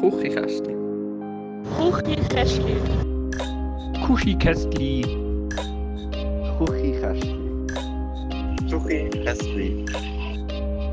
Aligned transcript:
Kuchikästli. 0.00 0.74
Kuchikästli. 1.76 2.76
Kuchikästli. 4.06 5.02
Kuchikästli. 6.58 7.34
Kuchikästli. 8.70 9.84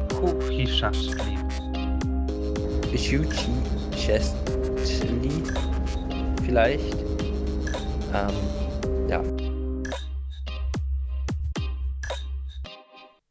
Kuchikästli. 0.10 1.38
Schuchi 2.98 3.52
Chestli. 3.92 5.44
Vielleicht. 6.44 6.98
Ähm, 8.12 8.34
ja. 9.08 9.22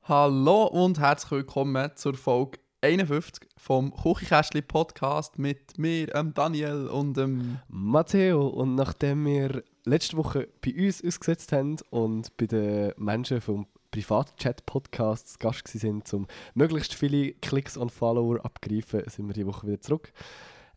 Hallo 0.05 0.67
und 0.67 1.01
herzlich 1.01 1.33
willkommen 1.33 1.91
zur 1.97 2.15
Folge 2.15 2.61
51 2.81 3.44
vom 3.65 3.97
Küchenkästli 3.97 4.61
Podcast 4.61 5.39
mit 5.39 5.79
mir, 5.79 6.15
ähm 6.15 6.35
Daniel 6.35 6.87
und 6.87 7.17
ähm 7.17 7.61
Matteo, 7.69 8.47
und 8.47 8.75
nachdem 8.75 9.25
wir 9.25 9.65
letzte 9.85 10.19
Woche 10.19 10.49
bei 10.61 10.75
uns 10.75 11.03
ausgesetzt 11.03 11.51
haben 11.53 11.79
und 11.89 12.37
bei 12.37 12.45
den 12.45 12.93
Menschen 12.99 13.41
vom 13.41 13.67
Privatchat-Podcast 13.91 15.29
zu 15.29 15.39
Gast 15.39 15.67
sind, 15.69 16.13
um 16.13 16.27
möglichst 16.53 16.93
viele 16.93 17.33
Klicks 17.33 17.79
und 17.79 17.91
Follower 17.91 18.45
abgreifen, 18.45 19.03
sind 19.09 19.29
wir 19.29 19.35
die 19.35 19.47
Woche 19.47 19.67
wieder 19.67 19.81
zurück. 19.81 20.13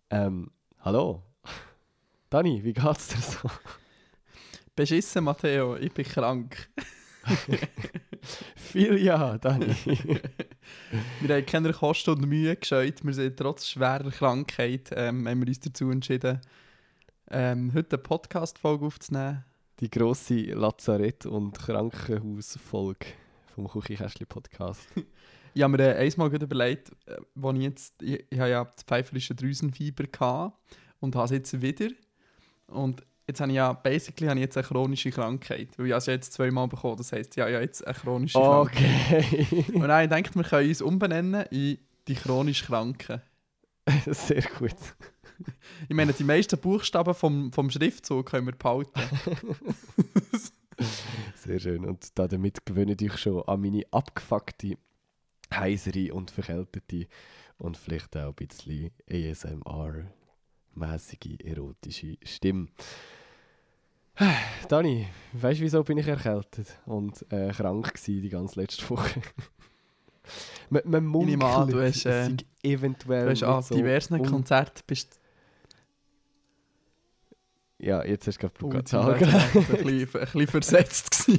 Ähm, 0.10 0.49
hallo. 0.80 1.24
Dani, 2.30 2.63
wie 2.63 2.72
geht's 2.72 3.10
dir 3.10 3.20
so? 3.20 3.49
beschissen 4.77 5.26
Matteo, 5.26 5.76
ich 5.76 5.91
bin 5.91 6.05
krank. 6.05 6.70
Viel 8.55 8.98
ja, 9.04 9.38
Dani. 9.38 9.68
wir 11.22 11.35
haben 11.35 11.45
keine 11.45 11.73
Kosten 11.73 12.12
und 12.12 12.27
Mühe 12.27 12.55
gescheut, 12.55 13.04
wir 13.04 13.13
sind 13.13 13.38
trotz 13.38 13.68
schwerer 13.68 14.12
Krankheit, 14.12 14.91
ähm, 14.94 15.27
haben 15.27 15.41
wir 15.41 15.48
uns 15.48 15.59
dazu 15.59 15.90
entschieden, 15.90 16.40
ähm, 17.29 17.71
heute 17.74 17.96
eine 17.96 18.04
Podcast-Folge 18.04 18.85
aufzunehmen. 18.85 19.43
Die 19.79 19.90
grosse 19.90 20.41
Lazarett- 20.54 21.26
und 21.26 21.57
Krankenhausfolge 21.57 23.07
vom 23.54 23.68
Küchenkästli-Podcast. 23.68 24.87
Ich 25.54 25.62
habe 25.62 25.77
mir 25.77 25.96
äh, 25.96 26.07
einmal 26.07 26.30
gut 26.30 26.43
überlegt, 26.43 26.91
äh, 27.05 27.18
wo 27.35 27.52
ich 27.52 27.62
jetzt, 27.62 28.02
ich, 28.02 28.26
ich 28.30 28.40
habe 28.40 28.49
ja 28.49 28.63
das 28.63 28.84
pfeiferische 28.84 29.35
Drüsenfieber 29.35 30.05
gehabt 30.05 30.57
und 30.99 31.15
habe 31.15 31.26
es 31.26 31.32
jetzt 31.32 31.62
wieder. 31.62 31.90
Und 32.68 33.04
jetzt 33.28 33.42
habe 33.42 33.52
ich 33.52 33.58
ja, 33.58 33.74
basically 33.74 34.28
habe 34.28 34.40
ich 34.40 34.46
jetzt 34.46 34.58
eine 34.58 34.66
chronische 34.66 35.12
Krankheit, 35.12 35.78
weil 35.78 35.88
ich 35.88 35.92
ja 35.92 36.14
jetzt 36.14 36.34
zweimal 36.34 36.68
bekommen, 36.68 36.98
das 36.98 37.12
heisst, 37.12 37.36
ich 37.36 37.42
habe 37.42 37.52
ja 37.52 37.60
jetzt 37.60 37.86
eine 37.86 37.94
chronische 37.94 38.40
Krankheit. 38.40 38.90
Okay. 39.10 39.66
Und 39.74 39.88
dann 39.88 40.10
denke 40.10 40.34
wir 40.34 40.44
können 40.44 40.70
uns 40.70 40.82
umbenennen 40.82 41.46
in 41.52 41.78
die 42.08 42.16
chronisch 42.16 42.64
Kranken. 42.64 43.22
Sehr 44.05 44.44
gut. 44.58 44.76
Ich 45.88 45.96
meine, 45.96 46.14
die 46.14 46.24
meisten 46.24 46.60
Buchstaben 46.60 47.14
vom, 47.14 47.52
vom 47.52 47.70
Schriftzug 47.70 48.26
können 48.28 48.48
wir 48.48 48.55
behalten. 48.55 49.00
Sehr 51.36 51.60
schön. 51.60 51.86
Und 51.86 52.18
damit 52.18 52.66
gewöhne 52.66 52.96
ich 53.00 53.18
schon 53.18 53.44
an 53.44 53.62
meine 53.62 53.84
abgefuckte, 53.92 54.80
heisere 55.54 56.12
und 56.14 56.32
verkältete 56.32 57.05
und 57.58 57.78
vielleicht 57.78 58.18
auch 58.18 58.30
ein 58.30 58.36
bisschen 58.36 58.92
ASMR-mäßige, 59.10 61.44
erotische 61.44 62.18
Stimme. 62.24 62.68
Dani, 64.69 65.07
weißt 65.34 65.59
du, 65.59 65.63
wieso 65.63 65.84
bin 65.84 65.97
ich 65.97 66.07
erkältet 66.07 66.79
und 66.85 67.25
äh, 67.31 67.51
krank 67.51 67.94
gewesen 67.94 68.22
die 68.22 68.29
ganze 68.29 68.59
letzte 68.59 68.90
Woche? 68.90 69.22
man, 70.69 70.81
man 70.85 71.12
nehme 71.25 71.46
an, 71.46 71.69
munkelt, 71.69 71.75
du 71.75 71.88
hast, 71.88 72.06
äh, 72.06 72.35
eventuell 72.63 73.25
Du 73.25 73.31
hast 73.31 73.44
an 73.44 73.62
so 73.62 73.75
diversen 73.75 74.16
un- 74.16 74.25
Konzerten 74.25 74.84
bist 74.88 75.19
Ja, 77.79 78.03
jetzt 78.03 78.28
hast 78.28 78.40
du 78.41 78.47
oh, 78.47 78.69
gerade 78.69 78.84
die 78.84 78.90
Zahl 78.90 79.12
Leute 79.12 79.28
waren 79.31 79.41
ein, 79.41 80.07
bisschen, 80.07 80.47
versetzt. 80.47 81.31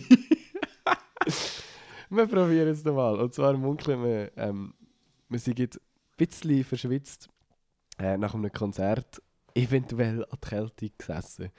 Wir 2.10 2.26
probieren 2.26 2.68
es 2.68 2.84
nochmal. 2.84 3.20
Und 3.20 3.34
zwar 3.34 3.52
munkeln 3.54 4.02
wir, 4.02 4.32
ähm, 4.36 4.72
wir 5.28 5.38
sind 5.38 5.58
jetzt 5.58 5.76
ein 5.76 5.82
bisschen 6.16 6.64
verschwitzt 6.64 7.28
äh, 7.98 8.16
nach 8.16 8.34
einem 8.34 8.50
Konzert 8.50 9.20
eventuell 9.54 10.24
an 10.24 10.38
die 10.40 10.48
Kälte 10.48 10.90
gesessen. 10.96 11.50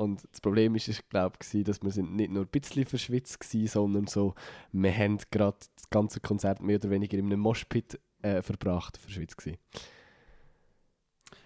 Und 0.00 0.26
das 0.30 0.40
Problem 0.40 0.76
ist, 0.76 0.88
ich 0.88 1.06
glaube, 1.10 1.36
dass 1.38 1.82
wir 1.82 1.90
sind 1.90 2.16
nicht 2.16 2.30
nur 2.30 2.44
ein 2.44 2.48
bisschen 2.48 2.86
verschwitzt 2.86 3.38
waren, 3.38 3.66
sondern 3.66 4.06
so, 4.06 4.34
wir 4.72 4.96
haben 4.96 5.18
gerade 5.30 5.58
das 5.76 5.90
ganze 5.90 6.20
Konzert 6.20 6.62
mehr 6.62 6.76
oder 6.76 6.88
weniger 6.88 7.18
in 7.18 7.26
einem 7.26 7.40
Moshpit 7.40 8.00
äh, 8.22 8.40
verbracht, 8.40 8.96
verschwitzt 8.96 9.36
gewesen. 9.36 9.58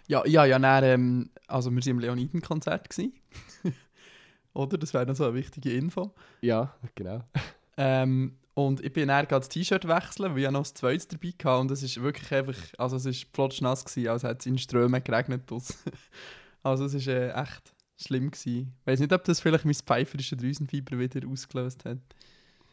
Ja, 0.06 0.24
ja, 0.24 0.44
ja, 0.44 0.60
dann, 0.60 0.84
ähm, 0.84 1.30
also 1.48 1.72
wir 1.72 1.78
waren 1.78 1.90
im 1.90 1.98
Leoniden-Konzert. 1.98 2.88
Oder? 4.54 4.78
Das 4.78 4.94
wäre 4.94 5.04
noch 5.04 5.16
so 5.16 5.24
eine 5.24 5.34
wichtige 5.34 5.72
Info. 5.72 6.14
Ja, 6.40 6.76
genau. 6.94 7.24
Ähm, 7.76 8.38
und 8.54 8.84
ich 8.84 8.92
bin 8.92 9.08
dann 9.08 9.26
gerade 9.26 9.40
das 9.40 9.48
T-Shirt 9.48 9.88
wechseln, 9.88 10.36
weil 10.36 10.44
ich 10.44 10.50
noch 10.52 10.60
das 10.60 10.74
zweites 10.74 11.08
dabei 11.08 11.30
hatte. 11.30 11.58
Und 11.58 11.72
es 11.72 11.82
ist 11.82 12.00
wirklich 12.00 12.32
einfach, 12.32 12.54
also 12.78 12.94
es 12.94 13.04
ist 13.04 13.26
flotschnass 13.34 13.84
gewesen, 13.84 14.10
als 14.10 14.22
hätte 14.22 14.38
es 14.38 14.46
in 14.46 14.58
Strömen 14.58 15.02
geregnet. 15.02 15.50
also 16.62 16.84
es 16.84 16.94
ist 16.94 17.08
äh, 17.08 17.32
echt 17.32 17.73
schlimm 17.96 18.30
gewesen. 18.30 18.74
Ich 18.80 18.86
weiß 18.86 19.00
nicht, 19.00 19.12
ob 19.12 19.24
das 19.24 19.40
vielleicht 19.40 19.64
mein 19.64 19.74
pfeiferische 19.74 20.36
Drüsenfieber 20.36 20.98
wieder 20.98 21.26
ausgelöst 21.28 21.84
hat. 21.84 21.98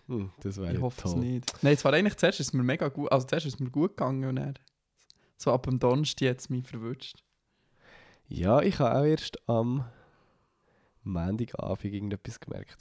Hm, 0.08 0.32
das 0.42 0.58
wäre 0.58 0.74
Ich 0.74 0.82
hoffe 0.82 1.02
es 1.06 1.12
toll. 1.14 1.20
nicht. 1.22 1.64
Nein, 1.64 1.74
es 1.74 1.86
war 1.86 1.94
eigentlich 1.94 2.18
zuerst 2.18 2.40
ist 2.40 2.48
es 2.48 2.54
mir 2.54 2.64
mega 2.64 2.88
gut, 2.90 3.12
also 3.12 3.26
zuerst 3.28 3.46
ist 3.46 3.54
es 3.56 3.60
mir 3.60 3.70
gut 3.70 3.92
gegangen 3.98 4.28
und 4.28 4.36
dann 4.38 4.54
so 5.38 5.52
ab 5.52 5.64
dem 5.64 5.80
Donnerstag 5.80 6.30
hat 6.30 6.40
es 6.40 6.50
mich 6.50 6.68
verwünscht. 6.68 7.24
Ja, 8.28 8.62
ich 8.62 8.80
habe 8.80 8.98
auch 9.00 9.04
erst 9.04 9.38
am 9.50 9.86
Montagabend 11.04 11.84
irgendetwas 11.86 12.40
gemerkt. 12.40 12.78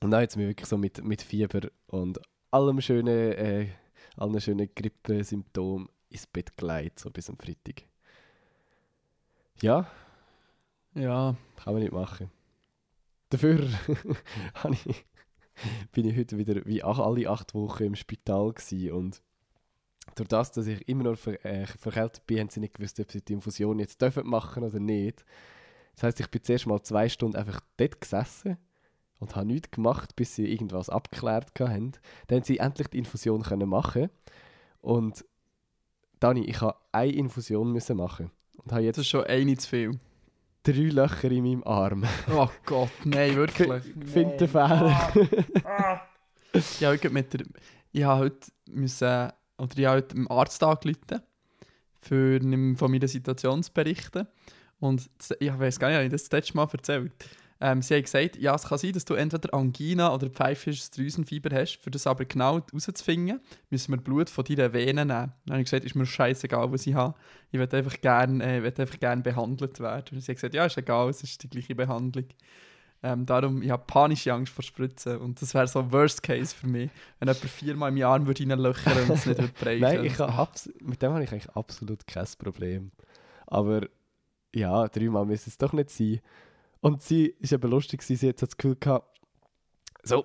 Und 0.00 0.10
dann 0.10 0.22
hat 0.22 0.30
es 0.30 0.36
mir 0.36 0.48
wirklich 0.48 0.68
so 0.68 0.76
mit, 0.78 1.02
mit 1.04 1.22
Fieber 1.22 1.68
und 1.88 2.18
allem 2.50 2.80
schönen, 2.80 3.32
äh, 3.32 3.68
allen 4.16 4.40
schönen 4.40 4.68
Grippesymptomen 4.74 5.88
ins 6.08 6.26
Bett 6.26 6.56
gelegt, 6.56 6.98
so 6.98 7.10
bis 7.10 7.28
am 7.30 7.36
Freitag. 7.38 7.82
Ja, 9.62 9.86
Ja, 10.94 11.36
kann 11.56 11.74
man 11.74 11.82
nicht 11.82 11.92
machen. 11.92 12.30
Dafür 13.28 13.60
ich, 14.86 15.04
bin 15.92 16.08
ich 16.08 16.16
heute 16.16 16.36
wieder 16.36 16.64
wie 16.66 16.82
ach, 16.82 16.98
alle 16.98 17.28
acht 17.28 17.54
Wochen 17.54 17.84
im 17.84 17.94
Spital 17.94 18.52
gewesen 18.52 18.92
und 18.92 19.22
durch 20.16 20.28
das, 20.28 20.50
dass 20.50 20.66
ich 20.66 20.88
immer 20.88 21.04
noch 21.04 21.16
ver, 21.16 21.44
äh, 21.44 21.66
verkältet 21.66 22.26
bin, 22.26 22.40
haben 22.40 22.48
sie 22.48 22.60
nicht 22.60 22.74
gewusst, 22.74 22.98
ob 22.98 23.12
sie 23.12 23.22
die 23.22 23.34
Infusion 23.34 23.78
jetzt 23.78 24.02
dürfen 24.02 24.26
machen 24.26 24.64
oder 24.64 24.80
nicht. 24.80 25.24
Das 25.94 26.02
heißt, 26.04 26.20
ich 26.20 26.28
bin 26.28 26.42
zuerst 26.42 26.66
mal 26.66 26.82
zwei 26.82 27.08
Stunden 27.08 27.36
einfach 27.36 27.60
dort 27.76 28.00
gesessen 28.00 28.56
und 29.20 29.36
habe 29.36 29.46
nichts 29.46 29.70
gemacht, 29.70 30.16
bis 30.16 30.34
sie 30.34 30.50
irgendwas 30.50 30.88
abgeklärt 30.88 31.52
haben. 31.60 31.92
Dann 32.26 32.38
haben 32.38 32.44
sie 32.44 32.58
endlich 32.58 32.88
die 32.88 32.98
Infusion 32.98 33.42
können 33.42 33.68
machen 33.68 34.10
und 34.80 35.24
Dani, 36.18 36.44
ich 36.44 36.60
habe 36.60 36.76
eine 36.92 37.12
Infusion 37.12 37.72
müssen 37.72 37.96
machen 37.96 38.30
und 38.56 38.72
habe 38.72 38.80
das 38.80 38.86
jetzt 38.86 38.98
ist 38.98 39.08
schon 39.08 39.24
eine 39.24 39.56
zu 39.56 39.68
viel. 39.68 39.98
Drei 40.62 40.88
Löcher 40.90 41.30
in 41.30 41.44
meinem 41.44 41.64
Arm. 41.64 42.04
Oh 42.32 42.48
Gott, 42.66 42.90
nein, 43.04 43.36
wirklich. 43.36 43.68
Ich 43.68 44.10
finde 44.10 44.36
den 44.36 44.48
Fehler. 44.48 45.12
Ja, 46.80 46.88
heute 46.88 47.10
mit 47.10 47.32
der, 47.32 47.42
ich 47.92 48.02
habe 48.02 48.22
heute 48.22 48.48
müssen, 48.66 49.30
oder 49.56 49.78
ich 49.78 49.86
habe 49.86 49.96
heute 49.98 50.16
Arzt 50.28 50.60
angerufen, 50.64 51.22
für 52.00 52.40
von 52.76 52.90
meiner 52.90 53.06
Situation 53.06 53.62
zu 53.62 53.72
berichten. 53.72 54.26
Und 54.80 55.08
ich 55.38 55.58
weiß 55.58 55.78
gar 55.78 55.88
nicht, 55.88 55.96
habe 55.96 56.06
ich 56.06 56.10
das, 56.10 56.24
das 56.24 56.32
letzte 56.32 56.56
Mal 56.56 56.68
erzählt. 56.72 57.12
Ähm, 57.62 57.82
sie 57.82 57.94
haben 57.94 58.02
gesagt, 58.02 58.36
ja, 58.36 58.54
es 58.54 58.62
kann 58.62 58.78
sein, 58.78 58.92
dass 58.92 59.04
du 59.04 59.14
entweder 59.14 59.52
Angina 59.52 60.14
oder 60.14 60.30
pfeifisches 60.30 60.90
Drüsenfieber 60.90 61.54
hast. 61.54 61.76
Für 61.76 61.90
das 61.90 62.06
aber 62.06 62.24
genau 62.24 62.60
herauszufinden, 62.60 63.40
müssen 63.68 63.92
wir 63.92 63.98
Blut 63.98 64.30
von 64.30 64.44
deinen 64.44 64.72
Venen 64.72 65.08
nehmen. 65.08 65.32
Dann 65.44 65.50
habe 65.50 65.60
ich 65.60 65.66
gesagt, 65.66 65.84
ist 65.84 65.94
mir 65.94 66.06
scheißegal, 66.06 66.72
was 66.72 66.86
ich 66.86 66.94
habe. 66.94 67.14
Ich 67.50 67.58
will 67.58 67.68
einfach 67.70 68.00
gerne 68.00 68.42
äh, 68.44 68.62
will 68.62 68.72
einfach 68.76 68.98
gern 68.98 69.22
behandelt 69.22 69.78
werden. 69.78 70.06
Und 70.12 70.20
sie 70.22 70.32
haben 70.32 70.36
gesagt, 70.36 70.54
ja, 70.54 70.64
ist 70.64 70.78
egal, 70.78 71.10
es 71.10 71.22
ist 71.22 71.42
die 71.42 71.50
gleiche 71.50 71.74
Behandlung. 71.74 72.26
Ähm, 73.02 73.24
darum, 73.24 73.62
ich 73.62 73.70
habe 73.70 73.84
panische 73.86 74.32
Angst 74.32 74.52
vor 74.52 74.62
Spritzen. 74.62 75.18
Und 75.18 75.40
das 75.42 75.52
wäre 75.52 75.66
so 75.66 75.92
Worst 75.92 76.22
Case 76.22 76.54
für 76.54 76.66
mich, 76.66 76.90
wenn 77.18 77.28
jemand 77.28 77.44
viermal 77.44 77.90
meinen 77.90 78.04
Arm 78.04 78.26
würde 78.26 78.42
reinlöchern 78.48 79.02
und 79.02 79.10
es 79.10 79.26
nicht 79.26 79.38
würde 79.38 79.52
brechen. 79.60 79.82
Nein, 79.82 80.04
ich 80.04 80.18
mit 80.80 81.02
dem 81.02 81.12
habe 81.12 81.24
ich 81.24 81.30
eigentlich 81.30 81.50
absolut 81.50 82.06
kein 82.06 82.26
Problem. 82.38 82.90
Aber 83.46 83.86
ja, 84.54 84.88
dreimal 84.88 85.26
müssen 85.26 85.50
es 85.50 85.58
doch 85.58 85.74
nicht 85.74 85.90
sein. 85.90 86.20
Und 86.80 87.02
sie 87.02 87.26
ist 87.40 87.52
eben 87.52 87.70
lustig, 87.70 88.02
sie 88.02 88.16
hat 88.28 88.40
das 88.40 88.56
Gefühl 88.56 88.76
gehabt, 88.76 89.06
so, 90.02 90.24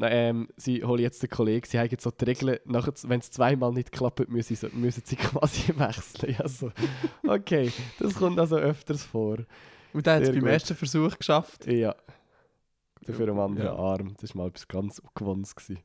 ähm, 0.00 0.48
sie 0.56 0.82
holen 0.84 1.02
jetzt 1.02 1.22
den 1.22 1.28
Kollegen, 1.28 1.66
sie 1.66 1.78
haben 1.78 1.88
jetzt 1.90 2.02
so 2.04 2.10
die 2.10 2.24
Regeln, 2.24 2.58
wenn 2.64 3.20
es 3.20 3.30
zweimal 3.30 3.72
nicht 3.72 3.92
klappt, 3.92 4.28
müssen 4.28 4.56
sie, 4.56 4.68
müssen 4.72 5.02
sie 5.04 5.16
quasi 5.16 5.72
wechseln. 5.78 6.34
Ja, 6.38 6.48
so. 6.48 6.70
Okay, 7.26 7.70
das 7.98 8.14
kommt 8.14 8.38
also 8.38 8.56
öfters 8.56 9.02
vor. 9.04 9.38
Und 9.92 10.06
dann 10.06 10.16
hat 10.16 10.22
es 10.22 10.30
beim 10.30 10.40
gut. 10.40 10.48
ersten 10.48 10.74
Versuch 10.74 11.18
geschafft. 11.18 11.66
Ja. 11.66 11.94
Dafür 13.04 13.28
am 13.28 13.40
anderen 13.40 13.66
Ja. 13.66 13.74
Arm. 13.76 14.14
Das 14.20 14.34
war 14.34 14.44
mal 14.44 14.48
etwas 14.48 14.66
ganz 14.68 14.98
Ungewohntes. 15.00 15.54
gewesen. 15.54 15.80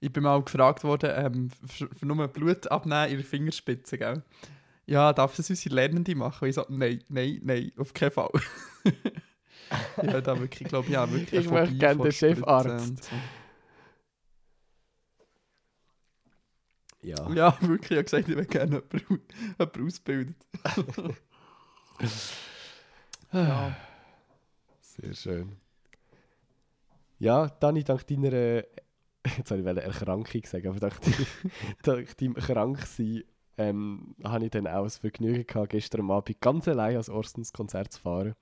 Ich 0.00 0.12
bin 0.12 0.24
mal 0.24 0.42
gefragt 0.42 0.82
worden, 0.82 1.10
ähm, 1.14 1.50
für, 1.64 1.88
für 1.94 2.06
nur 2.06 2.26
Blut 2.26 2.68
abnehmen 2.72 3.10
in 3.10 3.16
der 3.18 3.24
Fingerspitze, 3.24 3.98
gell? 3.98 4.22
Ja, 4.86 5.12
darf 5.12 5.36
das 5.36 5.50
unsere 5.50 5.74
Lernende 5.74 6.14
machen? 6.14 6.48
Ich 6.48 6.54
so, 6.54 6.64
nein, 6.68 7.02
nein, 7.08 7.40
nein, 7.42 7.72
auf 7.78 7.94
keinen 7.94 8.10
Fall. 8.10 8.30
ja, 10.02 10.20
da 10.20 10.38
wirklich, 10.38 10.68
glaube 10.68 10.86
ich, 10.88 10.92
ja, 10.92 11.10
wirklich 11.10 11.44
Ich 11.44 11.50
möchte 11.50 11.76
gerne 11.76 12.02
den 12.02 12.12
Chefarzt. 12.12 13.04
so. 13.04 13.16
Ja. 17.02 17.30
Ja, 17.32 17.56
wirklich, 17.62 17.90
ich 17.90 17.96
habe 17.96 18.04
gesagt, 18.04 18.28
ich 18.28 18.36
will 18.36 18.44
gerne 18.44 18.82
jemanden, 18.92 19.22
jemanden 19.58 19.86
ausbilden. 19.86 20.36
ja. 23.32 23.76
Sehr 24.80 25.14
schön. 25.14 25.56
Ja, 27.18 27.48
Dani, 27.48 27.82
dank 27.84 28.06
deiner, 28.06 28.64
jetzt 29.36 29.48
soll 29.48 29.60
ich 29.60 29.64
Erkrankung 29.82 30.42
sagen, 30.44 30.68
aber 30.68 30.80
dank 30.80 31.00
deinem 32.16 32.34
Kranksein 32.34 33.24
ähm, 33.58 34.14
habe 34.24 34.44
ich 34.44 34.50
dann 34.50 34.66
auch 34.66 34.84
das 34.84 34.98
Vergnügen 34.98 35.46
gehabt, 35.46 35.70
gestern 35.70 36.02
am 36.02 36.10
Abend 36.10 36.40
ganz 36.40 36.66
allein 36.68 36.96
als 36.96 37.08
Orstens 37.10 37.52
Konzert 37.52 37.92
zu 37.92 38.00
fahren. 38.00 38.34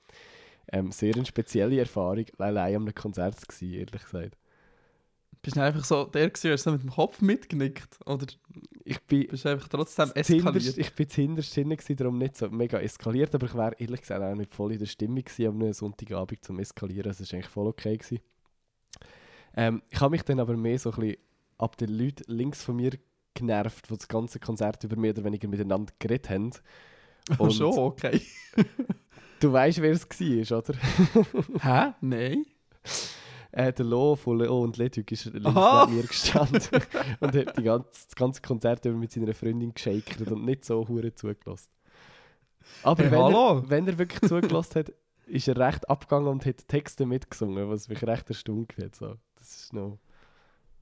Ähm, 0.73 0.93
sehr 0.93 1.15
eine 1.15 1.27
spezielle 1.27 1.79
Erfahrung, 1.79 2.27
allein 2.39 2.77
einem 2.77 2.95
Konzert 2.95 3.39
zu 3.41 3.47
sein, 3.51 3.73
ehrlich 3.73 4.03
gesagt. 4.03 4.37
Bist 5.43 5.57
du 5.57 5.63
einfach 5.63 5.85
so 5.85 6.05
der 6.05 6.29
gewesen, 6.29 6.53
hast 6.53 6.67
du 6.67 6.73
mit 6.73 6.83
dem 6.83 6.91
Kopf 6.91 7.21
mitgenickt? 7.23 7.99
Oder 8.07 8.27
Ich 8.85 9.01
bin, 9.03 9.27
bist 9.27 9.47
einfach 9.47 9.69
trotzdem 9.69 10.13
eskaliert? 10.15 10.77
ich 10.77 10.95
bin 10.95 11.09
zuhinterst 11.09 11.57
drin, 11.57 11.71
gewesen, 11.71 11.97
darum 11.97 12.19
nicht 12.19 12.37
so 12.37 12.51
mega 12.51 12.79
eskaliert, 12.79 13.35
aber 13.35 13.47
ich 13.47 13.55
wäre 13.55 13.75
ehrlich 13.79 14.03
gesagt 14.03 14.23
auch 14.23 14.35
nicht 14.35 14.55
voll 14.55 14.73
in 14.73 14.79
der 14.79 14.87
Stimmung 14.87 15.25
gewesen, 15.25 15.47
am 15.47 15.61
einem 15.63 15.73
Sonntagabend 15.73 16.45
zum 16.45 16.59
Eskalieren. 16.59 17.09
Also, 17.09 17.25
Es 17.25 17.33
war 17.33 17.39
eigentlich 17.39 17.51
voll 17.51 17.67
okay. 17.69 17.97
Gewesen. 17.97 18.21
Ähm, 19.57 19.83
ich 19.89 20.01
habe 20.01 20.11
mich 20.11 20.23
dann 20.23 20.41
aber 20.41 20.57
mehr 20.57 20.79
so 20.79 20.93
ein 20.93 21.01
bisschen 21.01 21.17
ab 21.57 21.77
den 21.79 21.89
Leuten 21.89 22.31
links 22.31 22.63
von 22.63 22.77
mir 22.77 22.93
genervt, 23.35 23.91
die 23.91 23.97
das 23.97 24.09
ganze 24.09 24.39
Konzert 24.41 24.83
über 24.85 24.97
mehr 24.97 25.13
oder 25.13 25.25
weniger 25.25 25.49
miteinander 25.49 25.93
geredet 25.99 26.31
haben. 26.31 26.51
Oh, 27.39 27.45
Und 27.45 27.53
schon, 27.53 27.79
okay. 27.79 28.21
du 29.41 29.53
weißt, 29.53 29.81
wer 29.83 29.93
es 29.93 30.05
war, 30.09 30.59
oder? 30.59 30.75
Hä? 31.63 31.93
Nein? 32.01 32.47
Äh, 33.53 33.73
der 33.73 33.85
Lo 33.85 34.17
von 34.17 34.39
Leo 34.39 34.63
und 34.63 34.79
Ledwig 34.79 35.13
ist 35.13 35.27
links 35.27 35.47
Aha. 35.47 35.85
neben 35.85 35.97
mir 35.99 36.07
gestanden 36.09 36.63
und 37.21 37.35
hat 37.37 37.59
die 37.59 37.63
ganze, 37.63 37.89
das 37.93 38.15
ganze 38.17 38.41
Konzert 38.41 38.85
über 38.87 38.97
mit 38.97 39.13
seiner 39.13 39.35
Freundin 39.35 39.75
geschakert 39.75 40.29
und 40.31 40.45
nicht 40.45 40.65
so 40.65 40.89
hure 40.89 41.15
zugelassen. 41.15 41.69
Aber 42.83 43.03
Hey, 43.05 43.11
wenn, 43.13 43.19
hallo. 43.23 43.59
er, 43.59 43.71
wenn 43.71 43.87
er 43.87 43.99
wirklich 43.99 44.29
zugelassen 44.29 44.75
hat, 44.81 44.93
ist 45.27 45.47
er 45.47 45.57
recht 45.59 45.89
abgegangen 45.89 46.29
und 46.29 46.47
hat 46.47 46.67
Texte 46.69 47.07
mitgesungen, 47.07 47.69
was 47.69 47.89
mich 47.89 48.03
recht 48.03 48.29
erstaunt 48.29 48.73
hat. 48.79 48.97
So. 48.97 49.17
Das 49.37 49.57
ist 49.57 49.73
noch 49.73 49.99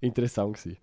interessant 0.01 0.57
gewesen. 0.57 0.79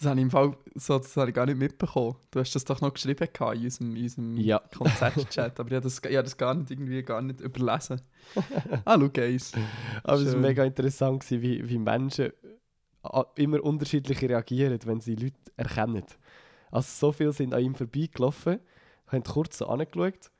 Das 0.00 0.08
habe 0.08 0.18
ich 0.18 0.22
im 0.24 0.30
Fall 0.30 0.56
so, 0.76 0.96
das 0.98 1.14
habe 1.18 1.28
ich 1.28 1.34
gar 1.34 1.44
nicht 1.44 1.58
mitbekommen. 1.58 2.16
Du 2.30 2.40
hast 2.40 2.54
das 2.54 2.64
doch 2.64 2.80
noch 2.80 2.94
geschrieben 2.94 3.28
gehabt 3.30 3.56
in 3.56 3.64
unserem, 3.64 3.96
in 3.96 4.02
unserem 4.04 4.36
Ja. 4.38 4.58
Konzertchat, 4.76 5.60
aber 5.60 5.68
ich 5.68 5.74
habe 5.74 5.82
das, 5.84 5.98
ich 5.98 6.04
habe 6.16 6.22
das 6.22 6.36
gar 6.38 6.54
nicht, 6.54 6.70
irgendwie 6.70 7.02
gar 7.02 7.20
nicht 7.20 7.40
überlesen. 7.42 8.00
ah, 8.86 8.96
schau, 8.98 9.08
Guys. 9.10 9.52
Aber 10.02 10.16
es 10.16 10.24
war 10.24 10.32
Schön. 10.32 10.40
mega 10.40 10.64
interessant, 10.64 11.20
gewesen, 11.22 11.42
wie, 11.42 11.68
wie 11.68 11.78
Menschen 11.78 12.32
a- 13.02 13.26
immer 13.34 13.62
unterschiedlich 13.62 14.22
reagieren, 14.22 14.78
wenn 14.86 15.00
sie 15.00 15.16
Leute 15.16 15.36
erkennen. 15.58 16.04
Also 16.70 16.88
so 17.08 17.12
viele 17.12 17.32
sind 17.34 17.52
an 17.52 17.62
ihm 17.62 17.74
vorbeigelaufen, 17.74 18.58
haben 19.08 19.22
kurz 19.24 19.58
so 19.58 19.66
angeschaut, 19.66 20.30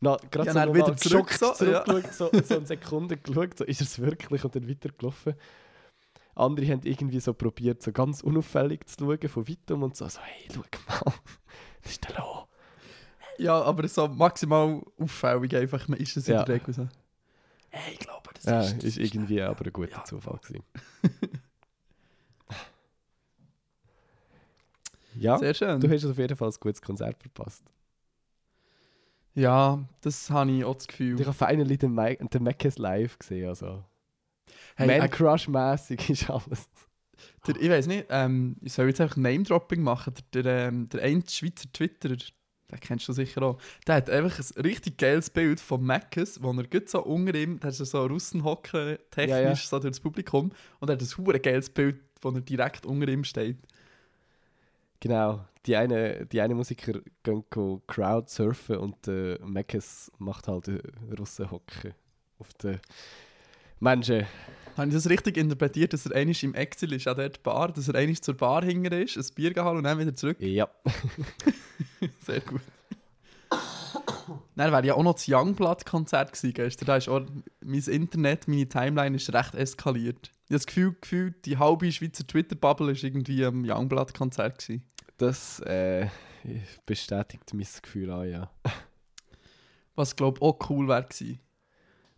na, 0.00 0.16
gerade 0.30 0.46
Ja, 0.52 0.66
so 0.66 0.74
wieder 0.74 0.96
zurück, 0.96 1.26
geschockt 1.26 1.58
so, 1.58 1.64
ja. 1.64 1.84
zurückgeschaut, 1.84 2.14
so, 2.14 2.30
so 2.44 2.56
eine 2.58 2.66
Sekunde 2.66 3.16
geschaut, 3.16 3.58
so, 3.58 3.64
ist 3.64 3.80
es 3.80 3.98
wirklich 3.98 4.44
und 4.44 4.54
dann 4.54 4.68
weitergelaufen. 4.68 5.34
Andere 6.38 6.66
haben 6.68 6.80
irgendwie 6.84 7.20
so 7.20 7.34
probiert, 7.34 7.82
so 7.82 7.92
ganz 7.92 8.22
unauffällig 8.22 8.86
zu 8.88 9.04
schauen 9.04 9.28
von 9.28 9.48
weitem 9.48 9.82
und 9.82 9.96
so, 9.96 10.08
so 10.08 10.20
hey, 10.20 10.48
schau 10.52 10.60
mal, 10.60 11.00
das 11.82 11.92
ist 11.92 12.08
der 12.08 12.16
Lo. 12.18 12.46
Ja, 13.38 13.60
aber 13.62 13.86
so 13.88 14.08
maximal 14.08 14.82
auffällig 14.98 15.54
einfach, 15.56 15.86
man 15.88 15.98
ist 15.98 16.16
es 16.16 16.26
Ja. 16.26 16.40
in 16.40 16.46
der 16.46 16.54
Regel 16.56 16.74
so. 16.74 16.88
Hey, 17.70 17.92
ich 17.92 17.98
glaube, 18.00 18.30
das 18.34 18.44
Ja, 18.44 18.60
ist... 18.62 18.76
das 18.78 18.84
ist 18.84 18.98
irgendwie 18.98 19.40
aber 19.42 19.64
ein 19.64 19.72
guter 19.72 19.92
Ja. 19.98 20.04
Zufall 20.04 20.38
gewesen. 20.38 20.64
ja, 25.14 25.38
Sehr 25.38 25.54
schön. 25.54 25.80
du 25.80 25.88
hast 25.90 26.04
auf 26.04 26.18
jeden 26.18 26.36
Fall 26.36 26.48
ein 26.48 26.54
gutes 26.60 26.82
Konzert 26.82 27.20
verpasst. 27.20 27.64
Ja, 29.34 29.84
das 30.00 30.30
habe 30.30 30.50
ich 30.50 30.64
auch 30.64 30.74
das 30.74 30.88
Gefühl. 30.88 31.20
Ich 31.20 31.26
habe 31.26 31.36
finally 31.36 31.78
den, 31.78 31.94
Ma 31.94 32.10
den 32.12 32.42
Mackes 32.42 32.78
live 32.78 33.18
gesehen. 33.18 33.48
Also. 33.48 33.84
Hey, 34.76 34.88
äh, 34.88 35.08
Crush-mässig 35.08 36.10
ist 36.10 36.30
alles. 36.30 36.68
der, 37.46 37.56
ich 37.60 37.70
weiß 37.70 37.86
nicht, 37.86 38.06
ähm, 38.10 38.56
ich 38.60 38.72
soll 38.72 38.88
jetzt 38.88 39.00
einfach 39.00 39.16
Name-Dropping 39.16 39.82
machen. 39.82 40.14
Der, 40.34 40.42
der, 40.42 40.68
ähm, 40.68 40.88
der 40.88 41.02
eine 41.02 41.22
Schweizer 41.28 41.72
Twitterer, 41.72 42.16
den 42.16 42.80
kennst 42.80 43.08
du 43.08 43.12
sicher 43.12 43.42
auch, 43.42 43.58
der 43.86 43.96
hat 43.96 44.10
einfach 44.10 44.38
ein 44.38 44.62
richtig 44.62 44.98
geiles 44.98 45.30
Bild 45.30 45.60
von 45.60 45.82
Mackes, 45.82 46.42
wo 46.42 46.52
er 46.52 46.64
gut 46.64 46.88
so 46.88 47.02
unter 47.02 47.34
ihm, 47.34 47.58
da 47.60 47.68
ist 47.68 47.80
er 47.80 47.86
so 47.86 48.04
Russenhocker 48.04 48.98
technisch 49.10 49.30
Ja, 49.30 49.40
ja. 49.40 49.54
so 49.54 49.78
durch 49.78 49.92
das 49.92 50.00
Publikum 50.00 50.52
und 50.80 50.90
er 50.90 50.94
hat 50.94 51.02
ein 51.02 51.08
hure 51.16 51.40
geiles 51.40 51.70
Bild, 51.70 51.96
wo 52.20 52.30
er 52.30 52.40
direkt 52.40 52.84
unter 52.84 53.08
ihm 53.08 53.24
steht. 53.24 53.56
Genau. 55.00 55.44
Die 55.66 55.76
eine, 55.76 56.26
die 56.26 56.40
eine 56.40 56.54
Musiker 56.54 57.00
gehen 57.22 57.44
Crowdsurfen 57.86 58.78
und 58.78 59.06
der 59.06 59.38
Mackes 59.44 60.10
macht 60.18 60.48
halt 60.48 60.66
den 60.66 60.80
Russenhocken 61.18 61.94
auf 62.38 62.52
den 62.54 62.80
Menschen. 63.80 64.26
Habe 64.76 64.88
ich 64.88 64.94
das 64.94 65.08
richtig 65.08 65.36
interpretiert, 65.36 65.92
dass 65.92 66.06
er 66.06 66.14
einmal 66.16 66.36
im 66.40 66.54
Exil 66.54 66.92
ist 66.92 67.08
an 67.08 67.16
der 67.16 67.30
Bar, 67.42 67.72
dass 67.72 67.88
er 67.88 67.96
einmal 67.96 68.16
zur 68.16 68.34
Bar 68.34 68.64
hinger 68.64 68.92
ist, 68.92 69.16
ein 69.16 69.34
Bier 69.34 69.52
geholt 69.52 69.76
und 69.78 69.84
dann 69.84 69.98
wieder 69.98 70.14
zurück? 70.14 70.36
Ja. 70.40 70.68
Sehr 72.24 72.40
gut. 72.40 72.60
Dann 74.54 74.72
wäre 74.72 74.86
ja 74.86 74.94
auch 74.94 75.02
noch 75.02 75.14
das 75.14 75.26
Youngblood-Konzert 75.28 76.32
gestern. 76.40 76.86
Da 76.86 76.96
ist 76.96 77.08
auch 77.08 77.22
mein 77.64 77.82
Internet, 77.82 78.46
meine 78.46 78.68
Timeline 78.68 79.16
ist 79.16 79.32
recht 79.32 79.54
eskaliert. 79.54 80.30
Ich 80.46 80.50
habe 80.50 80.54
das 80.54 80.66
Gefühl, 80.66 80.96
Gefühl 81.00 81.34
die 81.44 81.58
halbe 81.58 81.90
Schweizer 81.90 82.26
Twitter-Bubble 82.26 82.88
war 82.88 83.04
irgendwie 83.04 83.44
am 83.44 83.64
Youngblood-Konzert. 83.64 84.68
Das 85.16 85.60
äh, 85.60 86.06
bestätigt 86.86 87.52
mein 87.52 87.66
Gefühl 87.82 88.10
an, 88.10 88.30
ja. 88.30 88.50
Was, 89.94 90.14
glaube 90.14 90.38
ich, 90.38 90.42
auch 90.42 90.58
cool 90.70 90.88
wäre. 90.88 91.06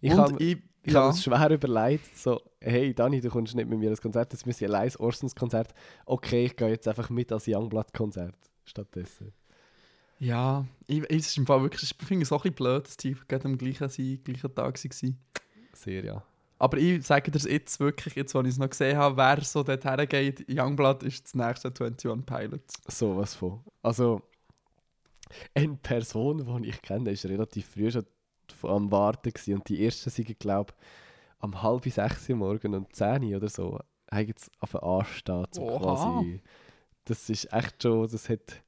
Ich 0.02 0.12
Und 0.12 0.40
ich, 0.40 0.58
ich 0.82 0.93
ja, 0.93 1.00
habe 1.00 1.11
es 1.11 1.23
schwer 1.23 1.50
überlegt, 1.50 2.17
so, 2.17 2.41
hey 2.61 2.94
Dani, 2.94 3.21
du 3.21 3.29
kommst 3.31 3.55
nicht 3.55 3.69
mit 3.69 3.79
mir 3.79 3.91
ins 3.91 4.00
Konzert, 4.00 4.32
jetzt 4.32 4.47
müssen 4.47 4.61
wir 4.61 4.69
allein 4.69 4.85
ins 4.87 4.99
Orsons-Konzert. 5.00 5.75
Okay, 6.06 6.47
ich 6.47 6.56
gehe 6.56 6.69
jetzt 6.71 6.88
einfach 6.88 7.11
mit 7.11 7.32
als 7.32 7.47
Youngblood-Konzert 7.49 8.37
stattdessen. 8.65 9.32
ja, 10.19 10.67
ich, 10.87 11.03
es 11.10 11.29
ist 11.29 11.39
im 11.39 11.46
Fall 11.46 11.63
wirklich, 11.63 11.91
ich 11.99 12.06
finde 12.06 12.22
es 12.25 12.32
auch 12.32 12.44
ein 12.44 12.53
bisschen 12.53 12.56
blöd, 12.56 12.87
dass 12.87 12.96
die 12.96 13.17
gerade 13.29 13.44
am 13.46 13.56
gleichen, 13.58 13.89
sein- 13.89 14.20
gleichen 14.25 14.55
Tag 14.55 14.75
waren. 14.84 15.19
Sehr, 15.72 16.05
ja. 16.05 16.25
Aber 16.58 16.77
ich 16.79 17.05
sage 17.06 17.31
dir 17.31 17.51
jetzt 17.51 17.81
wirklich, 17.81 18.15
jetzt, 18.17 18.34
wo 18.34 18.41
ich 18.43 18.49
es 18.49 18.58
noch 18.58 18.69
gesehen 18.69 18.96
habe, 18.99 19.17
wer 19.17 19.43
so 19.43 19.63
dort 19.63 19.84
hergeht, 19.84 20.44
Youngblood 20.49 21.03
ist 21.03 21.25
das 21.25 21.34
nächste 21.34 21.69
21 21.69 22.27
Pilots. 22.27 22.82
So 22.89 23.17
was 23.17 23.34
von. 23.34 23.65
Also, 23.82 24.22
eine 25.55 25.77
Person, 25.77 26.63
die 26.63 26.69
ich 26.70 26.82
kenne, 26.82 27.10
ist 27.13 27.25
relativ 27.27 27.67
früh 27.70 27.91
schon 27.91 28.05
am 28.62 28.90
Warten 28.90 29.32
gewesen. 29.32 29.54
und 29.54 29.69
die 29.69 29.84
ersten 29.84 30.10
sind, 30.10 30.38
glaube 30.38 30.72
ich, 30.76 31.44
um 31.44 31.62
halb 31.62 31.84
sechs 31.84 32.28
Uhr 32.28 32.36
morgen 32.36 32.74
und 32.74 32.94
zehn 32.94 33.24
Uhr 33.24 33.36
oder 33.36 33.48
so, 33.48 33.78
haben 34.10 34.26
jetzt 34.26 34.50
auf 34.60 34.72
den 34.72 34.80
anstehen, 34.80 35.46
zum 35.50 35.64
Oha. 35.64 35.78
quasi. 35.78 36.40
Das 37.04 37.30
ist 37.30 37.52
echt 37.52 37.82
schon, 37.82 38.08
das 38.08 38.28
hat 38.28 38.62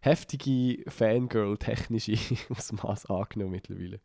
heftige 0.00 0.88
Fangirl-technische 0.90 2.16
Ausmaß 2.50 3.06
angenommen 3.06 3.52
mittlerweile. 3.52 4.00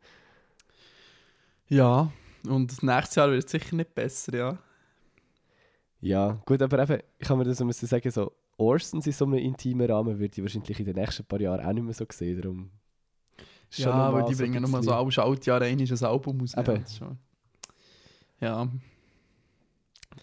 Ja, 1.68 2.12
und 2.46 2.70
das 2.70 2.82
nächste 2.82 3.20
Jahr 3.20 3.30
wird 3.30 3.44
es 3.44 3.50
sicher 3.50 3.76
nicht 3.76 3.94
besser, 3.94 4.36
ja. 4.36 4.58
Ja, 6.00 6.42
gut, 6.44 6.60
aber 6.60 6.82
eben, 6.82 7.02
ich 7.18 7.28
kann 7.28 7.38
mir 7.38 7.44
das 7.44 7.58
so 7.58 7.64
müssen 7.64 7.86
sagen, 7.86 8.10
so 8.10 8.32
Orsons 8.58 9.06
in 9.06 9.12
so 9.12 9.24
einem 9.24 9.38
intimen 9.38 9.88
Rahmen 9.88 10.18
würde 10.18 10.34
ich 10.36 10.42
wahrscheinlich 10.42 10.78
in 10.78 10.86
den 10.86 10.96
nächsten 10.96 11.24
paar 11.24 11.40
Jahren 11.40 11.64
auch 11.64 11.72
nicht 11.72 11.84
mehr 11.84 11.94
so 11.94 12.04
sehen. 12.10 12.40
Darum 12.40 12.70
schon 13.72 13.84
Ja, 13.86 13.92
aber 13.92 14.22
die 14.24 14.34
so 14.34 14.42
bringen 14.42 14.62
nur 14.62 14.82
so 14.82 14.92
alle 14.92 15.10
Schaltjahre 15.10 15.64
ein 15.64 15.80
ein 15.80 16.04
Album 16.04 16.40
raus. 16.40 16.52
Ja, 16.54 16.60
Eben. 16.62 16.82
ist 16.82 17.00
ja. 18.40 18.68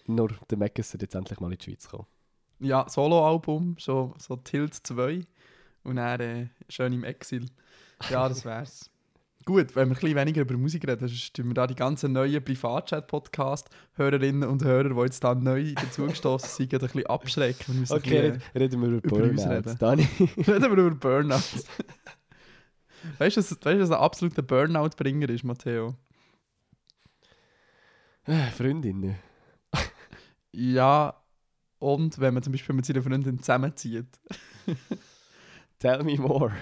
Nur 0.06 0.28
der 0.48 0.58
Mackes 0.58 0.90
sollte 0.90 1.04
jetzt 1.06 1.14
endlich 1.14 1.40
mal 1.40 1.50
in 1.52 1.58
die 1.58 1.64
Schweiz 1.64 1.88
kommen. 1.88 2.06
ja 2.60 2.86
Solo-Album, 2.88 3.76
schon 3.78 4.14
so 4.18 4.36
Tilt 4.36 4.74
2 4.74 5.22
und 5.84 5.96
dann 5.96 6.20
äh, 6.20 6.46
schön 6.68 6.92
im 6.92 7.04
Exil. 7.04 7.46
Ja, 8.10 8.28
das 8.28 8.44
wär's. 8.44 8.90
Gut, 9.46 9.74
wenn 9.74 9.88
wir 9.88 9.94
ein 9.96 10.00
bisschen 10.00 10.16
weniger 10.16 10.42
über 10.42 10.54
Musik 10.58 10.86
reden, 10.86 11.08
sonst 11.08 11.32
tun 11.34 11.46
wir 11.48 11.54
da 11.54 11.66
die 11.66 11.74
ganzen 11.74 12.12
neuen 12.12 12.44
Privatchat-Podcast-Hörerinnen 12.44 14.46
und 14.46 14.62
Hörer, 14.62 14.90
die 14.90 15.00
jetzt 15.00 15.24
da 15.24 15.34
neu 15.34 15.72
dazugestoßen 15.72 16.50
sind, 16.50 16.74
ein 16.74 16.78
bisschen 16.80 17.06
abschrecken. 17.06 17.86
Okay, 17.88 18.10
bisschen, 18.10 18.32
red, 18.32 18.42
reden 18.54 18.80
wir 18.82 18.88
über 18.88 18.98
über 18.98 19.08
Burnout. 19.18 19.48
reden. 19.50 19.78
Dani. 19.78 20.02
Reden 20.36 20.46
wir 20.46 20.66
über 20.84 20.90
Burnout. 20.90 21.40
Weißt 23.18 23.36
du, 23.36 23.40
was, 23.40 23.50
weißt, 23.64 23.80
was 23.80 23.90
ein 23.90 23.96
absoluter 23.98 24.42
Burnout-Bringer 24.42 25.28
ist, 25.30 25.44
Matteo? 25.44 25.94
Äh, 28.26 28.50
Freundinnen. 28.50 29.16
Ja, 30.52 31.14
und 31.78 32.18
wenn 32.18 32.34
man 32.34 32.42
zum 32.42 32.52
Beispiel 32.52 32.74
mit 32.74 32.84
seiner 32.84 33.02
Freundin 33.02 33.38
zusammenzieht. 33.38 34.06
Tell 35.78 36.02
me 36.02 36.16
more. 36.16 36.52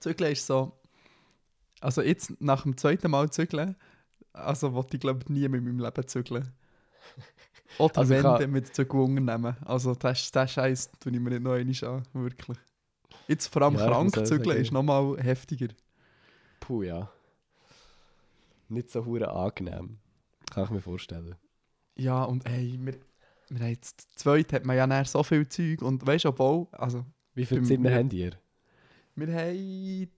Zügeln 0.00 0.32
ist 0.32 0.46
so. 0.46 0.72
Also 1.80 2.02
jetzt 2.02 2.40
nach 2.40 2.62
dem 2.62 2.76
zweiten 2.76 3.10
Mal 3.10 3.30
zügeln, 3.30 3.76
also 4.32 4.72
wollte 4.72 4.96
ich 4.96 5.00
glaube 5.00 5.30
nie 5.32 5.44
in 5.44 5.52
meinem 5.52 5.78
Leben 5.78 6.08
zügeln. 6.08 6.52
Oder 7.76 7.98
Also 7.98 8.10
wenn, 8.10 8.22
kann- 8.22 8.40
dann 8.40 8.50
mit 8.50 8.74
Zügelunternehmen. 8.74 9.56
Also 9.64 9.94
das, 9.94 10.30
das 10.30 10.50
Scheiß 10.52 10.90
tue 10.98 11.12
ich 11.12 11.20
mir 11.20 11.30
nicht 11.30 11.42
noch 11.42 11.52
einmal 11.52 11.96
an, 11.96 12.02
wirklich. 12.14 12.58
Jetzt 13.28 13.48
vor 13.48 13.62
allem 13.62 13.76
Ja, 13.76 13.86
krank 13.86 14.26
zügeln 14.26 14.56
ist 14.58 14.72
nochmal 14.72 15.16
heftiger. 15.22 15.68
Puh, 16.60 16.82
ja. 16.82 17.10
Nicht 18.68 18.90
so 18.90 19.04
hure 19.04 19.30
angenehm. 19.30 19.98
Kann 20.50 20.64
ich 20.64 20.70
mir 20.70 20.80
vorstellen. 20.80 21.36
Ja, 21.96 22.24
und 22.24 22.48
hey, 22.48 22.78
wir, 22.80 22.94
wir 23.48 23.60
haben 23.60 23.70
jetzt 23.70 24.00
zu 24.00 24.16
zweit 24.16 24.52
hat 24.52 24.64
man 24.64 24.76
ja 24.76 24.86
nachher 24.86 25.04
so 25.04 25.22
viel 25.22 25.48
Zeug 25.48 25.82
und 25.82 26.06
weißt 26.06 26.24
du, 26.24 26.28
obwohl, 26.30 26.66
also 26.72 27.04
Wie 27.34 27.46
viele 27.46 27.62
Zimmer 27.62 27.94
habt 27.94 28.12
ihr? 28.12 28.32
wir 29.16 29.32
haben 29.34 30.10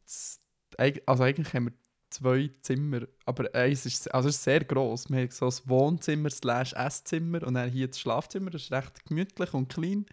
also 1.07 1.23
eigentlich 1.23 1.53
haben 1.55 1.67
wir 1.67 1.73
zwei 2.11 2.51
Zimmer, 2.63 3.03
aber 3.25 3.55
eins 3.55 3.85
ist, 3.87 4.13
also 4.15 4.29
ist 4.29 4.43
sehr 4.43 4.65
gross. 4.65 5.11
Wir 5.11 5.21
haben 5.21 5.31
so 5.31 5.47
ein 5.47 5.55
Wohnzimmer 5.65 6.31
slash 6.31 6.73
Esszimmer 6.73 7.47
und 7.47 7.55
dann 7.55 7.71
hier 7.71 7.89
das 7.89 8.01
Schlafzimmer, 8.01 8.51
das 8.51 8.63
ist 8.63 8.73
recht 8.73 9.05
gemütlich 9.05 9.53
und 9.55 9.69
klein, 9.69 10.07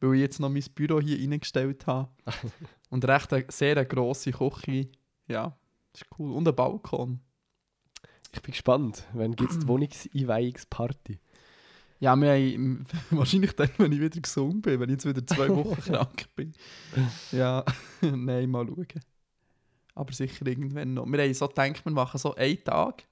weil 0.00 0.14
ich 0.14 0.20
jetzt 0.20 0.40
noch 0.40 0.48
mein 0.48 0.64
Büro 0.74 1.00
hier 1.00 1.18
reingestellt 1.18 1.86
habe. 1.86 2.10
und 2.90 3.04
recht 3.06 3.32
eine 3.32 3.44
sehr 3.48 3.76
eine 3.76 3.86
grosse 3.86 4.32
Küche, 4.32 4.88
ja, 5.26 5.56
ist 5.94 6.06
cool. 6.18 6.32
Und 6.32 6.48
ein 6.48 6.54
Balkon. 6.54 7.20
Ich 8.32 8.42
bin 8.42 8.52
gespannt. 8.52 9.04
Wann 9.12 9.34
gibt 9.34 9.50
es 9.50 9.58
die 9.58 9.66
Wohnungseinweihungsparty? 9.68 11.18
Ja, 12.00 12.14
wir 12.14 12.32
haben, 12.32 12.86
wahrscheinlich 13.10 13.52
dann, 13.52 13.70
wenn 13.78 13.92
ich 13.92 14.00
wieder 14.00 14.20
gesund 14.20 14.62
bin, 14.62 14.78
wenn 14.78 14.88
ich 14.88 15.04
jetzt 15.04 15.06
wieder 15.06 15.26
zwei 15.26 15.48
Wochen 15.48 15.80
krank 15.82 16.28
bin. 16.36 16.52
Ja, 17.32 17.64
nein, 18.00 18.50
mal 18.50 18.66
schauen. 18.66 18.86
Aber 19.94 20.12
sicher 20.12 20.46
irgendwann 20.46 20.94
noch. 20.94 21.06
Wir 21.06 21.22
haben 21.22 21.34
so 21.34 21.48
gedacht, 21.48 21.84
wir 21.84 21.92
machen 21.92 22.18
so 22.18 22.34
einen 22.36 22.62
Tag 22.62 23.04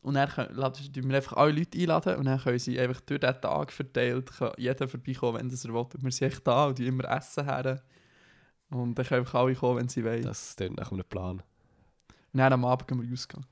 und 0.00 0.14
dann 0.14 0.28
können, 0.28 0.56
wir 0.56 1.16
einfach 1.16 1.36
alle 1.36 1.52
Leute 1.52 1.78
einladen 1.78 2.16
und 2.16 2.24
dann 2.26 2.40
können 2.40 2.58
sie 2.58 2.78
einfach 2.78 3.00
durch 3.00 3.20
diesen 3.20 3.40
Tag 3.40 3.72
verteilt, 3.72 4.30
kann 4.32 4.52
jeder 4.56 4.88
vorbeikommen, 4.88 5.40
wenn 5.40 5.48
das 5.48 5.64
er 5.64 5.72
will. 5.72 5.80
Und 5.80 6.04
wir 6.04 6.12
sind 6.12 6.28
echt 6.28 6.46
da 6.46 6.66
und 6.66 6.78
immer 6.80 7.04
essen 7.04 7.44
her. 7.44 7.82
Und 8.70 8.94
dann 8.94 9.06
können 9.06 9.26
alle 9.26 9.54
kommen, 9.54 9.80
wenn 9.80 9.88
sie 9.88 10.04
wollen. 10.04 10.22
Das 10.22 10.54
klingt 10.56 10.76
nach 10.76 10.92
einem 10.92 11.04
Plan. 11.04 11.42
Und 12.32 12.38
dann 12.38 12.52
am 12.52 12.64
Abend 12.64 12.86
gehen 12.86 13.02
wir 13.02 13.12
ausgehen. 13.12 13.44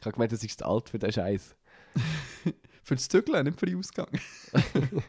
Ich 0.00 0.06
habe 0.06 0.12
gemeint, 0.12 0.32
das 0.32 0.44
ist 0.44 0.58
zu 0.58 0.66
alt 0.66 0.88
für 0.88 0.98
den 0.98 1.12
Scheiß. 1.12 1.54
Für 2.84 2.94
das 2.94 3.06
Zügeln, 3.06 3.44
nicht 3.44 3.60
für 3.60 3.66
den 3.66 3.78
Ausgang. 3.78 4.08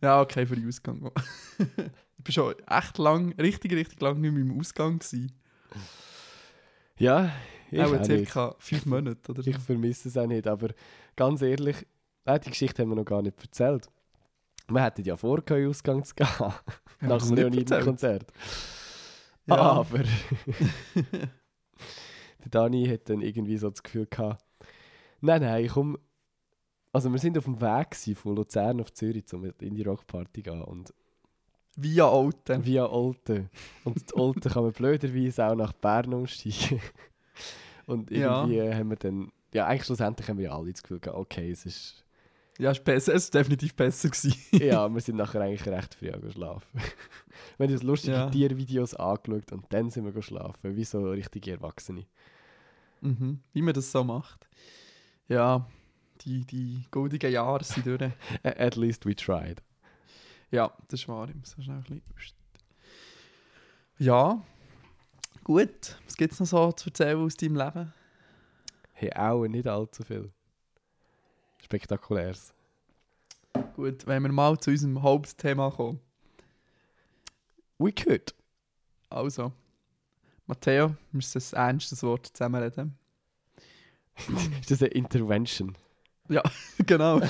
ja, 0.00 0.22
okay, 0.22 0.46
für 0.46 0.56
den 0.56 0.66
Ausgang. 0.66 1.10
ich 1.58 2.24
bin 2.24 2.32
schon 2.32 2.54
echt 2.66 2.96
lang, 2.96 3.32
richtig, 3.38 3.72
richtig 3.74 4.00
lang 4.00 4.18
nicht 4.18 4.32
mehr 4.32 4.40
im 4.40 4.58
Ausgang 4.58 4.98
gewesen. 4.98 5.30
Ja, 6.98 7.32
ich 7.70 7.80
Auch 7.80 7.86
auch 7.86 7.92
nicht. 7.92 8.04
circa 8.06 8.54
fünf 8.58 8.86
Monate 8.86 9.30
oder 9.32 9.42
so. 9.42 9.50
Ich 9.50 9.58
vermisse 9.58 10.08
es 10.08 10.16
auch 10.16 10.26
nicht, 10.26 10.46
aber 10.46 10.68
ganz 11.16 11.42
ehrlich, 11.42 11.86
äh, 12.24 12.38
die 12.38 12.50
Geschichte 12.50 12.82
haben 12.82 12.90
wir 12.90 12.96
noch 12.96 13.04
gar 13.04 13.22
nicht 13.22 13.40
erzählt. 13.42 13.88
Wir 14.68 14.82
hätten 14.82 15.02
ja 15.02 15.16
vor, 15.16 15.44
keinen 15.44 15.68
Ausgang 15.68 16.04
zu 16.04 16.14
gehen. 16.14 16.26
Nach 17.00 17.20
dem 17.26 17.36
Leoniden-Konzert. 17.36 18.32
Ja. 19.46 19.56
Aber 19.56 19.98
der 20.94 21.28
Dani 22.50 22.86
hat 22.86 23.10
dann 23.10 23.20
irgendwie 23.20 23.58
so 23.58 23.68
das 23.68 23.82
Gefühl 23.82 24.06
gehabt, 24.06 24.42
nein, 25.20 25.42
nein, 25.42 25.68
komm. 25.68 25.98
Also 26.94 27.12
wir 27.12 27.18
sind 27.18 27.36
auf 27.36 27.44
dem 27.44 27.60
Weg 27.60 27.94
von 28.16 28.36
Luzern 28.36 28.80
auf 28.80 28.94
Zürich, 28.94 29.30
um 29.34 29.44
in 29.44 29.74
die 29.74 29.82
Rockparty 29.82 30.42
zu 30.42 30.50
gehen. 30.50 30.62
Und 30.62 30.94
Via 31.76 32.08
Alten. 32.08 32.64
via 32.64 32.86
Olten. 32.86 33.50
Und 33.84 34.10
die 34.10 34.14
Olten 34.14 34.48
kann 34.50 34.62
man 34.64 34.72
blöderweise 34.72 35.46
auch 35.46 35.54
nach 35.56 35.72
Bern 35.72 36.12
umsteigen. 36.14 36.80
Und 37.86 38.10
Ja. 38.10 38.42
irgendwie 38.42 38.58
äh, 38.58 38.74
haben 38.74 38.90
wir 38.90 38.96
dann, 38.96 39.30
ja 39.52 39.66
eigentlich 39.66 39.84
schlussendlich 39.84 40.28
haben 40.28 40.38
wir 40.38 40.52
alle 40.52 40.70
das 40.72 40.82
Gefühl 40.82 41.00
gehabt, 41.00 41.18
okay, 41.18 41.50
es 41.50 41.66
ist, 41.66 42.04
Ja, 42.58 42.70
es 42.70 42.78
ist 42.78 42.84
besser, 42.84 43.14
es 43.14 43.24
ist 43.24 43.34
definitiv 43.34 43.74
besser 43.74 44.08
gewesen. 44.08 44.34
ja, 44.52 44.88
wir 44.92 45.00
sind 45.00 45.16
nachher 45.16 45.40
eigentlich 45.40 45.66
recht 45.66 45.94
früh 45.94 46.10
geschlafen. 46.12 46.66
wir 47.58 47.66
haben 47.66 47.72
uns 47.72 47.82
lustige 47.82 48.16
Ja. 48.16 48.30
Tiervideos 48.30 48.94
angeschaut 48.94 49.52
und 49.52 49.66
dann 49.70 49.90
sind 49.90 50.04
wir 50.04 50.12
geschlafen, 50.12 50.76
wie 50.76 50.84
so 50.84 51.10
richtige 51.10 51.52
Erwachsene. 51.52 52.06
mhm. 53.00 53.40
Wie 53.52 53.62
man 53.62 53.74
das 53.74 53.90
so 53.92 54.02
macht. 54.04 54.48
Ja, 55.28 55.66
die, 56.22 56.44
die 56.46 56.84
goldigen 56.90 57.32
Jahre 57.32 57.64
sind 57.64 57.84
durch. 57.86 58.00
At 58.44 58.76
least 58.76 59.04
we 59.04 59.14
tried. 59.16 59.60
Ja, 60.54 60.72
das 60.86 61.00
ist 61.00 61.08
wahr. 61.08 61.28
Ich 61.28 61.34
muss 61.34 61.50
so 61.50 61.60
schnell 61.60 61.78
ein 61.78 62.00
bisschen... 62.14 62.36
Ja, 63.98 64.40
gut. 65.42 65.98
Was 66.04 66.16
gibt 66.16 66.32
es 66.32 66.38
noch 66.38 66.46
so 66.46 66.70
zu 66.70 66.90
erzählen 66.90 67.18
aus 67.18 67.36
deinem 67.36 67.56
Leben? 67.56 67.92
Hey, 68.92 69.12
auch 69.14 69.48
nicht 69.48 69.66
allzu 69.66 70.04
viel. 70.04 70.32
Spektakuläres. 71.60 72.54
Gut, 73.74 74.06
wenn 74.06 74.22
wir 74.22 74.30
mal 74.30 74.56
zu 74.60 74.70
unserem 74.70 75.02
Hauptthema 75.02 75.72
kommen. 75.72 75.98
We 77.78 77.90
could. 77.90 78.32
Also, 79.10 79.50
Matteo, 80.46 80.90
wir 80.90 80.96
müssen 81.10 81.56
ein 81.56 81.70
ernstes 81.70 82.00
Wort 82.04 82.28
zusammenreden. 82.28 82.96
ist 84.60 84.70
das 84.70 84.82
eine 84.82 84.92
Intervention? 84.92 85.76
genau. 86.86 87.20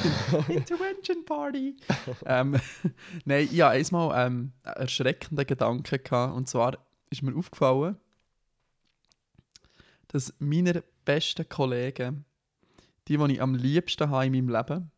Intervention 0.48 1.24
Party. 1.24 1.76
ähm, 2.26 2.56
Nein, 3.24 3.48
ja, 3.52 3.70
einmal 3.70 4.26
ähm, 4.26 4.52
einen 4.62 4.76
erschreckenden 4.76 5.46
Gedanken 5.46 6.00
gehabt. 6.02 6.34
Und 6.34 6.48
zwar 6.48 6.78
ist 7.10 7.22
mir 7.22 7.34
aufgefallen, 7.36 7.96
dass 10.08 10.32
meine 10.38 10.84
besten 11.04 11.48
Kollegen, 11.48 12.24
die, 13.08 13.16
die 13.16 13.32
ich 13.32 13.42
am 13.42 13.54
liebsten 13.54 14.08
habe 14.10 14.26
in 14.26 14.32
meinem 14.32 14.48
Leben, 14.48 14.90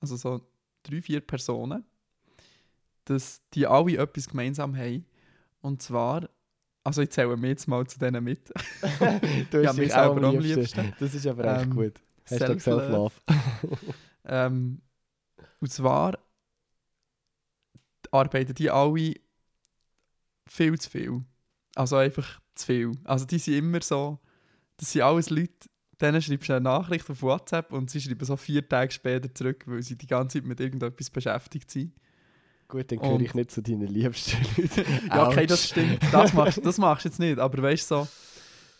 also 0.00 0.16
so 0.16 0.40
drei, 0.82 1.00
vier 1.00 1.20
Personen, 1.20 1.84
dass 3.06 3.40
die 3.54 3.66
alle 3.66 3.96
etwas 3.96 4.28
gemeinsam 4.28 4.76
haben. 4.76 5.06
Und 5.62 5.82
zwar, 5.82 6.28
also 6.84 7.00
ich 7.02 7.10
zähle 7.10 7.36
mir 7.36 7.48
jetzt 7.48 7.66
mal 7.66 7.86
zu 7.86 7.98
denen 7.98 8.22
mit. 8.22 8.52
Du 9.50 9.62
Ja, 9.62 9.70
auch 9.70 9.74
selber 9.74 10.28
am 10.28 10.38
liebsten. 10.38 10.60
liebsten. 10.60 10.92
Das 11.00 11.14
ist 11.14 11.26
aber 11.26 11.44
echt 11.44 11.64
Ähm, 11.64 11.74
gut. 11.74 11.94
Hashtag 12.30 12.60
Self-love. 12.60 13.12
Self-Love. 13.30 13.78
Ähm, 14.30 14.82
und 15.60 15.72
zwar 15.72 16.18
arbeiten 18.10 18.54
die 18.54 18.70
alle 18.70 19.14
viel 20.46 20.78
zu 20.78 20.90
viel. 20.90 21.22
Also 21.74 21.96
einfach 21.96 22.40
zu 22.54 22.66
viel. 22.66 22.92
Also 23.04 23.24
die 23.24 23.38
sind 23.38 23.54
immer 23.54 23.80
so, 23.80 24.18
das 24.76 24.92
sind 24.92 25.02
alles 25.02 25.30
Leute, 25.30 25.52
denen 26.00 26.22
schreibst 26.22 26.48
du 26.48 26.52
eine 26.54 26.62
Nachricht 26.62 27.08
auf 27.10 27.22
WhatsApp 27.22 27.72
und 27.72 27.90
sie 27.90 28.00
schreiben 28.00 28.24
so 28.24 28.36
vier 28.36 28.68
Tage 28.68 28.92
später 28.92 29.32
zurück, 29.34 29.64
weil 29.66 29.82
sie 29.82 29.96
die 29.96 30.06
ganze 30.06 30.38
Zeit 30.38 30.46
mit 30.46 30.60
irgendetwas 30.60 31.10
beschäftigt 31.10 31.70
sind. 31.70 31.92
Gut, 32.68 32.90
dann 32.92 32.98
Und- 32.98 33.04
gehöre 33.04 33.20
ich 33.22 33.34
nicht 33.34 33.50
zu 33.50 33.62
deinen 33.62 33.88
liebsten 33.88 34.36
Leuten. 34.56 34.84
Ja, 35.08 35.28
okay, 35.28 35.46
das 35.46 35.68
stimmt. 35.68 36.00
Das 36.12 36.34
machst, 36.34 36.60
das 36.64 36.76
machst 36.78 37.04
du 37.04 37.08
jetzt 37.08 37.18
nicht. 37.18 37.38
Aber 37.38 37.62
weißt 37.62 37.90
du 37.90 37.94
so, 38.04 38.08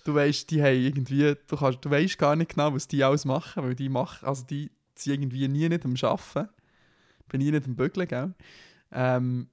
du 0.09 0.15
weißt, 0.15 0.50
die 0.50 0.62
haben 0.62 0.81
irgendwie, 0.81 1.37
du, 1.47 1.57
kannst, 1.57 1.85
du 1.85 1.91
weißt 1.91 2.19
gar 2.19 2.35
nicht 2.35 2.55
genau, 2.55 2.73
was 2.73 2.88
die 2.88 3.05
alles 3.05 3.27
machen, 3.27 3.62
weil 3.62 3.75
die 3.75 3.91
machen, 3.91 4.27
also 4.27 4.43
die 4.45 4.71
sind 4.95 5.15
irgendwie 5.15 5.47
nie 5.49 5.69
nicht 5.69 5.85
am 5.85 5.95
Arbeiten, 6.00 6.49
bin 7.29 7.41
nie 7.41 7.50
nicht 7.50 7.67
am 7.67 7.77
Bügeln, 7.77 8.09
gell? 8.09 8.35
Ähm, 8.91 9.50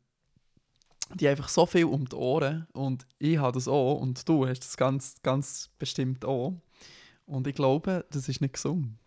die 1.14 1.28
haben 1.28 1.32
einfach 1.32 1.50
so 1.50 1.66
viel 1.66 1.86
um 1.86 2.08
die 2.08 2.16
Ohren 2.16 2.68
und 2.74 3.06
ich 3.20 3.38
habe 3.38 3.54
das 3.54 3.68
auch 3.68 3.96
und 3.96 4.28
du 4.28 4.48
hast 4.48 4.62
das 4.62 4.78
ganz, 4.78 5.22
ganz 5.22 5.70
bestimmt 5.78 6.24
auch. 6.24 6.54
Und 7.26 7.48
ich 7.48 7.56
glaube, 7.56 8.06
das 8.12 8.30
ist 8.30 8.40
nicht 8.40 8.54
gesund. 8.54 8.98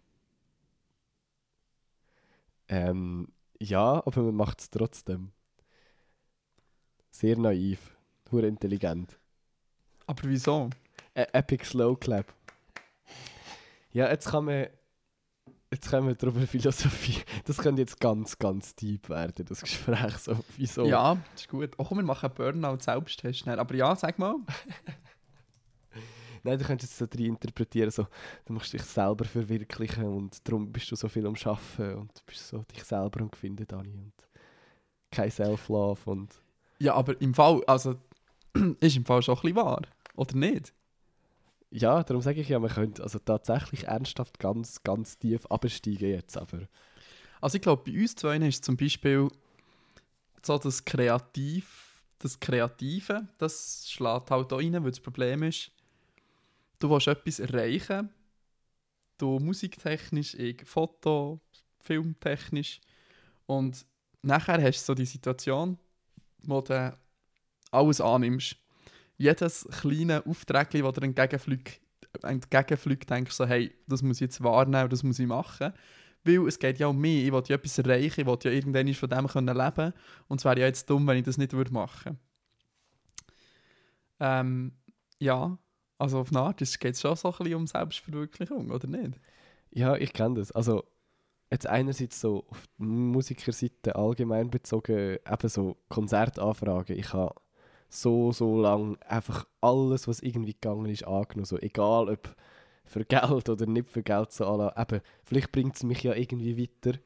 Ähm, 2.69 3.29
ja, 3.59 4.03
aber 4.05 4.23
man 4.23 4.35
macht 4.35 4.61
es 4.61 4.71
trotzdem. 4.71 5.33
Sehr 7.11 7.39
naiv. 7.39 7.97
Hure 8.31 8.47
intelligent. 8.47 9.19
Aber 10.07 10.23
wieso? 10.25 10.69
Ä 11.19 11.27
Epic 11.33 11.65
Slow 11.65 11.97
Clap. 11.97 12.33
Ja, 13.91 14.09
jetzt 14.09 14.29
kann 14.29 14.45
man. 14.45 14.69
Jetzt 15.71 15.91
können 15.91 16.07
wir 16.07 16.15
darüber 16.15 16.41
Philosophie. 16.47 17.21
Das 17.45 17.59
könnte 17.59 17.83
jetzt 17.83 17.99
ganz, 17.99 18.39
ganz 18.39 18.77
deep 18.77 19.09
werden, 19.09 19.45
das 19.47 19.61
Gespräch. 19.61 20.17
So, 20.19 20.39
wieso? 20.57 20.87
Ja, 20.87 21.17
das 21.33 21.43
ist 21.43 21.49
gut. 21.49 21.77
Auch 21.79 21.91
wir 21.91 22.03
machen 22.05 22.27
einen 22.27 22.35
Burnout-Selbsttest 22.35 23.41
schnell. 23.41 23.59
Aber 23.59 23.75
ja, 23.75 23.97
sag 23.97 24.21
mal. 24.21 24.37
Nein, 26.45 26.57
du 26.57 26.65
könntest 26.65 26.93
es 26.93 26.99
so 26.99 27.07
drin 27.07 27.35
interpretieren, 27.35 27.91
so, 27.91 28.07
du 28.47 28.53
musst 28.53 28.73
dich 28.73 28.83
selber 28.83 29.25
verwirklichen 29.25 30.05
und 30.05 30.39
darum 30.47 30.71
bist 30.71 30.91
du 30.91 30.95
so 30.95 31.09
viel 31.09 31.27
am 31.27 31.35
Arbeiten 31.35 31.97
und 31.97 32.25
bist 32.27 32.47
so 32.47 32.63
dich 32.63 32.85
selber 32.85 33.23
am 33.23 33.33
Finden, 33.33 33.67
Dani. 33.67 33.93
Und 33.93 34.13
kein 35.11 35.33
Self-Love 35.33 36.09
und... 36.09 36.41
Ja, 36.79 36.95
aber 36.95 37.21
im 37.21 37.35
Fall, 37.35 37.61
also, 37.67 37.97
ist 38.81 38.97
im 38.97 39.05
Fall 39.05 39.21
schon 39.21 39.35
ein 39.35 39.43
bisschen 39.43 39.57
wahr. 39.57 39.83
Oder 40.15 40.37
nicht? 40.37 40.73
Ja, 41.71 42.03
darum 42.03 42.23
sage 42.23 42.41
ich 42.41 42.49
ja, 42.49 42.59
man 42.59 42.71
könnte 42.71 43.03
also 43.03 43.19
tatsächlich 43.19 43.85
ernsthaft 43.85 44.39
ganz, 44.39 44.83
ganz 44.83 45.19
tief 45.19 45.47
absteigen 45.47 46.09
jetzt, 46.11 46.37
aber... 46.37 46.67
Also 47.41 47.57
ich 47.57 47.63
glaube, 47.63 47.91
bei 47.91 48.01
uns 48.01 48.17
zwei 48.17 48.37
ist 48.39 48.65
zum 48.65 48.77
Beispiel 48.77 49.29
so 50.43 50.59
das 50.59 50.85
Kreativ, 50.85 52.03
das 52.19 52.41
Kreative, 52.41 53.29
das 53.39 53.89
schlägt 53.89 54.31
halt 54.31 54.53
auch 54.53 54.59
rein, 54.59 54.73
weil 54.83 54.91
das 54.91 55.01
Problem 55.01 55.43
ist, 55.45 55.71
du 56.81 56.91
willst 56.91 57.07
etwas 57.07 57.39
erreichen, 57.39 58.09
du 59.19 59.39
musiktechnisch, 59.39 60.35
ich 60.35 60.65
Foto, 60.65 61.41
filmtechnisch 61.81 62.81
und 63.47 63.85
nachher 64.23 64.61
hast 64.63 64.83
du 64.83 64.87
so 64.87 64.95
die 64.95 65.07
Situation, 65.07 65.79
wo 66.43 66.61
du 66.61 66.99
alles 67.71 68.01
annimmst. 68.01 68.57
Jedes 69.19 69.69
kleine 69.71 70.25
Auftrag, 70.25 70.71
das 70.71 70.81
dir 70.81 71.03
entgegenfliegt, 71.03 71.81
entgegenfliegt, 72.23 73.11
denkst 73.11 73.33
so, 73.33 73.47
hey, 73.47 73.75
das 73.87 74.03
muss 74.03 74.17
ich 74.19 74.23
jetzt 74.23 74.43
wahrnehmen, 74.43 74.89
das 74.89 75.03
muss 75.03 75.19
ich 75.19 75.27
machen. 75.27 75.73
Weil 76.25 76.47
es 76.47 76.59
geht 76.59 76.79
ja 76.79 76.87
um 76.87 76.99
mich, 76.99 77.27
ich 77.27 77.33
will 77.33 77.43
ja 77.47 77.57
etwas 77.57 77.79
erreichen, 77.79 78.21
ich 78.21 78.27
will 78.27 78.39
ja 78.43 78.51
irgendwann 78.51 78.95
von 78.95 79.09
dem 79.09 79.27
können 79.27 79.57
leben 79.57 79.93
und 80.29 80.41
es 80.41 80.45
wäre 80.45 80.61
ja 80.61 80.67
jetzt 80.67 80.89
dumm, 80.89 81.07
wenn 81.07 81.19
ich 81.19 81.25
das 81.25 81.39
nicht 81.39 81.53
würde 81.53 81.73
machen 81.73 82.19
ähm, 84.21 84.73
Ja, 85.21 85.59
also 85.99 86.21
auf 86.21 86.31
eine 86.31 86.41
Art 86.41 86.59
geht 86.59 86.95
es 86.95 87.01
schon 87.01 87.17
so 87.17 87.33
ein 87.33 87.39
bisschen 87.39 87.55
um 87.55 87.67
Selbstverwirklichung, 87.67 88.71
oder 88.71 88.87
nicht? 88.87 89.21
Ja, 89.71 89.97
ich 89.97 90.13
kenne 90.13 90.37
das. 90.37 90.53
Also 90.53 90.85
jetzt 91.51 91.67
einerseits 91.67 92.21
so 92.21 92.47
auf 92.49 92.65
die 92.79 92.85
Musikerseite 92.85 93.97
allgemein 93.97 94.51
bezogen, 94.51 95.19
eben 95.27 95.49
so 95.49 95.77
Konzertanfragen. 95.89 96.97
Ich 96.97 97.13
habe 97.13 97.35
so, 97.89 98.33
so 98.33 98.61
lange 98.61 98.97
einfach 99.07 99.47
alles, 99.61 100.09
was 100.09 100.21
irgendwie 100.21 100.53
gegangen 100.55 100.87
ist, 100.87 101.07
angenommen. 101.07 101.47
So, 101.47 101.59
egal 101.59 102.09
ob 102.09 102.35
für 102.85 103.05
Geld 103.05 103.49
oder 103.49 103.67
nicht 103.67 103.89
für 103.91 104.03
Geld, 104.03 104.33
so 104.33 104.73
eben, 104.77 105.01
vielleicht 105.25 105.53
bringt 105.53 105.77
es 105.77 105.83
mich 105.83 106.03
ja 106.03 106.15
irgendwie 106.15 106.59
weiter. 106.59 106.99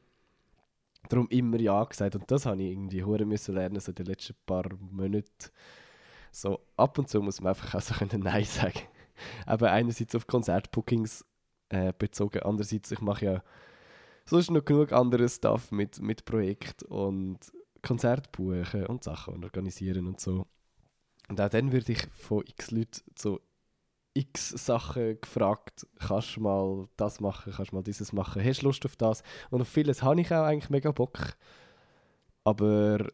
Darum 1.09 1.27
immer 1.29 1.59
Ja 1.59 1.83
gesagt. 1.83 2.15
Und 2.15 2.29
das 2.31 2.45
habe 2.45 2.61
ich 2.61 2.71
irgendwie 2.71 3.03
hure 3.03 3.25
müssen 3.25 3.55
lernen, 3.55 3.79
so 3.79 3.91
die 3.91 4.03
letzten 4.03 4.35
paar 4.45 4.69
Monate. 4.91 5.51
So, 6.31 6.61
ab 6.77 6.97
und 6.97 7.09
zu 7.09 7.21
muss 7.21 7.41
man 7.41 7.49
einfach 7.49 7.75
auch 7.75 7.81
so 7.81 7.93
Nein 8.17 8.45
sagen. 8.45 8.79
eben 9.47 9.65
einerseits 9.65 10.15
auf 10.15 10.27
Konzertbookings 10.27 11.25
äh, 11.69 11.93
bezogen, 11.97 12.43
andererseits, 12.43 12.91
ich 12.91 13.01
mache 13.01 13.25
ja 13.25 13.43
sonst 14.25 14.51
noch 14.51 14.63
genug 14.63 14.91
anderes 14.93 15.35
Stuff 15.35 15.71
mit, 15.71 16.01
mit 16.01 16.25
Projekt 16.25 16.83
und 16.83 17.39
Konzert 17.81 18.31
buchen 18.31 18.85
und 18.85 19.03
Sachen 19.03 19.43
organisieren 19.43 20.07
und 20.07 20.19
so. 20.19 20.47
Und 21.29 21.39
auch 21.39 21.49
dann 21.49 21.71
werde 21.71 21.91
ich 21.91 22.07
von 22.13 22.43
x 22.45 22.71
Leuten 22.71 23.01
so 23.17 23.39
x 24.13 24.49
Sachen 24.49 25.19
gefragt, 25.19 25.87
kannst 25.99 26.35
du 26.35 26.41
mal 26.41 26.87
das 26.97 27.19
machen, 27.19 27.53
kannst 27.53 27.71
du 27.71 27.75
mal 27.75 27.83
dieses 27.83 28.13
machen, 28.13 28.43
hast 28.43 28.61
du 28.61 28.67
Lust 28.67 28.85
auf 28.85 28.95
das? 28.95 29.23
Und 29.49 29.61
auf 29.61 29.67
vieles 29.67 30.03
habe 30.03 30.21
ich 30.21 30.31
auch 30.31 30.43
eigentlich 30.43 30.69
mega 30.69 30.91
Bock. 30.91 31.35
Aber 32.43 33.07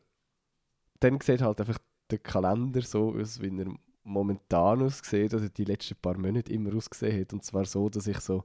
dann 0.99 1.21
sieht 1.21 1.41
halt 1.41 1.59
einfach 1.61 1.77
der 2.09 2.19
Kalender 2.19 2.81
so 2.81 3.15
aus, 3.15 3.39
wie 3.41 3.57
er 3.57 3.73
momentan 4.03 4.81
aussieht, 4.81 5.33
oder 5.33 5.49
die 5.49 5.65
letzten 5.65 5.95
paar 5.95 6.17
Monate 6.17 6.51
immer 6.51 6.75
ausgesehen 6.75 7.21
hat. 7.21 7.33
Und 7.33 7.43
zwar 7.43 7.65
so, 7.65 7.89
dass 7.89 8.07
ich 8.07 8.19
so 8.19 8.43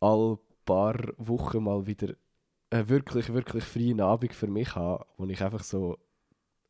all 0.00 0.38
paar 0.64 0.96
Wochen 1.18 1.64
mal 1.64 1.86
wieder 1.86 2.14
einen 2.70 2.88
wirklich, 2.88 3.32
wirklich 3.32 3.64
freien 3.64 4.00
Abend 4.00 4.34
für 4.34 4.46
mich 4.46 4.74
habe, 4.74 5.06
wo 5.16 5.26
ich 5.26 5.42
einfach 5.42 5.62
so 5.62 5.98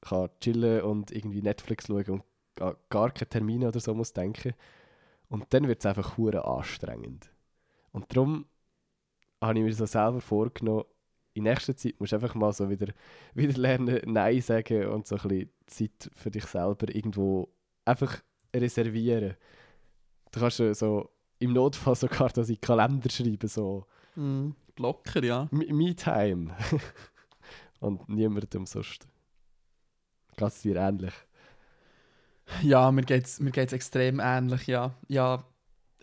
kann 0.05 0.31
chillen 0.41 0.83
und 0.83 1.11
irgendwie 1.11 1.43
Netflix 1.43 1.87
schauen 1.87 2.23
und 2.57 2.77
gar 2.89 3.11
keine 3.11 3.29
Termine 3.29 3.69
oder 3.69 3.81
so 3.81 3.95
muss 3.95 4.13
denken. 4.13 4.55
Und 5.29 5.47
dann 5.51 5.67
wird 5.67 5.81
es 5.81 5.87
einfach 5.87 6.17
hure 6.17 6.45
anstrengend. 6.45 7.31
Und 7.93 8.15
darum 8.15 8.47
habe 9.41 9.59
ich 9.59 9.65
mir 9.65 9.75
so 9.75 9.87
selber 9.87 10.21
vorgenommen, 10.21 10.85
in 11.35 11.45
nächster 11.45 11.77
Zeit 11.77 11.99
musst 11.99 12.13
du 12.13 12.17
einfach 12.17 12.35
mal 12.35 12.53
so 12.53 12.71
wieder, 12.71 12.93
wieder 13.35 13.59
lernen, 13.59 14.01
Nein 14.07 14.41
sagen 14.41 14.87
und 14.89 15.07
so 15.07 15.17
ein 15.17 15.29
bisschen 15.29 15.51
Zeit 15.67 16.11
für 16.15 16.31
dich 16.31 16.47
selber 16.47 16.95
irgendwo 16.95 17.49
einfach 17.85 18.23
reservieren. 18.55 19.35
Du 20.31 20.41
kannst 20.41 20.59
so 20.59 21.11
im 21.39 21.53
Notfall 21.53 21.97
sogar 21.97 22.29
das 22.31 22.49
in 22.49 22.57
den 22.57 22.61
Kalender 22.61 23.11
schreiben, 23.11 23.49
so 23.49 23.87
mm, 24.15 24.51
Blocker, 24.77 25.23
ja. 25.23 25.49
Me-Time. 25.51 26.55
und 27.81 28.09
niemandem 28.09 28.67
sonst. 28.67 29.07
Geht 30.37 30.65
dir 30.65 30.77
ähnlich? 30.77 31.15
Ja, 32.63 32.91
mir 32.93 33.03
geht 33.03 33.25
es 33.25 33.41
mir 33.41 33.51
geht's 33.51 33.73
extrem 33.73 34.21
ähnlich, 34.21 34.67
ja. 34.67 34.95
Ja, 35.09 35.45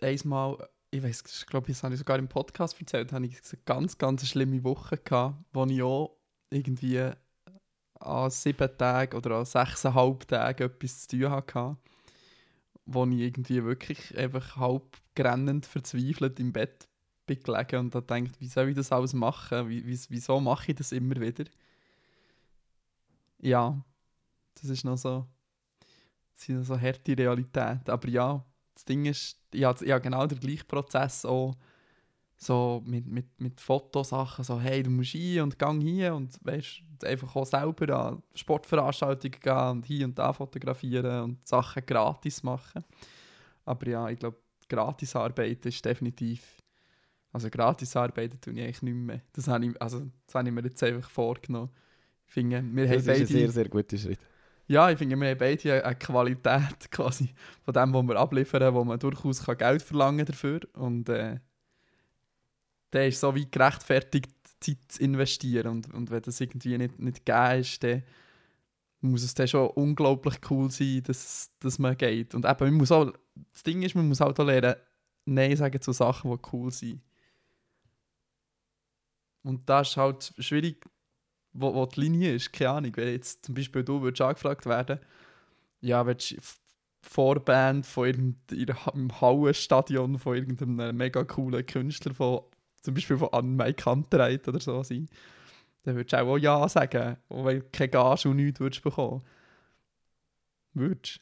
einmal, 0.00 0.68
ich 0.90 1.02
weiß, 1.02 1.22
ich 1.40 1.46
glaube, 1.46 1.68
das 1.68 1.82
habe 1.82 1.94
ich 1.94 1.98
sogar 2.00 2.18
im 2.18 2.28
Podcast 2.28 2.78
erzählt, 2.80 3.12
habe 3.12 3.26
ich 3.26 3.36
eine 3.36 3.62
ganz, 3.64 3.98
ganz 3.98 4.26
schlimme 4.28 4.64
Woche 4.64 4.98
gehabt, 4.98 5.36
wo 5.52 5.64
ich 5.66 5.82
auch 5.82 6.16
irgendwie 6.50 7.10
an 8.00 8.30
sieben 8.30 8.76
Tagen 8.78 9.16
oder 9.16 9.38
an 9.38 9.44
sechseinhalb 9.44 10.26
Tagen 10.26 10.64
etwas 10.64 11.06
zu 11.06 11.18
tun 11.18 11.30
hatte, 11.30 11.76
wo 12.86 13.06
ich 13.06 13.18
irgendwie 13.18 13.64
wirklich 13.64 14.16
einfach 14.18 14.56
halb 14.56 14.98
grennend 15.14 15.66
verzweifelt 15.66 16.40
im 16.40 16.52
Bett 16.52 16.88
bin 17.26 17.40
gelegen 17.40 17.78
und 17.80 17.94
habe 17.94 18.06
gedacht, 18.06 18.40
wie 18.40 18.48
soll 18.48 18.70
ich 18.70 18.76
das 18.76 18.92
alles 18.92 19.12
machen? 19.12 19.68
Wie, 19.68 19.86
wieso 19.86 20.40
mache 20.40 20.72
ich 20.72 20.76
das 20.76 20.92
immer 20.92 21.16
wieder? 21.20 21.44
Ja, 23.40 23.82
das 24.54 24.70
ist 24.70 24.84
noch 24.84 24.98
so 24.98 25.26
das 26.34 26.44
sind 26.46 26.64
so 26.64 26.80
harte 26.80 27.16
Realität. 27.16 27.88
Aber 27.88 28.08
ja, 28.08 28.44
das 28.74 28.84
Ding 28.84 29.04
ist, 29.04 29.38
ja, 29.52 29.74
ja 29.84 29.98
genau 29.98 30.26
der 30.26 30.38
gleiche 30.38 30.64
Prozess 30.64 31.24
auch 31.24 31.54
so 32.36 32.82
mit, 32.84 33.06
mit, 33.06 33.40
mit 33.40 33.60
Fotosachen, 33.60 34.44
so 34.44 34.60
hey, 34.60 34.82
du 34.82 34.90
musst 34.90 35.10
hier 35.10 35.44
und 35.44 35.58
gang 35.58 35.80
hier 35.80 36.14
und 36.14 36.36
weißt, 36.44 36.82
einfach 37.04 37.36
auch 37.36 37.46
selber 37.46 37.96
an 37.96 38.22
Sportveranstaltungen 38.34 39.38
gehen 39.40 39.68
und 39.70 39.86
hier 39.86 40.06
und 40.06 40.18
da 40.18 40.32
fotografieren 40.32 41.22
und 41.22 41.46
Sachen 41.46 41.86
gratis 41.86 42.42
machen. 42.42 42.84
Aber 43.64 43.86
ja, 43.88 44.08
ich 44.08 44.18
glaube, 44.18 44.38
Gratisarbeit 44.68 45.64
ist 45.66 45.84
definitiv, 45.84 46.60
also 47.30 47.48
Gratisarbeit 47.48 48.42
tue 48.42 48.54
ich 48.54 48.60
eigentlich 48.60 48.82
nicht 48.82 48.94
mehr. 48.94 49.22
Das 49.32 49.46
habe 49.46 49.66
ich, 49.66 49.80
also, 49.80 50.10
das 50.26 50.34
habe 50.34 50.48
ich 50.48 50.54
mir 50.54 50.62
jetzt 50.62 50.82
einfach 50.82 51.08
vorgenommen. 51.08 51.70
Ich 52.26 52.32
finde, 52.32 52.62
wir 52.72 52.84
das 52.84 52.90
haben 52.90 52.98
ist 52.98 53.06
beide... 53.06 53.20
ein 53.20 53.26
sehr, 53.26 53.50
sehr 53.50 53.68
guter 53.68 53.98
Schritt. 53.98 54.18
Ja, 54.72 54.90
ich 54.90 54.96
finde, 54.96 55.20
wir 55.20 55.28
haben 55.28 55.38
beide 55.38 55.84
eine 55.84 55.96
Qualität 55.96 56.90
quasi 56.90 57.28
von 57.62 57.74
dem, 57.74 57.92
was 57.92 58.04
wir 58.04 58.16
abliefern, 58.16 58.72
wo 58.72 58.82
man 58.82 58.98
durchaus 58.98 59.44
kann 59.44 59.58
Geld 59.58 59.82
verlangen 59.82 60.24
dafür 60.24 60.60
Und 60.72 61.10
äh, 61.10 61.40
der 62.90 63.08
ist 63.08 63.20
so 63.20 63.34
wie 63.34 63.50
gerechtfertigt, 63.50 64.32
Zeit 64.60 64.78
zu 64.88 65.02
investieren. 65.02 65.66
Und, 65.66 65.92
und 65.92 66.10
wenn 66.10 66.22
das 66.22 66.40
irgendwie 66.40 66.78
nicht, 66.78 66.98
nicht 66.98 67.26
gegeben 67.26 67.60
ist, 67.60 67.84
dann 67.84 68.02
muss 69.02 69.24
es 69.24 69.34
dann 69.34 69.46
schon 69.46 69.68
unglaublich 69.72 70.36
cool 70.48 70.70
sein, 70.70 71.02
dass, 71.02 71.50
dass 71.60 71.78
man 71.78 71.94
geht. 71.98 72.34
Und 72.34 72.46
eben, 72.46 72.64
man 72.64 72.74
muss 72.74 72.92
auch, 72.92 73.12
das 73.52 73.64
Ding 73.64 73.82
ist, 73.82 73.94
man 73.94 74.08
muss 74.08 74.20
halt 74.20 74.40
auch 74.40 74.46
lernen, 74.46 74.76
Nein 75.26 75.54
sagen 75.54 75.82
zu 75.82 75.92
Sachen, 75.92 76.30
die 76.30 76.48
cool 76.50 76.70
sind. 76.70 77.02
Und 79.42 79.68
das 79.68 79.90
ist 79.90 79.96
halt 79.98 80.32
schwierig 80.38 80.82
wo, 81.52 81.74
wo 81.74 81.86
die 81.86 82.00
Linie 82.00 82.34
ist, 82.34 82.52
keine 82.52 82.70
Ahnung, 82.70 82.92
wenn 82.96 83.08
jetzt 83.08 83.44
zum 83.44 83.54
Beispiel 83.54 83.84
du 83.84 84.02
würdest 84.02 84.20
angefragt 84.20 84.66
werden, 84.66 84.98
ja, 85.80 86.06
willst 86.06 86.30
du 86.32 86.36
Vorband 87.02 87.84
von 87.84 88.06
irgendeinem 88.06 89.20
Hallenstadion 89.20 90.18
von 90.18 90.36
irgendeinem 90.36 90.96
mega 90.96 91.24
coolen 91.24 91.66
Künstler 91.66 92.14
von 92.14 92.42
zum 92.80 92.94
Beispiel 92.94 93.18
von 93.18 93.28
Anne 93.32 93.74
Kantereit 93.74 94.46
oder 94.48 94.60
so 94.60 94.82
sein, 94.82 95.08
dann 95.84 95.96
würdest 95.96 96.12
du 96.12 96.20
auch 96.20 96.36
Ja 96.36 96.68
sagen, 96.68 97.16
weil 97.28 97.60
du 97.60 97.66
keine 97.72 97.88
Gage 97.88 98.28
und 98.28 98.36
nichts 98.36 98.60
würdest 98.60 98.82
bekommen. 98.82 99.22
Würdest 100.74 101.20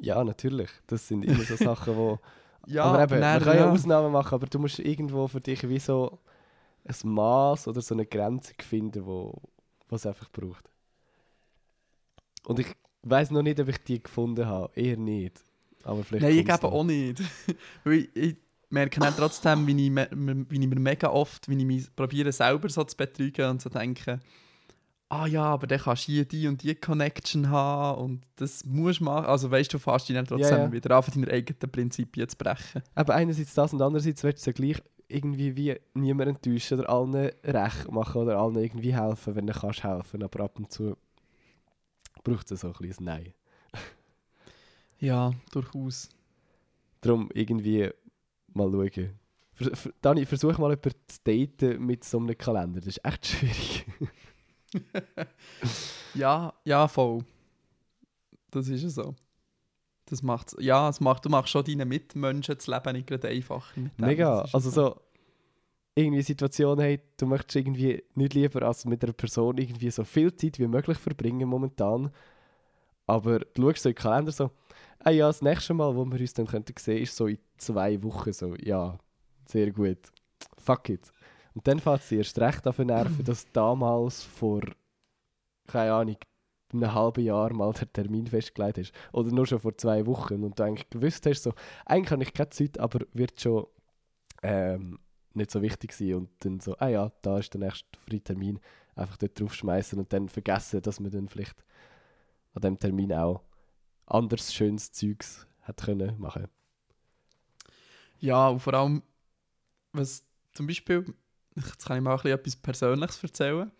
Ja, 0.00 0.22
natürlich. 0.24 0.70
Das 0.86 1.08
sind 1.08 1.24
immer 1.24 1.44
so 1.44 1.56
Sachen, 1.56 1.96
wo... 1.96 2.18
ja, 2.66 2.84
aber 2.84 3.02
eben, 3.04 3.20
nein, 3.20 3.38
man 3.38 3.42
kann 3.42 3.56
ja 3.56 3.66
ja. 3.66 3.70
Ausnahmen 3.70 4.12
machen, 4.12 4.34
aber 4.34 4.46
du 4.46 4.58
musst 4.58 4.78
irgendwo 4.78 5.28
für 5.28 5.40
dich 5.40 5.66
wie 5.68 5.78
so 5.78 6.18
ein 6.84 7.10
Maß 7.10 7.68
oder 7.68 7.80
so 7.80 7.94
eine 7.94 8.06
Grenze 8.06 8.54
finden, 8.60 9.06
wo 9.06 9.40
was 9.88 10.02
es 10.02 10.06
einfach 10.06 10.30
braucht. 10.30 10.70
Und 12.46 12.58
ich 12.58 12.68
weiß 13.02 13.30
noch 13.30 13.42
nicht, 13.42 13.60
ob 13.60 13.68
ich 13.68 13.78
die 13.84 14.02
gefunden 14.02 14.46
habe. 14.46 14.72
Eher 14.74 14.96
nicht. 14.96 15.40
Aber 15.84 16.04
vielleicht 16.04 16.24
Nein, 16.24 16.38
ich 16.38 16.46
noch. 16.46 16.72
auch 16.72 16.84
nicht. 16.84 17.22
Weil 17.84 18.08
ich, 18.14 18.36
merke 18.70 19.00
dann 19.00 19.14
trotzdem, 19.16 19.66
wie 19.66 19.86
ich, 19.86 19.94
wie 19.94 20.60
ich 20.60 20.68
mir 20.68 20.80
mega 20.80 21.08
oft, 21.08 21.48
wie 21.48 21.56
ich 21.56 21.64
mich 21.64 21.96
probiere 21.96 22.32
selber 22.32 22.68
so 22.68 22.84
zu 22.84 22.96
betrügen 22.96 23.48
und 23.50 23.62
zu 23.62 23.68
denken, 23.68 24.20
ah 25.08 25.26
ja, 25.26 25.44
aber 25.44 25.66
dann 25.66 25.80
kannst 25.80 26.06
du 26.06 26.12
hier 26.12 26.24
die 26.24 26.46
und 26.46 26.62
die 26.62 26.74
Connection 26.74 27.48
haben 27.48 28.02
und 28.02 28.22
das 28.36 28.64
musst 28.64 29.00
du 29.00 29.04
machen. 29.04 29.26
Also 29.26 29.50
weißt 29.50 29.72
du, 29.72 29.78
fast 29.78 30.08
dich 30.08 30.16
dann 30.16 30.26
trotzdem 30.26 30.58
Ja, 30.58 30.64
ja. 30.64 30.72
wieder 30.72 30.96
an, 30.96 31.02
von 31.02 31.14
deinen 31.14 31.32
eigenen 31.32 31.70
Prinzipien 31.70 32.28
zu 32.28 32.36
brechen. 32.36 32.82
Aber 32.94 33.14
einerseits 33.14 33.54
das 33.54 33.72
und 33.72 33.80
andererseits 33.80 34.22
willst 34.22 34.46
du 34.46 34.50
ja 34.50 34.54
gleich 34.54 34.82
irgendwie 35.08 35.56
wie 35.56 35.76
niemand 35.94 36.28
enttäuschen 36.30 36.80
oder 36.80 36.90
allen 36.90 37.14
recht 37.44 37.90
machen 37.90 38.22
oder 38.22 38.38
allen 38.38 38.56
irgendwie 38.56 38.94
helfen, 38.94 39.34
wenn 39.34 39.46
du 39.46 39.52
kannst 39.52 39.82
helfen. 39.84 40.22
Aber 40.22 40.44
ab 40.44 40.58
und 40.58 40.70
zu 40.70 40.96
braucht 42.24 42.50
es 42.50 42.60
so 42.60 42.68
ein 42.68 42.72
kleines 42.74 43.00
Nein. 43.00 43.32
Ja, 45.00 45.32
durchaus. 45.52 46.08
Darum 47.00 47.30
irgendwie 47.32 47.90
mal 48.52 48.70
schauen. 48.70 49.18
Vers- 49.54 49.78
ver- 49.80 49.92
Dani, 50.00 50.26
versuch 50.26 50.58
mal 50.58 50.70
jemanden 50.70 50.92
zu 51.06 51.18
daten 51.24 51.84
mit 51.86 52.04
so 52.04 52.18
einem 52.18 52.36
Kalender. 52.36 52.80
Das 52.80 52.88
ist 52.88 53.04
echt 53.04 53.26
schwierig. 53.26 53.86
Ja, 56.14 56.52
ja, 56.64 56.88
voll. 56.88 57.24
Das 58.50 58.68
ist 58.68 58.82
ja 58.82 58.88
so. 58.88 59.14
Das 60.10 60.22
macht's, 60.22 60.56
ja, 60.58 60.88
es 60.88 61.00
macht, 61.00 61.24
du 61.24 61.28
machst 61.28 61.50
schon 61.50 61.64
deinen 61.64 61.88
Mitmenschen 61.88 62.54
das 62.54 62.66
Leben 62.66 62.92
nicht 62.92 63.06
gerade 63.06 63.28
einfacher. 63.28 63.80
Mega. 63.98 64.40
Also 64.52 64.70
so 64.70 64.96
irgendwie 65.94 66.22
Situation, 66.22 66.78
hey, 66.78 67.00
du 67.16 67.26
möchtest 67.26 67.56
irgendwie 67.56 68.02
nicht 68.14 68.34
lieber 68.34 68.62
als 68.62 68.84
mit 68.84 69.02
einer 69.02 69.12
Person 69.12 69.58
irgendwie 69.58 69.90
so 69.90 70.04
viel 70.04 70.34
Zeit 70.34 70.58
wie 70.58 70.66
möglich 70.66 70.96
verbringen 70.98 71.48
momentan. 71.48 72.10
Aber 73.06 73.40
du 73.40 73.62
schaust 73.62 73.82
so 73.82 73.88
in 73.88 73.94
den 73.94 74.02
Kalender 74.02 74.32
so, 74.32 74.50
ah 75.00 75.10
ja, 75.10 75.26
das 75.26 75.42
nächste 75.42 75.74
Mal, 75.74 75.94
wo 75.96 76.04
wir 76.04 76.20
uns 76.20 76.34
dann 76.34 76.46
könnten 76.46 76.74
sehen, 76.78 77.02
ist 77.02 77.16
so 77.16 77.26
in 77.26 77.38
zwei 77.56 78.02
Wochen 78.02 78.32
so, 78.32 78.54
ja, 78.56 78.98
sehr 79.46 79.70
gut. 79.72 79.98
Fuck 80.56 80.90
it. 80.90 81.12
Und 81.54 81.66
dann 81.66 81.80
fängt 81.80 82.00
es 82.00 82.08
dir 82.08 82.18
erst 82.18 82.38
recht 82.38 82.66
auf 82.66 82.76
den 82.76 82.86
Nerven, 82.86 83.24
dass 83.24 83.50
damals 83.52 84.22
vor, 84.22 84.62
keine 85.66 85.92
Ahnung, 85.92 86.16
einem 86.72 86.94
halben 86.94 87.24
Jahr 87.24 87.52
mal 87.52 87.72
der 87.72 87.92
Termin 87.92 88.26
festgelegt 88.26 88.78
hast. 88.78 88.92
Oder 89.12 89.30
nur 89.30 89.46
schon 89.46 89.60
vor 89.60 89.76
zwei 89.76 90.06
Wochen 90.06 90.42
und 90.44 90.58
du 90.58 90.64
eigentlich 90.64 90.88
gewusst 90.90 91.26
hast, 91.26 91.42
so, 91.42 91.52
eigentlich 91.86 92.10
habe 92.10 92.22
ich 92.22 92.34
keine 92.34 92.50
Zeit, 92.50 92.78
aber 92.78 93.00
wird 93.12 93.40
schon 93.40 93.66
ähm, 94.42 94.98
nicht 95.34 95.50
so 95.50 95.62
wichtig 95.62 95.92
sein. 95.92 96.14
Und 96.14 96.30
dann 96.40 96.60
so, 96.60 96.76
ah 96.78 96.88
ja, 96.88 97.12
da 97.22 97.38
ist 97.38 97.52
der 97.54 97.60
nächste 97.60 97.86
freie 98.00 98.20
Termin, 98.20 98.60
einfach 98.94 99.16
dort 99.16 99.38
draufschmeißen 99.38 99.98
und 99.98 100.12
dann 100.12 100.28
vergessen, 100.28 100.82
dass 100.82 101.00
man 101.00 101.10
dann 101.10 101.28
vielleicht 101.28 101.64
an 102.54 102.62
dem 102.62 102.78
Termin 102.78 103.12
auch 103.12 103.42
anderes 104.06 104.52
schönes 104.52 104.92
Zeugs 104.92 105.46
hat 105.62 105.82
können 105.82 106.18
machen. 106.18 106.48
Ja, 108.20 108.48
und 108.48 108.60
vor 108.60 108.74
allem, 108.74 109.02
was 109.92 110.24
zum 110.52 110.66
Beispiel, 110.66 111.14
jetzt 111.54 111.86
kann 111.86 111.98
ich 111.98 112.02
mal 112.02 112.12
ein 112.12 112.16
bisschen 112.16 112.38
etwas 112.38 112.56
Persönliches 112.56 113.22
erzählen. 113.22 113.70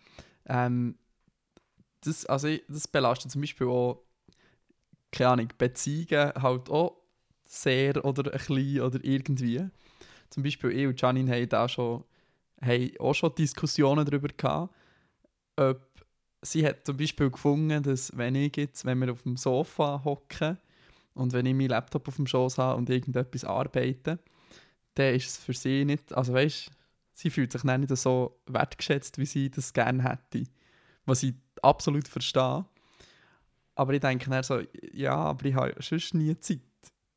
Ähm, 0.45 0.97
das, 2.01 2.25
also 2.25 2.47
ich, 2.47 2.63
das 2.67 2.87
belastet 2.87 3.31
zum 3.31 3.41
Beispiel 3.41 3.67
auch, 3.67 4.03
keine 5.11 5.29
Ahnung, 5.31 5.49
Beziehungen 5.57 6.33
halt 6.35 6.69
auch 6.69 6.97
sehr 7.47 8.03
oder 8.05 8.31
ein 8.31 8.37
bisschen 8.37 8.81
oder 8.81 8.99
irgendwie. 9.03 9.67
Zum 10.29 10.43
Beispiel 10.43 10.71
ich 10.71 10.87
und 10.87 11.01
Janine 11.01 11.31
haben 11.31 11.49
da 11.49 11.67
schon, 11.67 12.03
haben 12.61 12.91
auch 12.99 13.13
schon 13.13 13.33
Diskussionen 13.35 14.05
darüber 14.05 14.27
gehabt, 14.27 14.73
ob 15.55 15.81
sie 16.41 16.65
hat 16.65 16.85
zum 16.85 16.97
Beispiel 16.97 17.29
gefunden, 17.29 17.83
dass 17.83 18.15
wenn 18.15 18.35
ich 18.35 18.55
jetzt, 18.55 18.85
wenn 18.85 18.99
wir 18.99 19.11
auf 19.11 19.23
dem 19.23 19.37
Sofa 19.37 20.01
hocken 20.03 20.57
und 21.13 21.33
wenn 21.33 21.45
ich 21.45 21.53
meinen 21.53 21.69
Laptop 21.69 22.07
auf 22.07 22.15
dem 22.15 22.27
Schoß 22.27 22.57
habe 22.57 22.77
und 22.77 22.89
irgendetwas 22.89 23.43
arbeite, 23.43 24.19
dann 24.93 25.15
ist 25.15 25.27
es 25.27 25.37
für 25.37 25.53
sie 25.53 25.85
nicht, 25.85 26.13
also 26.13 26.33
weißt, 26.33 26.71
sie 27.13 27.29
fühlt 27.29 27.51
sich 27.51 27.63
nicht 27.63 27.95
so 27.97 28.39
wertgeschätzt, 28.45 29.17
wie 29.17 29.25
sie 29.25 29.49
das 29.49 29.73
gerne 29.73 30.03
hätte, 30.03 30.49
was 31.05 31.23
ich 31.23 31.33
absolut 31.63 32.07
verstehe. 32.07 32.65
Aber 33.75 33.93
ich 33.93 34.01
denke 34.01 34.29
dann 34.29 34.43
so, 34.43 34.61
ja, 34.91 35.15
aber 35.15 35.45
ich 35.45 35.55
habe 35.55 35.73
sonst 35.79 36.13
nie 36.13 36.37
Zeit, 36.39 36.59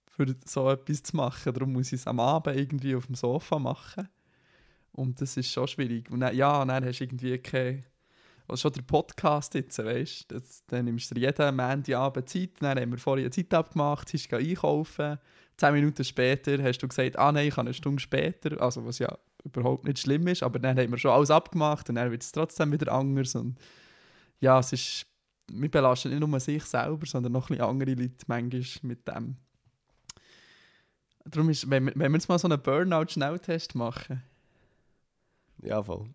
für 0.08 0.34
so 0.44 0.70
etwas 0.70 1.02
zu 1.02 1.16
machen. 1.16 1.52
Darum 1.52 1.72
muss 1.72 1.88
ich 1.88 2.00
es 2.00 2.06
am 2.06 2.20
Abend 2.20 2.56
irgendwie 2.56 2.94
auf 2.94 3.06
dem 3.06 3.14
Sofa 3.14 3.58
machen. 3.58 4.08
Und 4.92 5.20
das 5.20 5.36
ist 5.36 5.50
schon 5.50 5.66
schwierig. 5.66 6.10
Und 6.10 6.20
dann, 6.20 6.36
ja, 6.36 6.64
dann 6.64 6.84
hast 6.84 6.98
du 6.98 7.04
irgendwie 7.04 7.38
keine... 7.38 7.84
Also 8.48 8.62
schon 8.62 8.72
der 8.72 8.82
Podcast 8.82 9.54
jetzt, 9.54 9.78
weißt 9.78 10.30
du, 10.30 10.40
dann 10.66 10.84
nimmst 10.84 11.10
du 11.10 11.18
jeden 11.18 11.56
Montagabend 11.56 12.28
Zeit, 12.28 12.50
dann 12.58 12.78
haben 12.78 12.90
wir 12.90 12.98
vorher 12.98 13.24
eine 13.24 13.30
Zeit 13.30 13.54
abgemacht, 13.54 14.08
sie 14.08 14.16
ist 14.16 14.34
einkaufen, 14.34 15.18
zehn 15.56 15.72
Minuten 15.72 16.04
später 16.04 16.60
hast 16.62 16.80
du 16.80 16.88
gesagt, 16.88 17.16
ah 17.16 17.30
nein, 17.30 17.48
ich 17.48 17.54
kann 17.54 17.66
eine 17.66 17.72
Stunde 17.72 18.00
später, 18.00 18.60
also 18.60 18.84
was 18.84 18.98
ja 18.98 19.16
überhaupt 19.44 19.86
nicht 19.86 20.00
schlimm 20.00 20.26
ist, 20.26 20.42
aber 20.42 20.58
dann 20.58 20.76
haben 20.76 20.90
wir 20.90 20.98
schon 20.98 21.12
alles 21.12 21.30
abgemacht 21.30 21.88
und 21.88 21.94
dann 21.94 22.10
wird 22.10 22.22
es 22.22 22.32
trotzdem 22.32 22.72
wieder 22.72 22.92
anders 22.92 23.34
und 23.36 23.56
ja, 24.42 24.58
es 24.58 24.72
ist, 24.72 25.06
wir 25.50 25.70
belasten 25.70 26.10
nicht 26.10 26.20
nur 26.26 26.40
sich 26.40 26.64
selber, 26.64 27.06
sondern 27.06 27.32
noch 27.32 27.48
ein 27.48 27.56
bisschen 27.56 27.64
andere 27.68 27.94
Leute 27.94 28.24
manchmal 28.26 28.62
mit 28.82 29.06
dem. 29.08 29.36
Darum 31.24 31.50
ist, 31.50 31.70
wenn 31.70 31.86
wir, 31.86 31.92
wenn 31.94 32.10
wir 32.10 32.18
jetzt 32.18 32.28
mal 32.28 32.38
so 32.38 32.48
einen 32.48 32.60
Burnout-Schnelltest 32.60 33.74
machen, 33.76 34.22
Ja, 35.62 35.80
voll. 35.82 36.08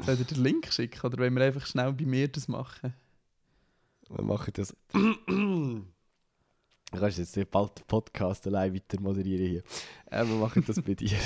soll 0.00 0.14
ich 0.14 0.26
dir 0.26 0.34
den 0.34 0.42
Link 0.42 0.72
schicken 0.72 1.06
oder 1.06 1.18
wollen 1.18 1.34
wir 1.36 1.44
einfach 1.44 1.64
schnell 1.64 1.92
bei 1.92 2.04
mir 2.04 2.26
das 2.26 2.48
machen? 2.48 2.92
Wir 4.08 4.24
machen 4.24 4.52
das. 4.54 4.74
du 4.92 5.84
kannst 6.90 7.18
jetzt 7.18 7.36
nicht 7.36 7.50
bald 7.50 7.78
den 7.78 7.86
Podcast 7.86 8.44
allein 8.48 8.74
weiter 8.74 9.00
moderieren 9.00 9.46
hier. 9.48 9.62
Äh, 10.10 10.26
wir 10.26 10.34
machen 10.36 10.64
das 10.66 10.82
bei 10.82 10.94
dir. 10.94 11.16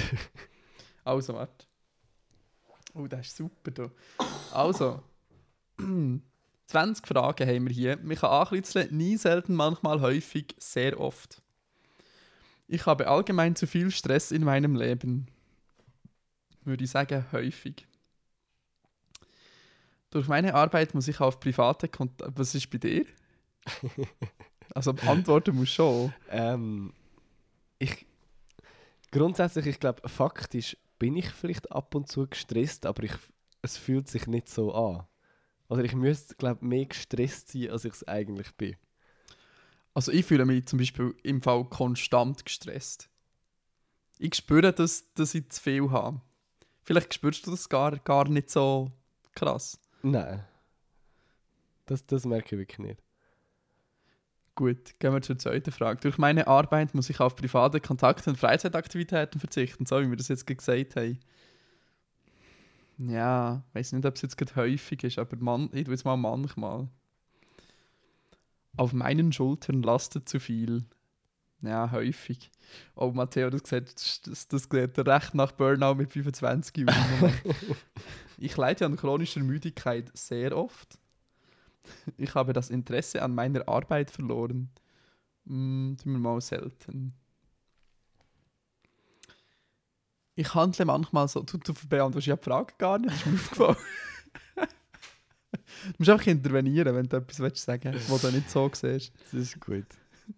Also, 1.05 1.35
warte. 1.35 1.66
Oh, 2.97 3.07
das 3.07 3.27
ist 3.27 3.37
super. 3.37 3.71
Da. 3.71 3.91
Also, 4.53 5.03
20 6.67 7.07
Fragen 7.07 7.49
haben 7.49 7.69
wir 7.69 7.75
hier. 7.75 7.99
Man 7.99 8.17
kann 8.17 8.31
ankritzeln, 8.31 8.97
nie, 8.97 9.17
selten, 9.17 9.55
manchmal, 9.55 10.01
häufig, 10.01 10.55
sehr 10.59 10.99
oft. 10.99 11.43
Ich 12.69 12.87
habe 12.87 13.07
allgemein 13.07 13.55
zu 13.55 13.67
viel 13.67 13.91
Stress 13.91 14.33
in 14.33 14.43
meinem 14.45 14.75
Leben. 14.75 15.29
Würde 16.65 16.85
ich 16.85 16.91
sagen, 16.91 17.25
häufig. 17.33 17.87
Durch 20.11 20.27
meine 20.27 20.55
Arbeit 20.55 20.95
muss 20.95 21.07
ich 21.07 21.21
auf 21.21 21.39
private 21.39 21.89
Kontakte. 21.89 22.33
Was 22.37 22.55
ist 22.55 22.71
bei 22.71 22.79
dir? 22.79 23.05
Also 24.75 24.91
antworten 25.07 25.55
muss 25.55 25.71
schon. 25.71 26.13
Ähm, 26.29 26.93
ich, 27.79 28.05
grundsätzlich, 29.11 29.67
ich 29.67 29.81
glaube, 29.81 30.07
faktisch 30.07 30.77
bin 30.99 31.17
ich 31.17 31.29
vielleicht 31.31 31.73
ab 31.73 31.95
und 31.95 32.09
zu 32.09 32.27
gestresst, 32.27 32.87
aber 32.87 33.05
ich, 33.05 33.13
es 33.63 33.77
fühlt 33.77 34.09
sich 34.09 34.27
nicht 34.27 34.49
so 34.49 34.75
an. 34.75 35.07
Oder 35.69 35.85
ich 35.85 35.95
müsste, 35.95 36.35
glaube 36.37 36.65
mehr 36.65 36.87
gestresst 36.87 37.51
sein, 37.51 37.71
als 37.71 37.85
ich 37.85 37.93
es 37.93 38.09
eigentlich 38.09 38.55
bin. 38.57 38.77
Also 39.95 40.13
ich 40.13 40.27
fühle 40.27 40.45
mich 40.45 40.67
zum 40.67 40.79
Beispiel 40.79 41.15
im 41.23 41.41
Fall 41.41 41.65
konstant 41.65 42.45
gestresst. 42.45 43.09
Ich 44.19 44.35
spüre, 44.35 44.73
dass, 44.73 45.13
dass 45.15 45.35
ich 45.35 45.49
zu 45.51 45.63
viel 45.63 45.91
habe. 45.91 46.21
Vielleicht 46.83 47.15
spürst 47.15 47.47
du 47.47 47.51
das 47.51 47.69
gar, 47.69 47.99
gar 47.99 48.29
nicht 48.29 48.51
so 48.51 48.93
krass. 49.35 49.81
Nein. 50.03 50.45
Das, 51.87 52.07
das 52.07 52.25
merke 52.25 52.55
ich 52.55 52.61
wirklich 52.61 52.79
nicht. 52.79 53.03
Gut, 54.57 54.99
gehen 54.99 55.13
wir 55.13 55.21
zur 55.21 55.39
zweiten 55.39 55.71
Frage. 55.71 56.01
Durch 56.01 56.17
meine 56.17 56.47
Arbeit 56.47 56.95
muss 56.95 57.11
ich 57.11 57.21
auf 57.21 57.37
private 57.37 57.79
Kontakte 57.79 58.31
und 58.31 58.37
Freizeitaktivitäten 58.37 59.39
verzichten, 59.39 59.85
so 59.85 60.01
wie 60.01 60.09
wir 60.09 60.17
das 60.17 60.29
jetzt 60.29 60.47
gesagt 60.47 60.97
haben. 60.97 61.21
Ja, 62.97 63.63
ich 63.69 63.75
weiß 63.75 63.93
nicht, 63.93 64.07
ob 64.07 64.15
es 64.15 64.23
jetzt 64.23 64.39
gerade 64.39 64.57
häufig 64.57 65.05
ist, 65.05 65.19
aber 65.19 65.37
man, 65.37 65.69
ich 65.75 65.85
tue 65.85 65.93
jetzt 65.93 66.07
mal 66.07 66.17
manchmal. 66.17 66.89
Auf 68.79 68.95
meinen 68.95 69.31
Schultern 69.31 69.83
lastet 69.83 70.27
zu 70.27 70.41
viel. 70.41 70.85
Ja, 71.61 71.91
häufig. 71.91 72.51
Oh, 72.95 73.11
Matteo, 73.11 73.51
das 73.51 73.69
sieht, 73.69 73.95
das, 74.27 74.49
das 74.49 74.63
sieht 74.63 74.99
recht 74.99 75.35
nach 75.35 75.53
Burnout 75.53 75.97
mit 75.97 76.11
25 76.13 76.89
aus. 76.89 76.95
ich 78.39 78.57
leide 78.57 78.87
an 78.87 78.97
chronischer 78.97 79.41
Müdigkeit 79.41 80.11
sehr 80.17 80.57
oft. 80.57 80.99
Ich 82.17 82.35
habe 82.35 82.53
das 82.53 82.71
Interesse 82.71 83.23
an 83.23 83.35
meiner 83.35 83.69
Arbeit 83.69 84.11
verloren. 84.11 84.71
Hm, 85.47 85.97
tun 86.03 86.13
wir 86.13 86.19
mal 86.19 86.41
selten. 86.41 87.15
Ich 90.35 90.55
handle 90.55 90.85
manchmal 90.85 91.29
so, 91.29 91.43
du, 91.43 91.57
du 91.57 91.73
beantwortest 91.89 92.27
ja 92.27 92.37
die 92.37 92.45
Frage 92.45 92.75
gar 92.77 92.99
nicht, 92.99 93.11
das 93.11 93.21
ist 93.21 93.27
mir 93.27 93.35
aufgefallen. 93.69 93.77
du 94.57 95.95
musst 95.99 96.11
einfach 96.11 96.27
intervenieren, 96.27 96.95
wenn 96.95 97.09
du 97.09 97.17
etwas 97.17 97.39
willst 97.39 97.65
sagen 97.65 97.95
willst, 97.95 98.11
was 98.11 98.21
du 98.21 98.31
nicht 98.31 98.51
so 98.51 98.71
siehst. 98.73 99.15
Das 99.33 99.33
ist 99.33 99.61
gut. 99.61 99.87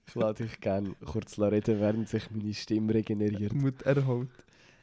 Ich 0.06 0.14
lade 0.14 0.44
dich 0.44 0.60
gerne 0.60 0.94
kurz 1.04 1.38
reden, 1.38 1.80
während 1.80 2.08
sich 2.08 2.30
meine 2.30 2.54
Stimme 2.54 2.94
regeneriert. 2.94 3.52
Mut 3.52 3.82
erholt. 3.82 4.30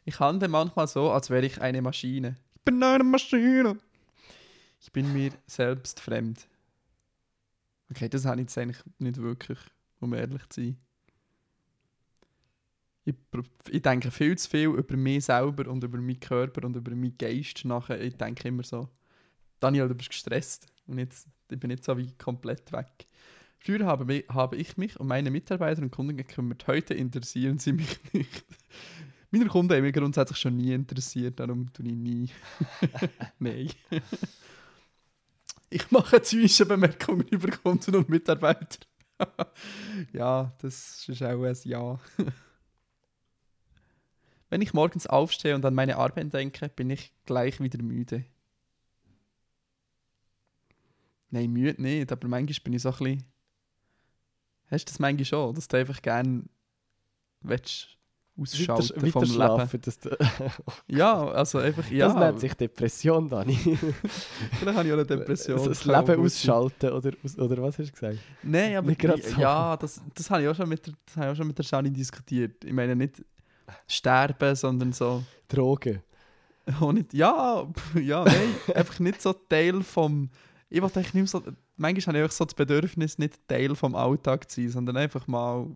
Ich 0.03 0.19
handle 0.19 0.49
manchmal 0.49 0.87
so, 0.87 1.11
als 1.11 1.29
wäre 1.29 1.45
ich 1.45 1.61
eine 1.61 1.81
Maschine. 1.81 2.35
Ich 2.55 2.61
bin 2.63 2.83
eine 2.83 3.03
Maschine. 3.03 3.77
Ich 4.81 4.91
bin 4.91 5.13
mir 5.13 5.31
selbst 5.47 5.99
fremd. 5.99 6.47
Okay, 7.91 8.09
das 8.09 8.25
habe 8.25 8.37
ich 8.37 8.47
jetzt 8.47 8.57
eigentlich 8.57 8.83
nicht 8.99 9.17
wirklich, 9.17 9.59
um 9.99 10.13
ehrlich 10.13 10.47
zu 10.49 10.61
sein. 10.61 10.77
Ich, 13.05 13.15
ich 13.69 13.81
denke 13.83 14.09
viel 14.09 14.35
zu 14.37 14.49
viel 14.49 14.69
über 14.69 14.97
mich 14.97 15.25
selber 15.25 15.69
und 15.69 15.83
über 15.83 15.99
meinen 15.99 16.19
Körper 16.19 16.65
und 16.65 16.75
über 16.75 16.91
meinen 16.91 17.17
Geist 17.17 17.63
nachher. 17.63 18.01
Ich 18.01 18.17
denke 18.17 18.47
immer 18.47 18.63
so, 18.63 18.89
Daniel, 19.59 19.87
du 19.87 19.95
bist 19.95 20.09
gestresst. 20.09 20.67
Und 20.87 20.97
jetzt, 20.97 21.27
ich 21.51 21.59
bin 21.59 21.69
nicht 21.69 21.83
so 21.83 21.97
wie 21.97 22.11
komplett 22.17 22.71
weg. 22.71 23.07
Früher 23.59 23.85
habe, 23.85 24.23
habe 24.29 24.55
ich 24.57 24.77
mich 24.77 24.99
um 24.99 25.07
meine 25.07 25.31
Mitarbeiter 25.31 25.81
und 25.81 25.91
Kunden 25.91 26.17
gekümmert. 26.17 26.67
Heute 26.67 26.93
interessieren 26.93 27.57
sie 27.57 27.73
mich 27.73 27.99
nicht. 28.13 28.45
Meine 29.31 29.47
Kunden 29.47 29.73
haben 29.73 29.81
mich 29.81 29.93
grundsätzlich 29.93 30.37
schon 30.37 30.57
nie 30.57 30.73
interessiert, 30.73 31.39
darum 31.39 31.71
tue 31.73 31.87
ich 31.87 31.95
nie. 31.95 32.29
Nein. 33.39 33.69
Ich 35.69 35.91
mache 35.91 36.21
Zwischenbemerkungen 36.21 37.27
über 37.27 37.49
Kunden 37.49 37.95
und 37.95 38.09
Mitarbeiter. 38.09 38.85
ja, 40.13 40.53
das 40.59 41.07
ist 41.07 41.21
auch 41.23 41.43
ein 41.43 41.55
Ja. 41.63 41.99
Wenn 44.49 44.61
ich 44.61 44.73
morgens 44.73 45.07
aufstehe 45.07 45.55
und 45.55 45.65
an 45.65 45.73
meine 45.73 45.97
Arbeit 45.97 46.33
denke, 46.33 46.69
bin 46.69 46.89
ich 46.89 47.11
gleich 47.25 47.59
wieder 47.59 47.81
müde. 47.81 48.25
Nein, 51.31 51.51
müde 51.51 51.81
nicht, 51.81 52.11
aber 52.11 52.27
manchmal 52.27 52.63
bin 52.63 52.73
ich 52.73 52.81
so 52.81 52.89
ein 52.89 52.97
bisschen... 52.97 53.25
Hast 54.67 54.87
du 54.87 54.91
das 54.91 54.99
manchmal 54.99 55.25
schon, 55.25 55.55
dass 55.55 55.67
du 55.67 55.77
einfach 55.77 56.01
gerne 56.01 56.43
ausschalten 58.37 59.01
Weiter, 59.01 59.11
vom 59.11 59.23
Leben? 59.23 59.81
du, 60.01 60.17
Ja, 60.87 61.27
also 61.29 61.59
einfach, 61.59 61.89
ja. 61.89 62.07
Das 62.07 62.15
nennt 62.17 62.39
sich 62.39 62.53
Depression, 62.53 63.29
Dani. 63.29 63.55
Vielleicht 64.59 64.77
habe 64.77 64.87
ich 64.87 64.93
auch 64.93 64.97
eine 64.97 65.05
Depression. 65.05 65.63
Das 65.67 65.85
Leben 65.85 66.19
ausschalten, 66.19 66.91
oder, 66.91 67.11
oder 67.37 67.63
was 67.63 67.79
hast 67.79 67.87
du 67.89 67.93
gesagt? 67.93 68.17
Nein, 68.43 68.75
aber 68.75 68.89
ich- 68.91 69.37
ja, 69.37 69.77
das, 69.77 70.01
das 70.13 70.29
habe 70.29 70.43
ich 70.43 70.47
auch 70.49 70.55
schon 70.55 70.69
mit 70.69 70.85
der, 70.85 70.93
das 71.05 71.15
habe 71.15 71.25
ich 71.27 71.31
auch 71.31 71.35
schon 71.37 71.47
mit 71.47 71.57
der 71.57 71.63
Shani 71.63 71.91
diskutiert. 71.91 72.63
Ich 72.63 72.73
meine 72.73 72.95
nicht 72.95 73.23
sterben, 73.87 74.55
sondern 74.55 74.91
so 74.93 75.23
Drogen. 75.47 76.01
auch 76.81 76.91
nicht, 76.91 77.13
ja, 77.13 77.65
ja, 78.01 78.23
nein, 78.23 78.55
einfach 78.75 78.99
nicht 78.99 79.21
so 79.21 79.33
Teil 79.33 79.81
vom 79.81 80.29
ich 80.69 80.81
wollte 80.81 80.99
eigentlich 80.99 81.13
nicht 81.13 81.29
so 81.29 81.41
manchmal 81.77 82.15
habe 82.15 82.25
ich 82.25 82.31
so 82.31 82.43
das 82.43 82.55
Bedürfnis 82.55 83.17
nicht 83.17 83.47
Teil 83.47 83.75
vom 83.75 83.95
Alltag 83.95 84.49
zu 84.49 84.61
sein, 84.61 84.69
sondern 84.71 84.97
einfach 84.97 85.27
mal 85.27 85.67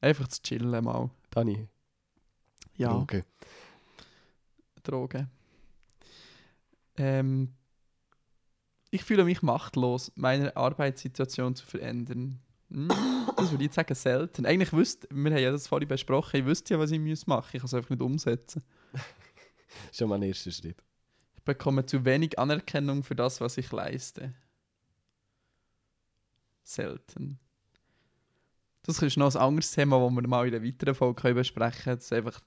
einfach 0.00 0.28
zu 0.28 0.40
chillen 0.42 0.84
mal. 0.84 1.10
Dani, 1.36 1.68
Ja, 2.78 2.94
Drogen. 2.94 3.22
Drogen. 4.82 5.30
Ähm, 6.96 7.52
ich 8.90 9.04
fühle 9.04 9.24
mich 9.24 9.42
machtlos, 9.42 10.10
meine 10.14 10.56
Arbeitssituation 10.56 11.54
zu 11.54 11.66
verändern. 11.66 12.40
Hm, 12.70 12.88
Das 13.36 13.50
würde 13.50 13.64
ich 13.64 13.72
sagen, 13.74 13.94
selten. 13.94 14.46
Eigentlich 14.46 14.72
wüsste, 14.72 15.08
wir 15.10 15.30
haben 15.30 15.38
ja 15.42 15.50
das 15.52 15.66
vorhin 15.66 15.88
besprochen, 15.88 16.40
ich 16.40 16.46
wüsste 16.46 16.72
ja, 16.72 16.80
was 16.80 16.90
ich 16.90 17.00
machen 17.00 17.26
muss. 17.26 17.52
Ich 17.52 17.60
kann 17.60 17.66
es 17.66 17.74
einfach 17.74 17.90
nicht 17.90 18.00
umsetzen. 18.00 18.62
Schon 19.92 20.08
mal 20.08 20.14
ein 20.14 20.22
erster 20.22 20.50
Schritt. 20.50 20.82
Ich 21.34 21.42
bekomme 21.42 21.84
zu 21.84 22.06
wenig 22.06 22.38
Anerkennung 22.38 23.02
für 23.02 23.14
das, 23.14 23.42
was 23.42 23.58
ich 23.58 23.70
leiste. 23.72 24.32
Selten. 26.62 27.38
Das 28.86 29.02
ist 29.02 29.16
noch 29.16 29.34
ein 29.34 29.40
anderes 29.40 29.72
Thema, 29.72 29.98
das 29.98 30.12
wir 30.14 30.28
mal 30.28 30.46
in 30.46 30.54
einer 30.54 30.64
weiteren 30.64 30.94
Folge 30.94 31.34
besprechen 31.34 31.82
können. 31.82 31.96
Dass 31.98 32.12
einfach 32.12 32.40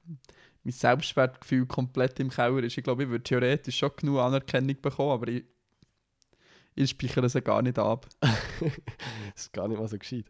mein 0.64 0.72
Selbstwertgefühl 0.72 1.66
komplett 1.66 2.20
im 2.20 2.30
Keller 2.30 2.64
ist. 2.64 2.78
Ich 2.78 2.84
glaube, 2.84 3.04
ich 3.04 3.10
würde 3.10 3.24
theoretisch 3.24 3.78
schon 3.78 3.92
genug 3.96 4.20
Anerkennung 4.20 4.82
bekommen, 4.82 5.12
aber 5.12 5.28
ich, 5.28 5.44
ich 6.76 6.90
speichere 6.90 7.28
sie 7.30 7.42
gar 7.42 7.62
nicht 7.62 7.78
ab. 7.78 8.08
das 8.22 8.32
ist 9.36 9.54
gar 9.54 9.68
nicht 9.68 9.80
mal 9.80 9.88
so 9.88 9.98
gescheit. 9.98 10.26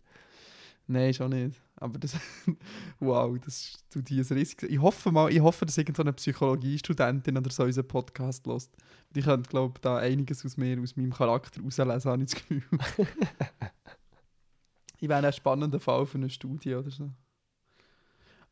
Nein, 0.87 1.13
schon 1.13 1.29
nicht. 1.29 1.61
Aber 1.75 1.99
das, 1.99 2.15
wow, 2.99 3.37
das 3.45 3.73
tut 3.91 4.09
hier 4.09 4.23
ein 4.23 4.37
riesiges. 4.37 4.69
Ich 4.69 4.81
hoffe 4.81 5.11
mal, 5.11 5.31
ich 5.31 5.39
hoffe, 5.39 5.65
dass 5.65 5.77
irgendeine 5.77 6.13
Psychologiestudentin 6.13 7.37
oder 7.37 7.51
so 7.51 7.63
unseren 7.63 7.87
Podcast 7.87 8.47
lässt. 8.47 8.75
Die 9.15 9.21
könnte, 9.21 9.47
glaube 9.49 9.73
ich, 9.77 9.81
da 9.81 9.97
einiges 9.97 10.43
aus 10.43 10.57
mir, 10.57 10.81
aus 10.81 10.95
meinem 10.95 11.13
Charakter 11.13 11.61
herauslesen, 11.61 12.11
habe 12.11 12.23
ich 12.23 12.31
das 12.31 12.41
Gefühl. 12.41 12.63
ich 14.99 15.09
wäre 15.09 15.25
ein 15.25 15.33
spannender 15.33 15.79
Fall 15.79 16.05
für 16.05 16.17
eine 16.17 16.29
Studie 16.29 16.75
oder 16.75 16.91
so. 16.91 17.09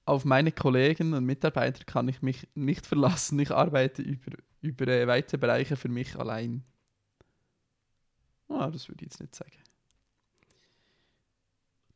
Auf 0.05 0.23
meine 0.23 0.53
Kollegen 0.53 1.13
und 1.13 1.25
Mitarbeiter 1.25 1.83
kann 1.83 2.07
ich 2.07 2.21
mich 2.21 2.47
nicht 2.55 2.85
verlassen. 2.85 3.37
Ich 3.39 3.51
arbeite 3.51 4.01
über, 4.01 4.31
über 4.61 4.87
äh, 4.87 5.05
weite 5.05 5.37
Bereiche 5.37 5.75
für 5.75 5.89
mich 5.89 6.17
allein. 6.17 6.63
Ah, 8.47 8.71
das 8.71 8.87
würde 8.87 9.03
ich 9.03 9.11
jetzt 9.11 9.19
nicht 9.19 9.35
sagen. 9.35 9.51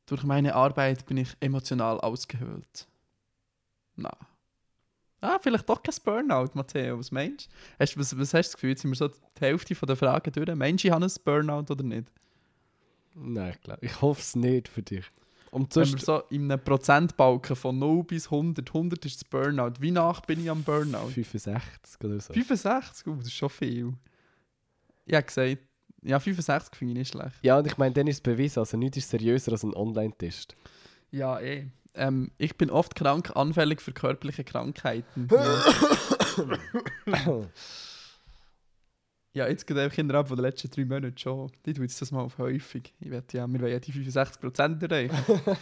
Durch 0.05 0.23
meine 0.23 0.55
Arbeit 0.55 1.05
bin 1.05 1.15
ich 1.15 1.37
emotional 1.39 2.01
ausgehöhlt. 2.01 2.87
Na. 3.95 4.11
Ah, 5.21 5.39
vielleicht 5.39 5.69
doch 5.69 5.81
kein 5.81 5.95
Burnout, 6.03 6.49
Matteo. 6.53 6.99
Was 6.99 7.11
meinst 7.11 7.47
du? 7.47 7.51
Hast, 7.79 7.97
was, 7.97 8.17
was 8.17 8.33
hast 8.33 8.49
du 8.49 8.51
das 8.51 8.53
Gefühl? 8.55 8.69
Jetzt 8.71 8.81
sind 8.81 8.91
wir 8.91 8.97
so 8.97 9.07
die 9.07 9.39
Hälfte 9.39 9.73
der 9.73 9.95
Fragen 9.95 10.33
durch. 10.33 10.53
Meinst 10.55 10.83
du, 10.83 10.89
ich 10.89 10.93
habe 10.93 11.05
ein 11.05 11.11
Burnout 11.23 11.71
oder 11.71 11.83
nicht? 11.83 12.11
Nein, 13.15 13.54
ich, 13.54 13.62
glaub, 13.62 13.84
ich 13.84 14.02
hoffe 14.02 14.21
es 14.21 14.36
nicht 14.36 14.67
für 14.67 14.82
dich. 14.82 15.06
Und 15.52 15.76
Wenn 15.76 15.82
wir 15.82 15.88
sonst 15.88 16.06
so 16.06 16.24
in 16.30 16.50
einem 16.50 16.63
Prozentbalken 16.63 17.56
von 17.58 17.78
0 17.78 18.06
bis 18.06 18.26
100, 18.26 18.67
100 18.69 19.06
ist 19.06 19.17
das 19.17 19.24
Burnout. 19.26 19.74
Wie 19.82 19.91
nach 19.91 20.21
bin 20.21 20.41
ich 20.41 20.50
am 20.50 20.63
Burnout? 20.63 21.10
65 21.10 22.04
oder 22.06 22.19
so. 22.21 22.34
65? 22.34 23.08
Uh, 23.08 23.15
das 23.17 23.28
ist 23.28 23.34
schon 23.34 23.50
viel. 23.50 23.93
Ich 25.06 25.13
habe 25.13 25.26
gesagt, 25.26 25.58
ja, 26.04 26.19
65 26.19 26.76
finde 26.76 26.93
ich 26.93 26.97
nicht 27.00 27.12
schlecht. 27.12 27.36
Ja, 27.41 27.60
und 27.60 27.67
ich 27.67 27.78
meine, 27.78 27.93
dann 27.93 28.08
ist 28.08 28.15
es 28.15 28.21
bewiesen. 28.21 28.60
Also 28.60 28.78
nichts 28.78 28.97
ist 28.97 29.10
seriöser 29.10 29.52
als 29.52 29.63
ein 29.63 29.76
Online-Test. 29.76 30.56
Ja, 31.12 31.39
eh. 31.39 31.67
Ähm, 31.93 32.32
ich 32.38 32.58
bin 32.58 32.69
oft 32.69 32.95
krank, 32.95 33.36
anfällig 33.36 33.82
für 33.82 33.91
körperliche 33.91 34.45
Krankheiten. 34.45 35.28
Ja. 39.34 39.48
jetzt 39.48 39.67
geht 39.67 39.78
einfach 39.78 39.98
innerhalb 39.98 40.28
von 40.28 40.38
den 40.38 40.46
letzten 40.46 40.70
drei 40.70 40.86
Monaten 40.86 41.17
schon. 41.17 41.52
Die 41.65 41.74
tue 41.74 41.86
jetzt 41.86 42.02
das 42.02 42.12
mal 42.12 42.22
auf 42.22 42.38
häufig. 42.38 42.94
Ich 43.00 43.12
wette, 43.12 43.38
ja, 43.38 43.48
wir 43.48 43.60
wollen 43.60 43.72
ja 43.72 43.80
die 43.80 43.94
65% 43.94 44.82
erreichen. 44.82 45.41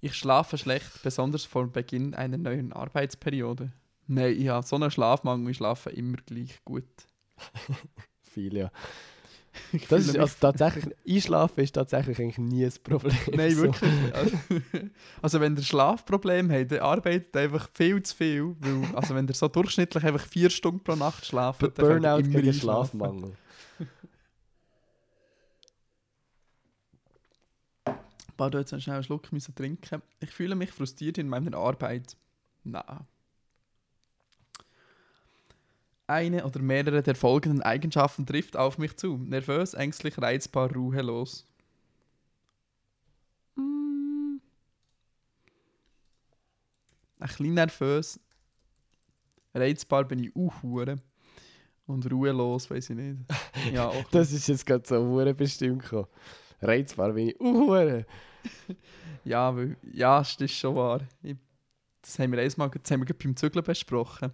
ich 0.00 0.14
schlafe 0.14 0.58
schlecht, 0.58 1.02
besonders 1.02 1.44
vor 1.44 1.66
Beginn 1.66 2.14
einer 2.14 2.38
neuen 2.38 2.72
Arbeitsperiode. 2.72 3.72
Nein, 4.06 4.36
ich 4.38 4.48
habe 4.48 4.66
so 4.66 4.76
einen 4.76 4.90
Schlafmangel, 4.90 5.50
ich 5.50 5.58
schlafe 5.58 5.90
immer 5.90 6.16
gleich 6.24 6.64
gut. 6.64 6.88
Viel, 8.22 8.56
ja. 8.56 8.70
Das 9.88 10.06
ist 10.06 10.18
also 10.18 10.34
tatsächlich, 10.40 10.94
Einschlafen 11.08 11.60
ist 11.64 11.72
tatsächlich 11.72 12.18
eigentlich 12.18 12.38
nie 12.38 12.64
ein 12.64 12.72
Problem. 12.82 13.16
Nein, 13.34 13.56
wirklich. 13.56 13.90
Also, 14.12 14.36
also 15.22 15.40
wenn 15.40 15.56
ihr 15.56 15.62
Schlafproblem 15.62 16.50
habt, 16.50 16.72
dann 16.72 16.80
arbeitet 16.80 17.36
einfach 17.36 17.68
viel 17.74 18.02
zu 18.02 18.16
viel. 18.16 18.56
Weil, 18.60 18.94
also 18.94 19.14
wenn 19.14 19.26
ihr 19.26 19.34
so 19.34 19.48
durchschnittlich 19.48 20.04
einfach 20.04 20.26
vier 20.26 20.50
Stunden 20.50 20.82
pro 20.82 20.94
Nacht 20.94 21.26
schlaft, 21.26 21.62
dann 21.62 21.74
könnt 21.74 22.04
ihr 22.04 22.22
Burnout 22.22 22.38
immer. 22.38 22.52
Schlafmangel. 22.52 23.32
Boah, 28.36 28.50
du 28.50 28.58
jetzt 28.58 28.70
schnell 28.80 28.94
einen 28.94 29.04
Schluck 29.04 29.32
müssen 29.32 29.54
trinken. 29.54 30.00
Ich 30.20 30.30
fühle 30.30 30.54
mich 30.54 30.70
frustriert 30.70 31.18
in 31.18 31.28
meiner 31.28 31.56
Arbeit. 31.56 32.16
Na. 32.62 33.04
Eine 36.08 36.46
oder 36.46 36.60
mehrere 36.60 37.02
der 37.02 37.14
folgenden 37.14 37.60
Eigenschaften 37.62 38.24
trifft 38.24 38.56
auf 38.56 38.78
mich 38.78 38.96
zu. 38.96 39.18
Nervös, 39.18 39.74
ängstlich, 39.74 40.16
reizbar, 40.16 40.72
ruhelos. 40.72 41.46
Mm. 43.56 44.38
Ein 47.20 47.28
bisschen 47.28 47.52
nervös. 47.52 48.18
Reizbar 49.52 50.04
bin 50.04 50.24
ich 50.24 50.34
auch 50.34 50.62
hure. 50.62 50.96
Und 51.86 52.10
ruhelos, 52.10 52.70
weiß 52.70 52.90
ich 52.90 52.96
nicht. 52.96 53.18
Ja, 53.74 53.88
auch. 53.88 54.10
Das 54.10 54.32
ist 54.32 54.48
jetzt 54.48 54.64
gerade 54.64 54.88
so 54.88 54.96
hure 54.96 55.34
bestimmt 55.34 55.82
gekommen. 55.82 56.08
Reizbar 56.62 57.12
bin 57.12 57.28
ich. 57.28 57.38
Hure. 57.38 58.06
Ja, 59.24 59.54
weil, 59.54 59.76
ja, 59.92 60.20
das 60.20 60.36
ist 60.36 60.52
schon 60.54 60.74
wahr. 60.74 61.02
Ich, 61.22 61.36
das 62.00 62.18
haben 62.18 62.32
wir 62.32 62.38
einmal 62.38 62.70
das 62.70 62.90
haben 62.90 63.06
wir 63.06 63.14
beim 63.14 63.36
Zügeln 63.36 63.62
besprochen. 63.62 64.32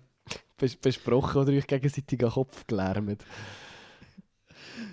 Bes 0.57 0.77
besprochen 0.77 1.43
oder 1.43 1.53
euch 1.53 1.67
gegenseitig 1.67 2.19
den 2.19 2.31
Kopf 2.31 2.67
gelärmt. 2.67 3.25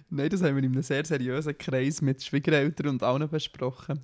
Nein, 0.10 0.30
das 0.30 0.42
haben 0.42 0.56
wir 0.56 0.64
in 0.64 0.72
einem 0.72 0.82
sehr 0.82 1.06
seriösen 1.06 1.58
Kreis 1.58 2.02
mit 2.02 2.24
Schwiegereltern 2.24 2.88
und 2.88 3.04
allen 3.04 3.30
besprochen. 3.30 4.00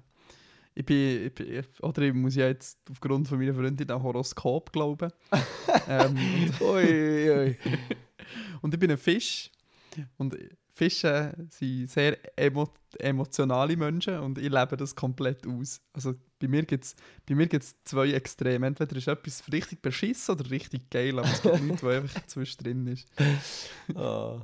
Ich 0.73 0.85
bin, 0.85 1.25
ich 1.25 1.33
bin 1.33 1.63
oder 1.81 2.01
ich 2.03 2.13
muss 2.13 2.35
ja 2.35 2.47
jetzt 2.47 2.77
aufgrund 2.89 3.27
von 3.27 3.39
meiner 3.39 3.53
Freundin 3.53 3.89
an 3.89 4.03
Horoskop 4.03 4.71
glauben. 4.71 5.11
ähm, 5.89 6.15
Ui, 6.61 7.31
ui. 7.31 7.57
und 8.61 8.73
ich 8.73 8.79
bin 8.79 8.91
ein 8.91 8.97
Fisch. 8.97 9.51
Und 10.17 10.37
Fische 10.71 11.33
sind 11.49 11.89
sehr 11.89 12.17
emo 12.37 12.69
emotionale 12.99 13.75
Menschen 13.75 14.19
und 14.19 14.37
ich 14.37 14.49
lebe 14.49 14.77
das 14.77 14.95
komplett 14.95 15.45
aus. 15.47 15.81
Also 15.93 16.13
bei 16.39 16.47
mir 16.47 16.63
gibt 16.65 16.83
es 16.83 16.95
zwei 17.83 18.11
Extreme. 18.11 18.67
Entweder 18.67 18.95
ist 18.95 19.07
etwas 19.07 19.43
richtig 19.51 19.81
beschissen 19.81 20.35
oder 20.35 20.49
richtig 20.49 20.89
geil, 20.89 21.17
aber 21.17 21.27
es 21.27 21.41
gibt 21.41 21.61
nichts, 21.61 21.83
was 21.83 21.95
einfach 21.95 22.27
zwischendrin 22.27 22.87
ist. 22.87 23.07
Ah. 23.95 24.41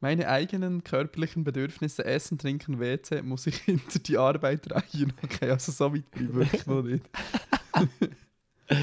Meine 0.00 0.28
eigenen 0.28 0.82
körperlichen 0.82 1.44
Bedürfnisse, 1.44 2.04
Essen, 2.06 2.38
Trinken, 2.38 2.80
WC, 2.80 3.20
muss 3.22 3.46
ich 3.46 3.56
hinter 3.64 3.98
die 3.98 4.16
Arbeit 4.16 4.70
reihen. 4.72 5.12
Okay, 5.22 5.50
also 5.50 5.72
so 5.72 5.94
weit 5.94 6.10
bin 6.10 6.28
ich 6.28 6.34
wirklich 6.34 6.66
noch 6.66 6.82
nicht. 6.82 7.04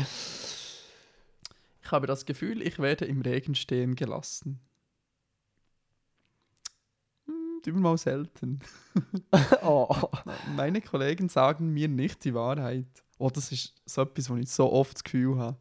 ich 1.83 1.91
habe 1.91 2.05
das 2.05 2.25
Gefühl, 2.25 2.61
ich 2.61 2.77
werde 2.77 3.05
im 3.05 3.21
Regen 3.21 3.55
stehen 3.55 3.95
gelassen. 3.95 4.59
Übermal 7.67 7.97
selten. 7.97 8.61
oh. 9.61 9.89
Meine 10.55 10.79
Kollegen 10.79 11.27
sagen 11.27 11.73
mir 11.73 11.89
nicht 11.89 12.23
die 12.23 12.33
Wahrheit. 12.33 12.87
Oh, 13.17 13.29
das 13.29 13.51
ist 13.51 13.75
so 13.85 14.03
etwas, 14.03 14.29
wo 14.29 14.37
ich 14.37 14.49
so 14.49 14.71
oft 14.71 14.93
das 14.95 15.03
Gefühl 15.03 15.37
habe. 15.37 15.57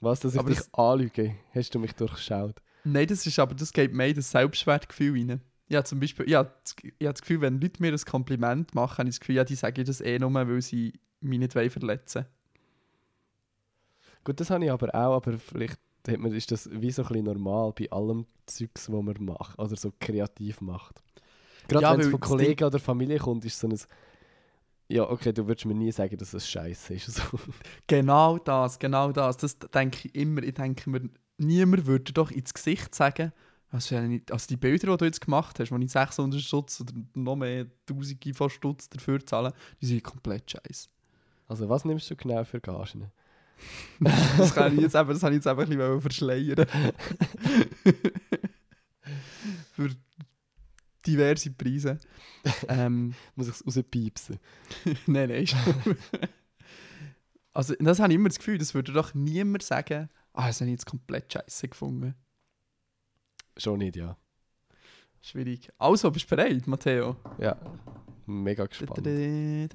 Was, 0.00 0.18
dass 0.18 0.34
ich 0.34 0.40
Aber 0.40 0.48
dich 0.48 0.58
das- 0.58 0.74
anlüge? 0.74 1.36
Hast 1.54 1.72
du 1.72 1.78
mich 1.78 1.92
durchschaut? 1.92 2.56
Nein, 2.82 3.06
das 3.06 3.24
ist 3.26 3.38
aber, 3.38 3.54
das 3.54 3.72
geht 3.72 3.92
mehr 3.94 4.08
in 4.08 4.16
das 4.16 4.32
Selbstwertgefühl 4.32 5.12
rein. 5.12 5.40
Ja, 5.68 5.84
zum 5.84 6.00
Beispiel, 6.00 6.28
ja, 6.28 6.52
ich 6.82 6.90
habe 7.06 7.14
das 7.14 7.20
Gefühl, 7.20 7.42
wenn 7.42 7.60
Leute 7.60 7.80
mir 7.80 7.92
ein 7.92 7.98
Kompliment 8.00 8.74
machen, 8.74 8.98
habe 8.98 9.08
ich 9.08 9.14
das 9.14 9.20
Gefühl, 9.20 9.36
ja, 9.36 9.44
die 9.44 9.54
sagen 9.54 9.84
das 9.84 10.00
eh 10.00 10.18
nur, 10.18 10.34
weil 10.34 10.60
sie 10.62 10.98
mich 11.20 11.38
nicht 11.38 11.54
wollen 11.54 11.70
verletzen 11.70 12.26
Gut, 14.24 14.40
das 14.40 14.50
habe 14.50 14.64
ich 14.64 14.72
aber 14.72 14.92
auch, 14.96 15.14
aber 15.14 15.38
vielleicht 15.38 15.78
da 16.02 16.12
hat 16.12 16.18
man, 16.18 16.32
ist 16.32 16.50
das 16.50 16.68
wie 16.72 16.90
so 16.90 17.02
ein 17.02 17.08
bisschen 17.08 17.24
normal 17.26 17.72
bei 17.78 17.88
allem 17.92 18.26
Zeugs, 18.46 18.90
was 18.90 19.02
man 19.02 19.16
macht, 19.24 19.58
oder 19.60 19.76
so 19.76 19.92
kreativ 20.00 20.60
macht. 20.60 21.02
Gerade 21.70 21.82
Ja, 21.84 21.92
wenn 21.92 22.00
es 22.00 22.08
von 22.08 22.20
Kollegen 22.20 22.64
oder 22.64 22.78
Familie 22.78 23.18
kommt, 23.18 23.44
ist 23.44 23.58
so 23.58 23.68
ein 23.68 23.78
ja, 24.92 25.08
okay, 25.08 25.32
du 25.32 25.46
würdest 25.46 25.66
mir 25.66 25.74
nie 25.74 25.92
sagen, 25.92 26.16
dass 26.16 26.34
es 26.34 26.50
scheiße 26.50 26.94
ist. 26.94 27.12
So. 27.12 27.22
Genau 27.86 28.38
das, 28.38 28.76
genau 28.76 29.12
das. 29.12 29.36
Das 29.36 29.56
denke 29.56 30.08
ich 30.08 30.14
immer. 30.16 30.42
Ich 30.42 30.54
denke 30.54 30.90
mir, 30.90 31.08
niemand 31.38 31.86
würde 31.86 32.12
doch 32.12 32.32
ins 32.32 32.52
Gesicht 32.52 32.92
sagen, 32.92 33.32
also, 33.70 33.94
also 33.94 34.46
die 34.48 34.56
Bilder, 34.56 34.90
die 34.90 34.96
du 34.96 35.04
jetzt 35.04 35.20
gemacht 35.20 35.60
hast, 35.60 35.70
wo 35.70 35.76
ich 35.76 35.92
600 35.92 36.40
Stutz 36.40 36.80
oder 36.80 36.92
noch 37.14 37.36
mehr 37.36 37.66
Tausende 37.86 38.34
von 38.34 38.50
Stutz 38.50 38.88
dafür 38.88 39.24
zahle, 39.24 39.52
die 39.80 39.86
sind 39.86 40.02
komplett 40.02 40.50
scheiße. 40.50 40.88
Also 41.46 41.68
was 41.68 41.84
nimmst 41.84 42.10
du 42.10 42.16
genau 42.16 42.42
für 42.44 42.60
Gagen? 42.60 43.12
Das, 44.38 44.54
kann 44.54 44.74
ich 44.74 44.80
jetzt 44.80 44.96
eben, 44.96 45.10
das 45.10 45.22
habe 45.22 45.34
ich 45.34 45.44
jetzt 45.44 45.46
einfach 45.46 45.64
ein 45.64 45.68
bisschen 45.68 46.00
verschleiern. 46.00 46.66
Für 49.72 49.90
diverse 51.10 51.50
Preise. 51.50 51.98
Ähm, 52.68 53.14
Muss 53.34 53.48
ich 53.48 53.54
es 53.54 53.66
rauspiepsen? 53.66 54.38
nein, 55.06 55.28
nein. 55.28 55.46
also, 57.52 57.74
das 57.78 57.98
habe 58.00 58.12
ich 58.12 58.16
immer 58.16 58.28
das 58.28 58.38
Gefühl, 58.38 58.58
das 58.58 58.74
würde 58.74 58.92
doch 58.92 59.14
niemand 59.14 59.62
sagen, 59.62 60.08
ah, 60.32 60.46
das 60.46 60.60
habe 60.60 60.70
ich 60.70 60.74
jetzt 60.74 60.86
komplett 60.86 61.32
scheiße 61.32 61.68
gefunden. 61.68 62.14
Schon 63.56 63.78
nicht, 63.78 63.96
ja. 63.96 64.16
Schwierig. 65.20 65.70
Also, 65.78 66.10
bist 66.10 66.30
du 66.30 66.36
bereit, 66.36 66.66
Matteo? 66.66 67.16
Ja, 67.38 67.56
mega 68.26 68.64
gespannt. 68.66 69.06
Es 69.06 69.74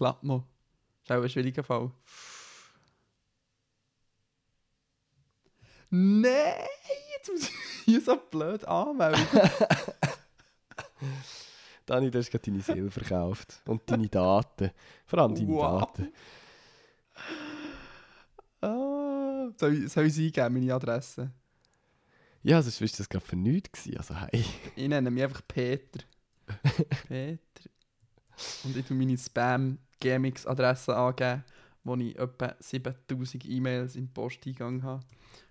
lädt 0.00 0.22
noch. 0.22 0.44
Das 1.06 1.16
ist 1.16 1.20
auch 1.20 1.22
ein 1.22 1.28
schwieriger 1.30 1.62
Fall. 1.62 1.92
Nein, 5.90 6.66
jetzt 7.16 7.30
muss 7.30 7.42
ich 7.42 7.54
hier 7.84 8.00
so 8.00 8.16
blöd 8.16 8.64
anmelden. 8.66 9.26
Dani, 11.86 12.10
du 12.10 12.18
hast 12.18 12.30
gerade 12.30 12.44
deine 12.50 12.60
Seele 12.60 12.90
verkauft. 12.90 13.62
Und 13.66 13.82
deine 13.90 14.08
Daten. 14.08 14.70
Vor 15.06 15.18
allem 15.20 15.34
deine 15.34 15.48
Wow. 15.48 15.80
Daten. 15.80 16.12
Ah, 18.60 19.48
soll, 19.56 19.84
ich, 19.84 19.92
soll 19.92 20.06
ich 20.06 20.14
sie 20.14 20.26
eingeben, 20.26 20.54
meine 20.54 20.74
Adresse? 20.74 21.30
Ja, 22.42 22.60
sonst 22.60 22.80
war 22.80 22.88
das 22.88 23.08
gerade 23.08 23.24
für 23.24 23.36
nichts 23.36 23.72
gewesen. 23.84 23.98
Also 23.98 24.14
hey. 24.14 24.44
Ich 24.76 24.88
nenne 24.88 25.10
mich 25.10 25.22
einfach 25.22 25.42
Peter. 25.48 26.00
Peter. 27.08 27.70
Und 28.64 28.76
ich 28.76 28.86
tue 28.86 28.96
meine 28.96 29.16
Spam-Gmx-Adresse 29.16 30.94
angeben, 30.96 31.44
wo 31.84 31.96
ich 31.96 32.18
etwa 32.18 32.54
7000 32.60 33.46
E-Mails 33.46 33.96
im 33.96 34.08
Posteingang 34.12 34.82
habe. 34.82 35.04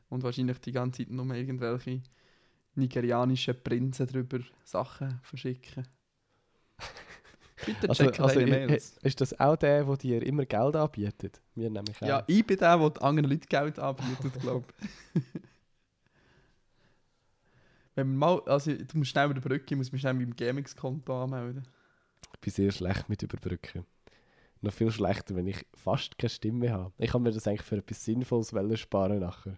Und 0.09 0.23
wahrscheinlich 0.23 0.59
die 0.59 0.71
ganze 0.71 1.03
Zeit 1.03 1.11
nur 1.11 1.33
irgendwelche 1.33 2.01
nigerianischen 2.75 3.61
Prinzen 3.61 4.07
drüber 4.07 4.39
Sachen 4.63 5.19
verschicken. 5.23 5.87
Bitte 7.65 7.89
Also, 7.89 8.05
checken 8.05 8.23
also 8.23 8.39
Mails. 8.39 8.97
ist 9.01 9.19
das 9.19 9.39
auch 9.39 9.55
der, 9.55 9.83
der 9.83 9.97
dir 9.97 10.21
immer 10.23 10.45
Geld 10.45 10.75
anbietet? 10.75 11.41
Wir 11.55 11.69
nämlich 11.69 12.01
auch. 12.01 12.07
Ja, 12.07 12.23
ich 12.27 12.45
bin 12.45 12.57
der, 12.57 12.77
der 12.77 13.01
anderen 13.03 13.29
Leuten 13.29 13.47
Geld 13.49 13.79
anbietet, 13.79 14.33
glaube 14.41 14.65
ich. 15.15 15.21
Wenn 17.95 18.09
man 18.09 18.17
mal, 18.17 18.41
also 18.45 18.71
du 18.71 18.97
musst 18.97 19.09
schnell 19.09 19.25
über 19.25 19.33
die 19.33 19.39
Brücke, 19.41 19.65
ich 19.73 19.75
muss 19.75 19.91
mich 19.91 20.01
schnell 20.01 20.13
mit 20.13 20.27
dem 20.27 20.35
Gmx-Konto 20.35 21.23
anmelden. 21.23 21.67
Ich 22.35 22.39
bin 22.41 22.53
sehr 22.53 22.71
schlecht 22.71 23.09
mit 23.09 23.23
Überbrücken. 23.23 23.85
Noch 24.61 24.71
viel 24.73 24.91
schlechter, 24.91 25.35
wenn 25.35 25.47
ich 25.47 25.65
fast 25.73 26.15
keine 26.17 26.29
Stimme 26.29 26.71
habe. 26.71 26.93
Ich 26.99 27.11
kann 27.11 27.23
mir 27.23 27.31
das 27.31 27.47
eigentlich 27.47 27.63
für 27.63 27.77
etwas 27.77 28.05
Sinnvolles 28.05 28.79
sparen 28.79 29.19
nachher. 29.19 29.57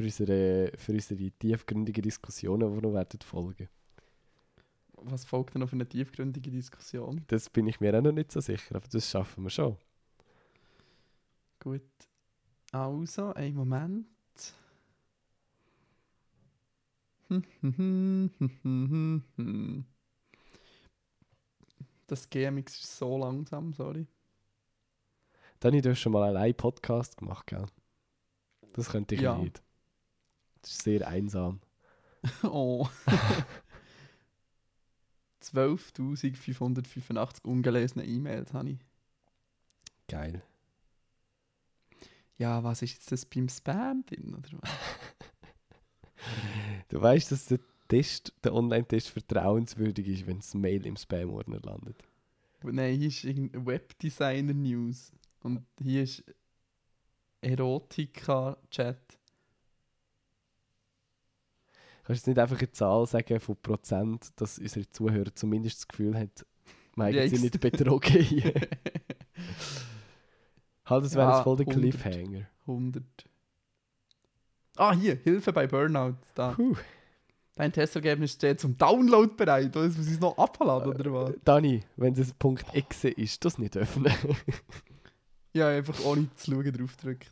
Für 0.00 0.04
unsere, 0.04 0.72
für 0.78 0.92
unsere 0.92 1.30
tiefgründigen 1.30 2.00
Diskussionen, 2.00 2.72
die 2.74 2.80
noch 2.80 2.94
werden 2.94 3.20
folgen. 3.20 3.68
Was 4.94 5.26
folgt 5.26 5.54
denn 5.54 5.68
für 5.68 5.74
eine 5.74 5.86
tiefgründige 5.86 6.50
Diskussion? 6.50 7.22
Das 7.26 7.50
bin 7.50 7.66
ich 7.66 7.80
mir 7.80 7.94
auch 7.94 8.00
noch 8.00 8.12
nicht 8.12 8.32
so 8.32 8.40
sicher, 8.40 8.76
aber 8.76 8.88
das 8.88 9.10
schaffen 9.10 9.44
wir 9.44 9.50
schon. 9.50 9.76
Gut. 11.58 11.82
Also, 12.72 13.34
einen 13.34 13.56
Moment. 13.56 14.06
Das 22.06 22.30
GMX 22.30 22.72
ist 22.84 22.96
so 22.96 23.18
langsam, 23.18 23.74
sorry. 23.74 24.06
Dani, 25.60 25.82
du 25.82 25.90
hast 25.90 25.98
schon 26.00 26.12
mal 26.12 26.22
allein 26.22 26.54
Podcast 26.54 27.18
gemacht, 27.18 27.46
gell? 27.48 27.66
Das 28.72 28.88
könnte 28.88 29.14
ich 29.14 29.20
Ja. 29.20 29.36
nicht. 29.36 29.62
Das 30.62 30.72
ist 30.72 30.82
sehr 30.82 31.06
einsam. 31.06 31.60
Oh. 32.42 32.86
12.585 35.42 37.44
ungelesene 37.44 38.04
E-Mails 38.04 38.52
habe 38.52 38.70
ich. 38.70 38.78
Geil. 40.06 40.42
Ja, 42.36 42.62
was 42.62 42.82
ist 42.82 42.94
jetzt 42.94 43.12
das 43.12 43.24
beim 43.24 43.48
Spam 43.48 44.04
drin? 44.04 44.34
Oder 44.34 44.48
was? 44.60 44.70
Du 46.88 47.00
weißt, 47.00 47.32
dass 47.32 47.46
der 47.46 47.60
Test, 47.88 48.34
der 48.44 48.54
Online-Test 48.54 49.08
vertrauenswürdig 49.08 50.06
ist, 50.08 50.26
wenn 50.26 50.38
das 50.38 50.54
Mail 50.54 50.84
im 50.84 50.96
Spam-Ordner 50.96 51.60
landet. 51.60 51.96
Nein, 52.62 52.98
hier 52.98 53.08
ist 53.08 53.24
irgendein 53.24 53.66
Webdesigner-News. 53.66 55.12
Und 55.42 55.64
hier 55.80 56.02
ist 56.02 56.22
Erotika-Chat. 57.40 59.18
Kannst 62.10 62.26
du 62.26 62.30
nicht 62.32 62.40
einfach 62.40 62.58
eine 62.58 62.72
Zahl 62.72 63.06
sagen 63.06 63.38
von 63.38 63.56
Prozent, 63.62 64.32
dass 64.34 64.58
unsere 64.58 64.90
Zuhörer 64.90 65.32
zumindest 65.32 65.76
das 65.78 65.86
Gefühl 65.86 66.16
haben, 66.16 66.32
wir 66.96 67.04
haben 67.04 67.12
sie 67.28 67.36
ich- 67.36 67.42
nicht 67.42 67.60
betrogen 67.60 68.20
hier. 68.20 68.52
halt, 70.86 71.04
das 71.04 71.14
wäre 71.14 71.30
Ja, 71.30 71.36
jetzt 71.36 71.44
voll 71.44 71.56
der 71.56 71.68
100. 71.68 71.92
Cliffhanger. 72.02 72.46
100. 72.66 73.04
Ah, 74.76 74.92
hier, 74.92 75.14
Hilfe 75.22 75.52
bei 75.52 75.68
Burnout. 75.68 76.16
Da. 76.34 76.50
Puh. 76.54 76.74
Dein 77.54 77.72
Testergebnis 77.72 78.32
steht 78.32 78.58
zum 78.58 78.76
Download 78.76 79.32
bereit. 79.36 79.76
Oder 79.76 79.86
muss 79.86 80.08
ich 80.08 80.14
es 80.14 80.20
noch 80.20 80.36
abladen 80.36 80.92
oder 80.92 81.12
was? 81.12 81.34
Dani, 81.44 81.84
wenn 81.94 82.14
das 82.14 82.32
Punkt 82.32 82.74
.exe 82.74 83.08
ist, 83.10 83.44
das 83.44 83.56
nicht 83.56 83.76
öffnen. 83.76 84.12
Ja, 85.52 85.68
einfach 85.68 86.04
ohne 86.04 86.28
zu 86.34 86.50
schauen 86.50 86.72
draufdrücken. 86.72 87.28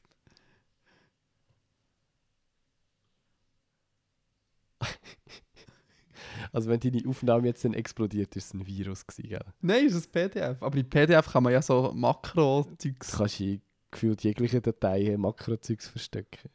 also 6.53 6.69
wenn 6.69 6.81
deine 6.81 7.03
Aufnahme 7.07 7.47
jetzt 7.47 7.64
dann 7.64 7.75
explodiert, 7.75 8.35
ist 8.37 8.47
es 8.47 8.55
ein 8.55 8.67
Virus 8.67 9.07
gewesen, 9.07 9.29
gell? 9.29 9.45
Nein, 9.61 9.87
ist 9.87 10.07
ein 10.07 10.12
PDF. 10.12 10.62
Aber 10.62 10.77
in 10.77 10.88
PDF 10.88 11.33
kann 11.33 11.43
man 11.43 11.53
ja 11.53 11.62
so 11.62 11.88
Du 11.88 11.95
Makro-Zeugs. 11.95 13.17
kannst 13.17 13.41
in 13.41 13.61
gefühlt 13.91 14.23
jegliche 14.23 14.61
Dateien 14.61 15.21
Makrozeugs 15.21 15.88
verstecken. 15.88 16.51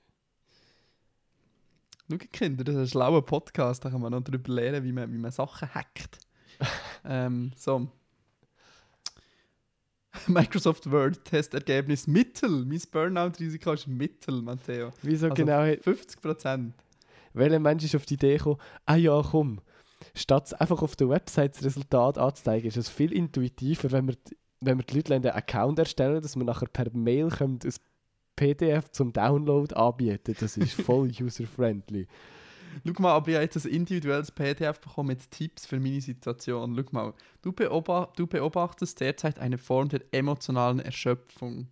Schau, 2.09 2.17
Kinder, 2.31 2.63
das 2.63 2.75
ist 2.75 2.81
ein 2.81 2.87
schlauer 2.87 3.25
Podcast. 3.25 3.83
Da 3.85 3.89
kann 3.89 4.01
man 4.01 4.11
noch 4.11 4.21
darüber 4.21 4.53
lernen, 4.53 4.83
wie 4.83 4.91
man, 4.91 5.11
wie 5.11 5.17
man 5.17 5.31
Sachen 5.31 5.73
hackt. 5.73 6.19
ähm, 7.05 7.51
so. 7.55 7.87
Microsoft 10.27 10.89
Word 10.91 11.23
Testergebnis 11.25 12.05
Mittel. 12.05 12.65
Mein 12.65 12.81
Burnout-Risiko 12.91 13.73
ist 13.73 13.87
Mittel, 13.87 14.41
Matteo. 14.41 14.91
Wieso 15.01 15.27
Also 15.29 15.35
genau? 15.35 15.61
50%. 15.61 16.71
Welcher 17.33 17.59
Mensch 17.59 17.83
ist 17.83 17.95
auf 17.95 18.05
die 18.05 18.15
Idee 18.15 18.37
gekommen, 18.37 18.57
ah 18.85 18.95
ja, 18.95 19.21
komm, 19.21 19.59
statt 20.15 20.59
einfach 20.59 20.81
auf 20.81 20.95
der 20.95 21.09
Website 21.09 21.55
das 21.55 21.63
Resultat 21.63 22.17
anzuzeigen, 22.17 22.67
ist 22.67 22.77
es 22.77 22.89
viel 22.89 23.11
intuitiver, 23.13 23.91
wenn 23.91 24.07
wir, 24.07 24.15
die- 24.15 24.37
wenn 24.61 24.77
wir 24.77 24.85
die 24.85 24.95
Leute 24.95 25.13
einen 25.15 25.25
Account 25.27 25.79
erstellen, 25.79 26.21
dass 26.21 26.35
wir 26.35 26.43
nachher 26.43 26.67
per 26.67 26.89
Mail 26.93 27.29
können, 27.29 27.59
ein 27.63 27.73
PDF 28.35 28.89
zum 28.91 29.11
Download 29.13 29.73
anbieten. 29.75 30.35
Das 30.39 30.57
ist 30.57 30.73
voll 30.73 31.11
user-friendly. 31.21 32.07
Schau 32.85 33.01
mal, 33.01 33.11
aber 33.11 33.27
ich 33.27 33.35
habe 33.35 33.43
jetzt 33.43 33.63
ein 33.65 33.71
individuelles 33.71 34.31
PDF 34.31 34.79
bekommen 34.79 35.09
mit 35.09 35.29
Tipps 35.29 35.65
für 35.65 35.79
meine 35.79 36.01
Situation. 36.01 36.75
Schau 36.75 36.85
mal, 36.91 37.13
du, 37.43 37.51
beoba 37.51 38.11
du 38.15 38.25
beobachtest 38.25 38.99
derzeit 38.99 39.37
eine 39.37 39.57
Form 39.59 39.89
der 39.89 40.01
emotionalen 40.11 40.79
Erschöpfung. 40.79 41.67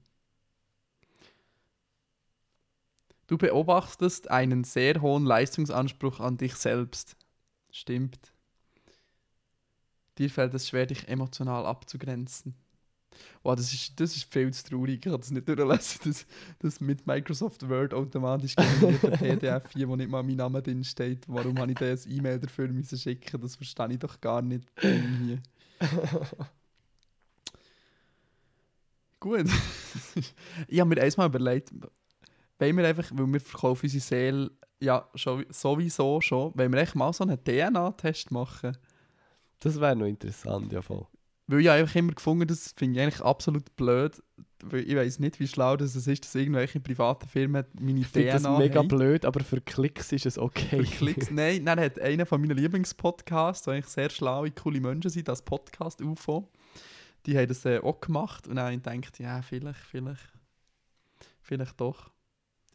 Du 3.31 3.37
beobachtest 3.37 4.29
einen 4.29 4.65
sehr 4.65 5.01
hohen 5.01 5.23
Leistungsanspruch 5.23 6.19
an 6.19 6.35
dich 6.35 6.53
selbst. 6.55 7.15
Stimmt. 7.71 8.19
Dir 10.17 10.29
fällt 10.29 10.53
es 10.53 10.67
schwer, 10.67 10.85
dich 10.85 11.07
emotional 11.07 11.65
abzugrenzen. 11.65 12.55
Wow, 13.41 13.55
das 13.55 13.71
ist, 13.71 13.97
das 13.97 14.17
ist 14.17 14.33
viel 14.33 14.51
zu 14.51 14.65
traurig. 14.65 14.95
Ich 14.95 14.99
kann 14.99 15.15
das 15.15 15.31
nicht 15.31 15.47
durchlesen, 15.47 16.01
dass 16.03 16.25
das 16.59 16.81
mit 16.81 17.07
Microsoft 17.07 17.69
Word 17.69 17.93
automatisch 17.93 18.53
generierte 18.53 19.11
PDF 19.17 19.71
hier, 19.71 19.87
wo 19.87 19.95
nicht 19.95 20.11
mal 20.11 20.23
mein 20.23 20.35
Name 20.35 20.61
drin 20.61 20.83
steht. 20.83 21.23
Warum 21.29 21.57
habe 21.57 21.71
ich 21.71 21.77
das 21.77 22.05
E-Mail 22.07 22.37
dafür 22.37 22.67
müssen 22.67 22.97
schicken? 22.97 23.39
Das 23.39 23.55
verstehe 23.55 23.93
ich 23.93 23.99
doch 23.99 24.19
gar 24.19 24.41
nicht. 24.41 24.67
Hier. 24.81 25.41
Gut. 29.21 29.47
ich 30.67 30.79
habe 30.81 30.89
mir 30.89 30.97
erstmal 30.97 31.27
überlegt, 31.27 31.71
wollen 32.61 32.77
wir 32.77 32.87
einfach, 32.87 33.11
weil 33.13 33.27
wir 33.27 33.39
verkaufen 33.41 33.85
unsere 33.85 34.01
Seele 34.01 34.51
ja 34.79 35.07
schon, 35.15 35.45
sowieso 35.49 36.21
schon, 36.21 36.55
wollen 36.55 36.71
wir 36.71 36.81
echt 36.81 36.95
mal 36.95 37.11
so 37.13 37.23
einen 37.23 37.43
DNA-Test 37.43 38.31
machen? 38.31 38.77
Das 39.59 39.79
wäre 39.79 39.95
noch 39.95 40.07
interessant, 40.07 40.71
ja 40.71 40.81
voll. 40.81 41.05
Weil 41.47 41.61
ich 41.61 41.67
habe 41.67 41.79
einfach 41.79 41.95
immer 41.95 42.13
gefunden, 42.13 42.47
das 42.47 42.73
finde 42.77 42.97
ich 42.97 43.03
eigentlich 43.03 43.21
absolut 43.21 43.75
blöd, 43.75 44.23
weil 44.63 44.87
ich 44.87 44.95
weiß 44.95 45.19
nicht, 45.19 45.39
wie 45.39 45.47
schlau 45.47 45.75
das 45.75 45.95
ist, 45.95 46.23
dass 46.23 46.35
irgendwelche 46.35 46.79
privaten 46.79 47.27
Firmen 47.27 47.65
meine 47.79 47.99
Ich 47.99 48.11
DNA 48.11 48.31
das 48.31 48.43
mega 48.57 48.79
haben. 48.79 48.87
blöd, 48.87 49.25
aber 49.25 49.41
für 49.43 49.59
Klicks 49.59 50.11
ist 50.13 50.25
es 50.25 50.37
okay. 50.37 50.83
Für 50.83 50.97
Klicks. 50.97 51.29
Nein, 51.29 51.65
dann 51.65 51.79
hat 51.79 51.99
einer 51.99 52.25
von 52.25 52.41
meinen 52.41 52.57
Lieblingspodcasts, 52.57 53.67
wo 53.67 53.71
eigentlich 53.71 53.87
sehr 53.87 54.09
schlaue, 54.09 54.51
coole 54.51 54.79
Menschen 54.79 55.11
sind, 55.11 55.27
das 55.27 55.41
Podcast 55.41 56.01
UFO, 56.01 56.49
die 57.25 57.37
haben 57.37 57.47
das 57.47 57.65
äh, 57.65 57.79
auch 57.79 57.99
gemacht 57.99 58.47
und 58.47 58.55
dann 58.55 58.65
habe 58.65 58.75
ich 58.75 58.83
gedacht, 58.83 59.19
ja, 59.19 59.41
vielleicht, 59.41 59.79
vielleicht, 59.79 60.33
vielleicht 61.41 61.79
doch. 61.81 62.11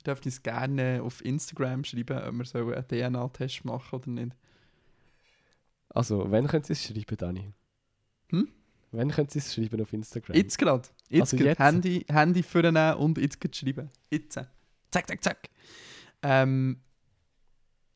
Dürft 0.06 0.26
uns 0.26 0.42
gerne 0.42 1.02
auf 1.02 1.24
Instagram 1.24 1.84
schreiben, 1.84 2.18
ob 2.18 2.34
wir 2.34 2.44
so 2.44 2.58
einen 2.58 2.86
DNA-Test 2.86 3.64
machen 3.64 3.96
oder 3.96 4.10
nicht. 4.10 4.36
Also, 5.88 6.30
wann 6.30 6.46
könnt 6.46 6.68
ihr 6.68 6.72
es 6.74 6.84
schreiben, 6.84 7.16
Dani? 7.16 7.52
Hm? 8.30 8.48
Wann 8.92 9.10
könnt 9.10 9.34
ihr 9.34 9.40
es 9.40 9.54
schreiben 9.54 9.80
auf 9.80 9.92
Instagram? 9.92 10.36
Jetzt 10.36 10.58
gerade. 10.58 10.88
Jetzt, 11.08 11.32
Also 11.32 11.44
jetzt? 11.44 11.58
Handy, 11.58 12.04
Handy 12.08 12.42
vornehmen 12.42 12.94
und 12.94 13.18
jetzt 13.18 13.40
gerade 13.40 13.54
schreiben. 13.54 13.90
Jetzt. 14.10 14.34
Zack, 14.90 15.08
zack, 15.08 15.24
zack. 15.24 15.50
Ähm, 16.22 16.80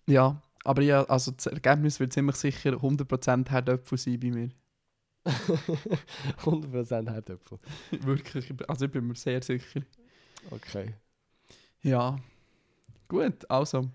ja, 0.07 0.43
aber 0.65 0.83
ja, 0.83 1.05
also 1.05 1.31
das 1.31 1.47
Ergebnis 1.47 2.01
wird 2.01 2.13
ziemlich 2.13 2.37
sicher 2.37 2.73
100% 2.73 3.49
Herdöpfel 3.51 3.99
sein 3.99 4.21
bei 4.21 4.31
mir. 4.31 4.51
100% 5.27 7.11
Herdöpfel. 7.11 7.59
Wirklich, 7.91 8.53
also 8.69 8.87
ich 8.87 8.91
bin 8.91 9.07
mir 9.07 9.15
sehr 9.15 9.43
sicher. 9.43 9.83
Okay. 10.51 10.95
Ja. 11.83 12.19
Gut, 13.09 13.49
also. 13.51 13.91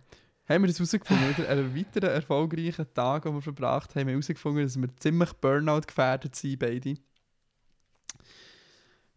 Haben 0.48 0.64
wir 0.64 0.68
das 0.68 0.78
herausgefunden? 0.78 1.38
Wieder 1.38 1.50
einen 1.50 1.76
weiteren 1.76 2.10
erfolgreichen 2.12 2.86
Tag, 2.94 3.24
den 3.24 3.34
wir 3.34 3.42
verbracht 3.42 3.90
haben, 3.92 4.02
haben 4.02 4.08
wir 4.08 4.14
herausgefunden, 4.14 4.64
dass 4.64 4.80
wir 4.80 4.96
ziemlich 4.98 5.34
Burnout 5.34 5.82
gefährdet 5.88 6.36
sind, 6.36 6.60
beide. 6.60 6.96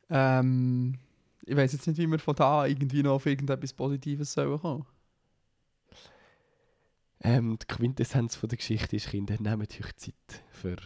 Ähm, 0.09 0.99
ich 1.45 1.55
weiß 1.55 1.73
jetzt 1.75 1.87
nicht, 1.87 1.99
wie 1.99 2.07
wir 2.07 2.19
von 2.19 2.35
da 2.35 2.64
irgendwie 2.64 3.03
noch 3.03 3.14
auf 3.14 3.27
irgendetwas 3.27 3.75
Positives 3.75 4.33
sollen 4.33 4.59
kommen. 4.59 4.87
Ähm, 7.21 7.59
die 7.59 7.66
Quintessenz 7.66 8.37
von 8.37 8.49
der 8.49 8.59
Geschichte 8.59 8.97
ist, 8.97 9.09
Kinder, 9.11 9.37
nehmt 9.39 9.79
euch 9.79 9.97
Zeit 9.97 10.14
für 10.51 10.77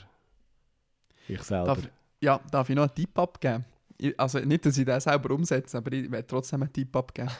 euch 1.28 1.42
selber. 1.42 1.66
Darf, 1.66 1.88
ja, 2.20 2.40
darf 2.50 2.68
ich 2.68 2.74
noch 2.74 2.84
einen 2.84 2.94
Tipp 2.94 3.16
abgeben? 3.18 3.64
Ich, 3.98 4.18
also 4.18 4.40
nicht, 4.40 4.66
dass 4.66 4.78
ich 4.78 4.86
das 4.86 5.04
selber 5.04 5.34
umsetze, 5.34 5.78
aber 5.78 5.92
ich 5.92 6.10
werde 6.10 6.26
trotzdem 6.26 6.62
einen 6.62 6.72
Tipp 6.72 6.96
abgeben. 6.96 7.30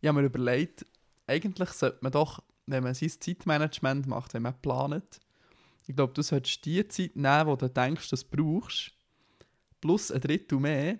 Ich 0.00 0.08
habe 0.08 0.20
mir 0.20 0.26
überlegt, 0.26 0.84
eigentlich 1.26 1.68
sollte 1.70 1.98
man 2.02 2.12
doch, 2.12 2.42
wenn 2.66 2.82
man 2.82 2.94
sein 2.94 3.10
Zeitmanagement 3.10 4.06
macht, 4.06 4.34
wenn 4.34 4.42
man 4.42 4.60
plant, 4.60 5.20
ich 5.88 5.94
glaube, 5.94 6.12
du 6.14 6.22
solltest 6.22 6.64
die 6.64 6.86
Zeit 6.88 7.14
nehmen, 7.14 7.50
die 7.50 7.58
du 7.58 7.68
denkst, 7.70 8.10
dass 8.10 8.28
du 8.28 8.36
brauchst, 8.36 8.90
plus 9.80 10.10
ein 10.10 10.20
Drittel 10.20 10.58
mehr 10.58 10.98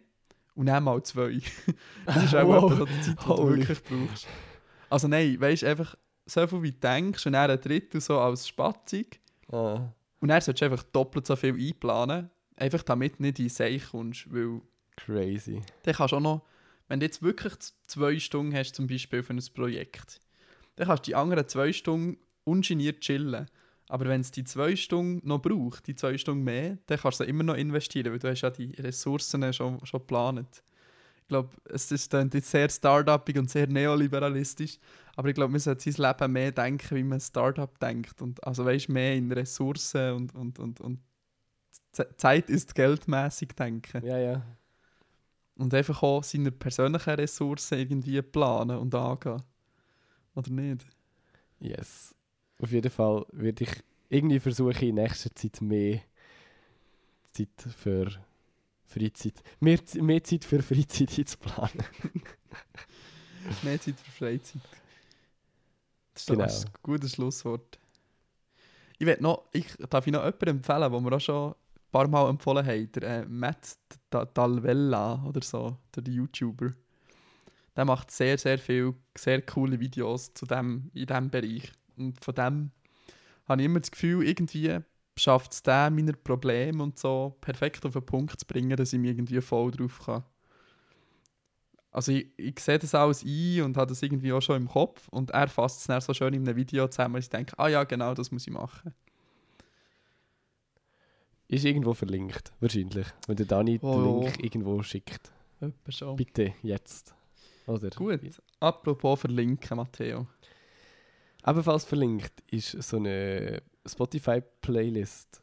und 0.54 0.66
dann 0.66 0.84
mal 0.84 1.02
zwei. 1.02 1.40
das 2.06 2.24
ist 2.24 2.34
auch 2.34 2.46
Wow. 2.46 2.88
die 2.88 3.00
Zeit, 3.00 3.18
die 3.20 3.26
du 3.26 3.48
wirklich 3.48 3.82
brauchst. 3.82 4.26
Also 4.88 5.08
nein, 5.08 5.40
weißt 5.40 5.62
du, 5.62 5.66
einfach 5.66 5.96
so 6.24 6.46
viel 6.46 6.62
wie 6.62 6.70
du 6.72 6.78
denkst 6.78 7.26
und 7.26 7.32
dann 7.32 7.50
ein 7.50 7.60
Drittel 7.60 8.00
so 8.00 8.18
als 8.20 8.46
Spatzig. 8.46 9.20
Ah. 9.50 9.92
Und 10.20 10.28
dann 10.28 10.40
solltest 10.40 10.62
du 10.62 10.64
einfach 10.66 10.82
doppelt 10.84 11.26
so 11.26 11.34
viel 11.36 11.54
einplanen, 11.54 12.30
einfach 12.56 12.82
damit 12.84 13.18
du 13.18 13.22
nicht 13.24 13.38
in 13.40 13.48
Seich 13.48 13.88
kommst, 13.90 14.32
weil 14.32 14.60
Crazy. 14.96 15.60
dann 15.82 15.94
kannst 15.94 16.12
du 16.12 16.16
auch 16.16 16.20
noch, 16.20 16.42
wenn 16.88 17.00
du 17.00 17.06
jetzt 17.06 17.22
wirklich 17.22 17.54
zwei 17.86 18.18
Stunden 18.18 18.54
hast, 18.54 18.74
zum 18.74 18.86
Beispiel 18.86 19.22
für 19.22 19.34
ein 19.34 19.42
Projekt, 19.54 20.20
dann 20.76 20.86
kannst 20.86 21.06
du 21.06 21.10
die 21.10 21.14
anderen 21.14 21.48
zwei 21.48 21.72
Stunden 21.72 22.18
ungeniert 22.44 23.00
chillen. 23.00 23.46
Aber 23.88 24.06
wenn 24.06 24.20
es 24.20 24.30
die 24.30 24.44
zwei 24.44 24.74
Stunden 24.74 25.26
noch 25.26 25.40
braucht, 25.40 25.86
die 25.86 25.94
zwei 25.94 26.18
Stunden 26.18 26.44
mehr, 26.44 26.78
dann 26.86 26.98
kannst 26.98 27.20
du 27.20 27.24
immer 27.24 27.44
noch 27.44 27.54
investieren, 27.54 28.12
weil 28.12 28.18
du 28.18 28.28
hast 28.28 28.40
ja 28.40 28.50
die 28.50 28.72
Ressourcen 28.72 29.52
schon, 29.52 29.84
schon 29.86 30.00
geplant. 30.00 30.62
Ich 31.22 31.28
glaube, 31.28 31.50
es 31.64 31.90
ist 31.90 32.12
dann 32.12 32.30
jetzt 32.32 32.50
sehr 32.50 32.68
startupig 32.68 33.36
und 33.38 33.50
sehr 33.50 33.66
neoliberalistisch, 33.66 34.78
aber 35.16 35.28
ich 35.28 35.34
glaube, 35.34 35.50
man 35.52 35.60
sollte 35.60 35.90
sein 35.90 36.06
Leben 36.06 36.32
mehr 36.32 36.52
denken, 36.52 36.96
wie 36.96 37.02
man 37.02 37.20
Startup 37.20 37.78
denkt. 37.80 38.22
Und 38.22 38.44
also 38.44 38.64
weißt 38.64 38.88
mehr 38.88 39.14
in 39.14 39.30
Ressourcen 39.32 40.12
und, 40.12 40.34
und, 40.34 40.58
und, 40.58 40.80
und 40.80 41.00
Zeit 41.92 42.50
ist 42.50 42.74
geldmäßig 42.74 43.48
denken. 43.56 44.04
Ja, 44.04 44.18
ja. 44.18 44.46
Und 45.56 45.72
einfach 45.72 46.02
auch 46.02 46.22
seine 46.22 46.52
persönlichen 46.52 47.10
Ressourcen 47.14 47.78
irgendwie 47.78 48.20
planen 48.22 48.76
und 48.78 48.94
angehen. 48.94 49.42
Oder 50.34 50.50
nicht? 50.50 50.86
Yes. 51.60 52.14
Auf 52.60 52.70
jeden 52.72 52.90
Fall 52.90 53.24
würde 53.32 53.64
ich 53.64 53.70
irgendwie 54.08 54.38
versuchen, 54.40 54.88
in 54.88 54.94
nächster 54.96 55.34
Zeit 55.34 55.60
mehr 55.60 56.00
Zeit 57.32 57.48
für 57.76 58.10
Freizeit, 58.84 59.42
mehr, 59.60 59.78
mehr 60.00 60.22
Zeit 60.24 60.44
für 60.44 60.62
Freizeit 60.62 61.10
einzuplanen. 61.18 61.84
Mehr 63.62 63.80
Zeit 63.80 63.94
für 64.00 64.10
Freizeit. 64.10 64.60
Das 66.14 66.22
ist 66.22 66.28
Genau. 66.28 66.44
ein 66.44 66.64
gutes 66.82 67.12
Schlusswort. 67.12 67.78
Ich, 68.98 69.20
noch, 69.20 69.44
ich 69.52 69.66
darf 69.90 70.06
ich 70.06 70.12
noch 70.12 70.24
jemanden 70.24 70.48
empfehlen, 70.48 70.92
den 70.92 71.04
wir 71.04 71.12
auch 71.16 71.20
schon 71.20 71.54
paar 71.96 72.08
Mal 72.08 72.30
empfohlen 72.30 72.66
haben. 72.66 72.92
Der 72.92 73.02
äh, 73.02 73.26
Matt 73.26 73.78
Da- 74.10 74.24
Dalvella 74.24 75.24
oder 75.24 75.42
so, 75.42 75.78
der 75.94 76.04
YouTuber. 76.12 76.72
Der 77.76 77.84
macht 77.84 78.10
sehr, 78.10 78.38
sehr 78.38 78.58
viele, 78.58 78.94
sehr 79.16 79.42
coole 79.42 79.78
Videos 79.80 80.32
zu 80.34 80.46
dem, 80.46 80.90
in 80.94 81.06
diesem 81.06 81.30
Bereich. 81.30 81.72
Und 81.96 82.24
von 82.24 82.34
dem 82.34 82.70
habe 83.46 83.62
ich 83.62 83.66
immer 83.66 83.80
das 83.80 83.90
Gefühl, 83.90 84.26
irgendwie 84.26 84.78
schafft 85.18 85.52
es 85.52 85.62
der, 85.62 85.90
meine 85.90 86.12
Probleme 86.12 86.82
und 86.82 86.98
so 86.98 87.36
perfekt 87.40 87.84
auf 87.86 87.92
den 87.94 88.04
Punkt 88.06 88.38
zu 88.40 88.46
bringen, 88.46 88.76
dass 88.76 88.92
ich 88.92 88.98
mich 88.98 89.10
irgendwie 89.10 89.40
voll 89.40 89.70
drauf 89.70 90.00
kann. 90.04 90.24
Also 91.90 92.12
ich, 92.12 92.28
ich 92.36 92.60
sehe 92.60 92.78
das 92.78 92.94
alles 92.94 93.24
ein 93.24 93.62
und 93.62 93.76
habe 93.76 93.88
das 93.88 94.02
irgendwie 94.02 94.32
auch 94.32 94.42
schon 94.42 94.56
im 94.56 94.68
Kopf 94.68 95.08
und 95.08 95.30
er 95.30 95.48
fasst 95.48 95.80
es 95.80 95.86
dann 95.86 96.00
so 96.00 96.12
schön 96.12 96.34
in 96.34 96.46
einem 96.46 96.56
Video 96.56 96.86
zusammen, 96.88 97.14
dass 97.14 97.24
ich 97.24 97.30
denke, 97.30 97.58
ah 97.58 97.68
ja, 97.68 97.84
genau, 97.84 98.12
das 98.14 98.30
muss 98.30 98.46
ich 98.46 98.52
machen. 98.52 98.94
Ist 101.48 101.64
irgendwo 101.64 101.94
verlinkt, 101.94 102.52
wahrscheinlich. 102.60 103.06
Wenn 103.26 103.36
der 103.36 103.46
Dani 103.46 103.78
Oh, 103.82 104.20
den. 104.20 104.22
Link 104.22 104.44
irgendwo 104.44 104.82
schickt. 104.82 105.30
Schon. 105.88 106.16
Bitte, 106.16 106.54
jetzt. 106.62 107.14
Oder? 107.66 107.90
Gut, 107.90 108.20
apropos 108.60 109.20
verlinken, 109.20 109.76
Matteo. 109.76 110.26
Ebenfalls 111.46 111.84
verlinkt 111.84 112.32
ist 112.50 112.70
so 112.82 112.96
eine 112.96 113.62
Spotify-Playlist. 113.86 115.40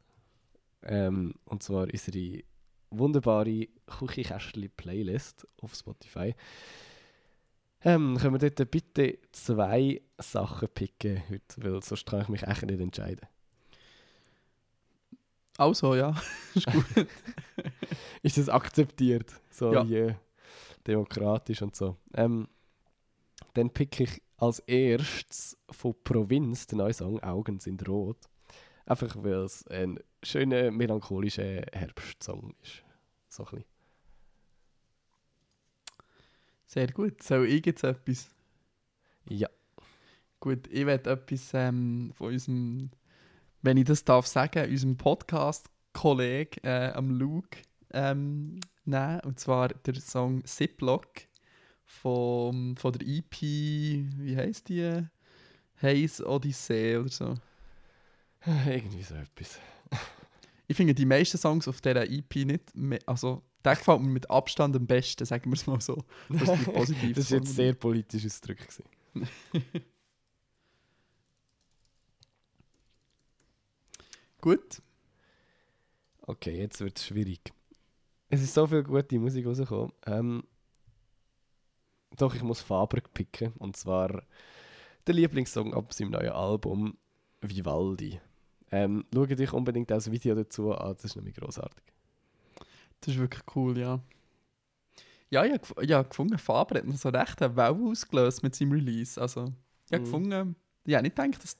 Ähm, 0.84 1.34
und 1.45 1.64
zwar 1.64 1.88
unsere 1.91 2.43
wunderbare 2.91 3.68
Küchenkästchen-Playlist 3.88 5.47
auf 5.62 5.74
Spotify. 5.74 6.36
Ähm, 7.86 8.18
können 8.18 8.39
wir 8.39 8.49
dort 8.49 8.72
bitte 8.72 9.18
zwei 9.32 10.01
Sachen 10.18 10.70
picken 10.70 11.24
heute, 11.30 11.43
weil 11.58 11.82
sonst 11.84 12.06
kann 12.06 12.22
ich 12.22 12.30
mich 12.30 12.43
echt 12.43 12.64
nicht 12.64 12.80
entscheiden. 12.80 13.28
Also, 15.58 15.95
ja, 15.95 16.16
ist 16.56 16.68
gut. 16.72 16.86
Ist 18.24 18.38
das 18.38 18.49
akzeptiert? 18.49 19.32
So 19.51 19.74
Ja. 19.74 19.88
wie 19.88 20.16
demokratisch 20.88 21.62
und 21.62 21.76
so. 21.76 21.97
Ähm, 22.14 22.47
dann 23.54 23.70
pick 23.70 23.99
ich 23.99 24.22
als 24.38 24.60
erstes 24.60 25.58
von 25.70 25.93
Provinz 26.04 26.66
den 26.68 26.78
neuen 26.80 26.93
Song 26.93 27.20
Augen 27.22 27.60
sind 27.60 27.88
rot. 27.88 28.18
Einfach 28.86 29.16
weil 29.18 29.43
es 29.43 29.66
ein 29.68 29.99
schöner, 30.24 30.72
melancholischer 30.72 31.64
Herbstsong 31.72 32.56
ist. 32.62 32.84
So 33.30 33.43
ein 33.45 33.49
bisschen. 33.51 33.66
Sehr 36.66 36.88
gut. 36.88 37.22
Soll 37.22 37.47
ich 37.47 37.66
jetzt 37.66 37.84
etwas? 37.84 38.30
Ja. 39.30 39.49
Gut, 40.39 40.68
ich 40.68 40.86
werde 40.86 41.12
etwas 41.12 41.51
ähm, 41.54 42.12
von 42.16 42.34
unserem, 42.34 42.89
wenn 43.64 43.78
ich 43.78 43.86
das 43.86 44.03
darf 44.05 44.28
sagen, 44.28 44.70
unserem 44.70 44.97
Podcast-Kollegen 44.97 46.64
äh, 46.64 46.91
am 46.93 47.09
Luke 47.09 47.57
ähm, 47.91 48.59
nehmen. 48.86 49.22
Und 49.22 49.39
zwar 49.39 49.70
der 49.70 49.95
Song 49.95 50.45
Ziplock 50.45 51.07
von, 51.86 52.76
von 52.78 52.93
der 52.93 53.07
EP, 53.07 53.41
wie 53.41 54.38
heisst 54.38 54.70
die? 54.70 55.07
Haze 55.82 56.26
Odyssey 56.28 56.97
oder 56.97 57.09
so. 57.09 57.36
Irgendwie 58.45 59.03
so 59.03 59.16
etwas. 59.16 59.59
Ich 60.68 60.78
finde 60.78 60.93
die 60.93 61.05
meisten 61.05 61.38
Songs 61.38 61.68
auf 61.68 61.82
dieser 61.82 62.09
EP 62.09 62.36
nicht, 62.36 62.76
mehr, 62.76 62.99
also 63.05 63.41
der 63.64 63.76
gefällt 63.76 64.01
mir 64.01 64.09
mit 64.09 64.30
Abstand 64.30 64.76
am 64.76 64.86
besten, 64.86 65.26
sagen 65.26 65.49
wir 65.49 65.55
es 65.55 65.68
mal 65.68 65.80
so. 65.80 66.03
Das 66.30 66.41
ist. 66.41 66.68
Das 67.16 67.32
war 67.32 67.38
jetzt 67.38 67.55
sehr 67.55 67.74
politisch 67.74 68.26
ausgedrückt. 68.26 68.84
Gut. 74.43 74.81
Okay, 76.27 76.57
jetzt 76.57 76.81
wird 76.81 76.97
es 76.97 77.05
schwierig. 77.05 77.53
Es 78.27 78.41
ist 78.41 78.53
so 78.53 78.67
viel 78.67 78.83
gute 78.83 79.17
Musik 79.17 79.45
rausgekommen. 79.45 79.93
Ähm, 80.05 80.43
Doch, 82.17 82.35
ich 82.35 82.43
muss 82.43 82.59
Faber 82.59 82.99
picken. 83.13 83.53
Und 83.53 83.77
zwar 83.77 84.21
der 85.07 85.13
Lieblingssong 85.13 85.73
ab 85.73 85.93
seinem 85.93 86.11
neuen 86.11 86.33
Album 86.33 86.97
Vivaldi. 87.39 88.19
Ähm, 88.69 89.05
schaut 89.13 89.31
euch 89.39 89.53
unbedingt 89.53 89.89
das 89.89 90.11
Video 90.11 90.35
dazu 90.35 90.73
an, 90.73 90.93
das 90.93 91.05
ist 91.05 91.15
nämlich 91.15 91.35
großartig. 91.35 91.83
Das 92.99 93.13
ist 93.13 93.19
wirklich 93.21 93.43
cool, 93.55 93.77
ja. 93.77 94.01
Ja, 95.29 95.45
ich 95.45 95.53
habe 95.53 95.93
hab 95.93 96.09
gefunden, 96.09 96.37
Faber 96.37 96.79
hat 96.79 96.85
noch 96.85 96.97
so 96.97 97.07
recht 97.07 97.41
eine 97.41 97.55
Welle 97.55 97.69
ausgelöst 97.91 98.43
mit 98.43 98.55
seinem 98.55 98.73
Release. 98.73 99.21
Also, 99.21 99.53
ich 99.85 99.93
habe 99.93 100.01
Mhm. 100.01 100.05
gefunden, 100.05 100.33
habe 100.33 101.01
nicht 101.01 101.15
gedacht, 101.15 101.41
dass 101.41 101.57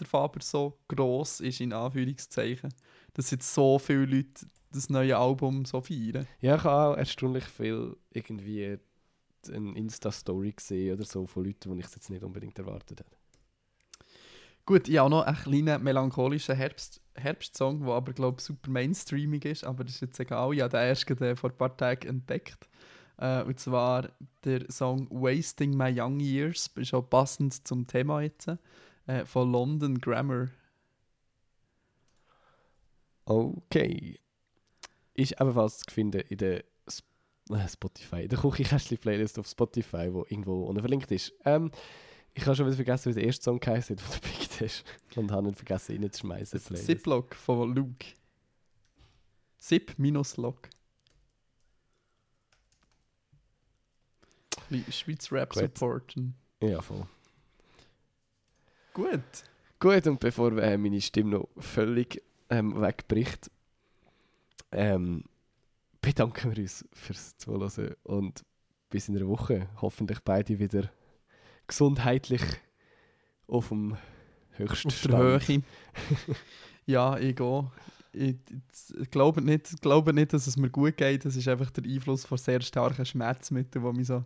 der 0.00 0.06
Faber 0.06 0.40
so 0.42 0.78
gross 0.88 1.40
ist, 1.40 1.60
in 1.60 1.72
Anführungszeichen. 1.72 2.72
Dass 3.14 3.30
jetzt 3.30 3.52
so 3.52 3.78
viele 3.78 4.06
Leute 4.06 4.46
das 4.72 4.88
neue 4.88 5.16
Album 5.16 5.64
so 5.64 5.80
feiern. 5.80 6.26
Ja, 6.40 6.56
ich 6.56 6.64
habe 6.64 6.94
auch 6.94 6.96
erstaunlich 6.96 7.44
viel 7.44 7.96
irgendwie 8.10 8.78
eine 9.48 9.72
Insta-Story 9.76 10.52
gesehen 10.52 10.94
oder 10.94 11.04
so 11.04 11.26
von 11.26 11.44
Leuten, 11.44 11.72
die 11.72 11.80
ich 11.80 11.86
es 11.86 11.94
jetzt 11.94 12.10
nicht 12.10 12.22
unbedingt 12.22 12.58
erwartet 12.58 13.00
hätte. 13.00 13.16
Gut, 14.66 14.88
ich 14.88 14.98
habe 14.98 15.10
noch 15.10 15.22
einen 15.22 15.36
kleinen 15.36 15.82
melancholischen 15.82 16.54
Herbst 16.54 17.00
Herbstsong, 17.14 17.84
der 17.84 17.94
aber, 17.94 18.12
glaube 18.12 18.36
ich, 18.38 18.44
super 18.44 18.70
mainstreamig 18.70 19.44
ist, 19.44 19.64
aber 19.64 19.84
das 19.84 19.94
ist 19.96 20.00
jetzt 20.00 20.20
egal. 20.20 20.54
Ich 20.54 20.60
habe 20.60 20.70
den 20.70 20.86
erst 20.86 21.06
gerade 21.06 21.36
vor 21.36 21.50
ein 21.50 21.56
paar 21.56 21.76
Tagen 21.76 22.08
entdeckt. 22.08 22.68
Äh, 23.18 23.42
und 23.42 23.58
zwar 23.58 24.10
der 24.44 24.70
Song 24.70 25.08
Wasting 25.10 25.76
My 25.76 25.92
Young 25.94 26.20
Years, 26.20 26.70
ist 26.76 26.94
auch 26.94 27.02
passend 27.02 27.66
zum 27.66 27.86
Thema 27.86 28.22
jetzt, 28.22 28.50
äh, 29.06 29.24
von 29.24 29.50
London 29.50 30.00
Grammar. 30.00 30.48
Okay. 33.24 34.18
Ist 35.14 35.32
ebenfalls 35.40 35.78
zu 35.78 35.92
finden 35.92 36.20
in 36.22 36.38
der 36.38 36.64
Sp 36.88 37.06
äh, 37.50 37.68
Spotify, 37.68 38.22
in 38.22 38.28
der 38.28 38.38
Küchenkästchen-Playlist 38.38 39.38
auf 39.38 39.48
Spotify, 39.48 40.12
wo 40.12 40.24
irgendwo 40.28 40.64
unten 40.64 40.80
verlinkt 40.80 41.10
ist. 41.10 41.32
Ähm, 41.44 41.70
ich 42.32 42.46
habe 42.46 42.54
schon 42.54 42.66
wieder 42.66 42.76
vergessen, 42.76 43.10
wie 43.10 43.14
der 43.14 43.24
erste 43.24 43.44
Song 43.44 43.58
geheißen 43.58 43.96
hat, 43.96 44.04
den 44.04 44.20
du 44.20 44.20
gepickt 44.20 44.60
hast. 44.60 44.84
Und 45.16 45.30
habe 45.32 45.48
ihn 45.48 45.54
vergessen 45.54 45.96
reinzuschmeißen. 46.00 46.60
Ziplock 46.76 47.34
von 47.34 47.74
Luke. 47.74 48.06
Zip 49.58 49.94
minus 49.98 50.36
Lock. 50.36 50.68
Schweiz 54.90 55.32
Rap 55.32 55.52
Gut. 55.52 55.62
supporten. 55.62 56.34
Ja, 56.62 56.80
voll. 56.80 57.06
Gut. 58.92 59.20
Gut, 59.78 60.06
und 60.06 60.20
bevor 60.20 60.56
äh, 60.58 60.76
meine 60.76 61.00
Stimme 61.00 61.30
noch 61.30 61.48
völlig 61.56 62.22
ähm, 62.50 62.80
wegbricht, 62.80 63.50
ähm, 64.72 65.24
bedanken 66.02 66.54
wir 66.54 66.62
uns 66.62 66.84
fürs 66.92 67.36
Zuhören 67.38 67.94
und 68.02 68.44
bis 68.90 69.08
in 69.08 69.16
einer 69.16 69.28
Woche 69.28 69.68
hoffentlich 69.80 70.20
beide 70.20 70.58
wieder 70.58 70.90
gesundheitlich 71.66 72.42
auf 73.46 73.68
dem 73.68 73.96
höchsten 74.52 74.88
Auf 74.88 75.00
der 75.02 75.18
Höhe. 75.18 75.62
ja, 76.86 77.18
ich 77.18 77.36
gehe. 77.36 77.70
Ich, 78.12 78.36
ich 79.00 79.10
glaube 79.10 79.40
nicht, 79.40 79.80
glaube 79.80 80.12
nicht, 80.12 80.32
dass 80.32 80.48
es 80.48 80.56
mir 80.56 80.68
gut 80.68 80.96
geht. 80.96 81.24
Das 81.24 81.36
ist 81.36 81.46
einfach 81.46 81.70
der 81.70 81.84
Einfluss 81.84 82.24
von 82.24 82.38
sehr 82.38 82.60
starken 82.60 83.06
Schmerzmitteln, 83.06 83.84
wo 83.84 83.92
mich 83.92 84.08
so, 84.08 84.24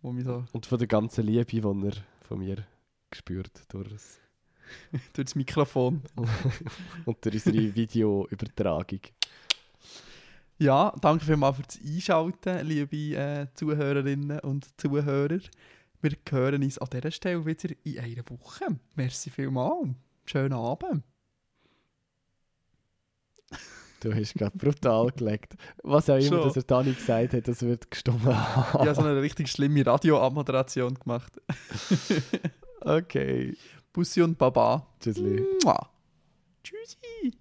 wo 0.00 0.12
mich 0.12 0.24
so 0.24 0.44
Und 0.52 0.64
von 0.64 0.78
der 0.78 0.86
ganzen 0.86 1.26
Liebe, 1.26 1.44
die 1.44 1.58
er 1.58 1.92
von 2.20 2.38
mir 2.38 2.64
gespürt 3.16 3.62
durch 3.68 3.88
das 3.88 4.20
durch 5.12 5.26
das 5.26 5.34
Mikrofon. 5.34 6.02
und 7.04 7.24
durch 7.24 7.46
unsere 7.46 7.74
Videoübertragung. 7.74 9.00
Ja, 10.58 10.92
danke 11.00 11.24
vielmals 11.24 11.56
fürs 11.56 11.78
Einschalten, 11.84 12.66
liebe 12.66 13.16
äh, 13.16 13.46
Zuhörerinnen 13.54 14.40
und 14.40 14.68
Zuhörer. 14.80 15.40
Wir 16.00 16.12
hören 16.30 16.62
uns 16.62 16.78
an 16.78 16.88
dieser 16.92 17.10
Stelle 17.10 17.44
wieder 17.44 17.74
in 17.84 17.98
einer 17.98 18.22
Woche. 18.28 18.66
Merci 18.94 19.30
vielmals. 19.30 19.88
Schönen 20.24 20.54
Abend. 20.54 21.04
Du 24.00 24.14
hast 24.14 24.34
gerade 24.34 24.56
brutal 24.56 25.10
gelegt. 25.10 25.54
Was 25.82 26.10
auch 26.10 26.16
immer, 26.16 26.44
dass 26.44 26.56
er 26.56 26.62
Dani 26.62 26.92
gesagt 26.92 27.32
hat, 27.32 27.48
das 27.48 27.62
wird 27.62 27.90
gestummt. 27.90 28.22
Ich 28.22 28.26
habe 28.26 28.94
so 28.94 29.02
eine 29.02 29.20
richtig 29.20 29.48
schlimme 29.48 29.86
Radio-Abmoderation 29.86 30.94
gemacht. 30.94 31.40
okay. 32.86 33.56
Bussi 33.92 34.22
und 34.22 34.38
Baba. 34.38 34.86
Tschüssli. 35.00 35.44
Mua. 35.64 35.90
Tschüssi. 36.62 37.32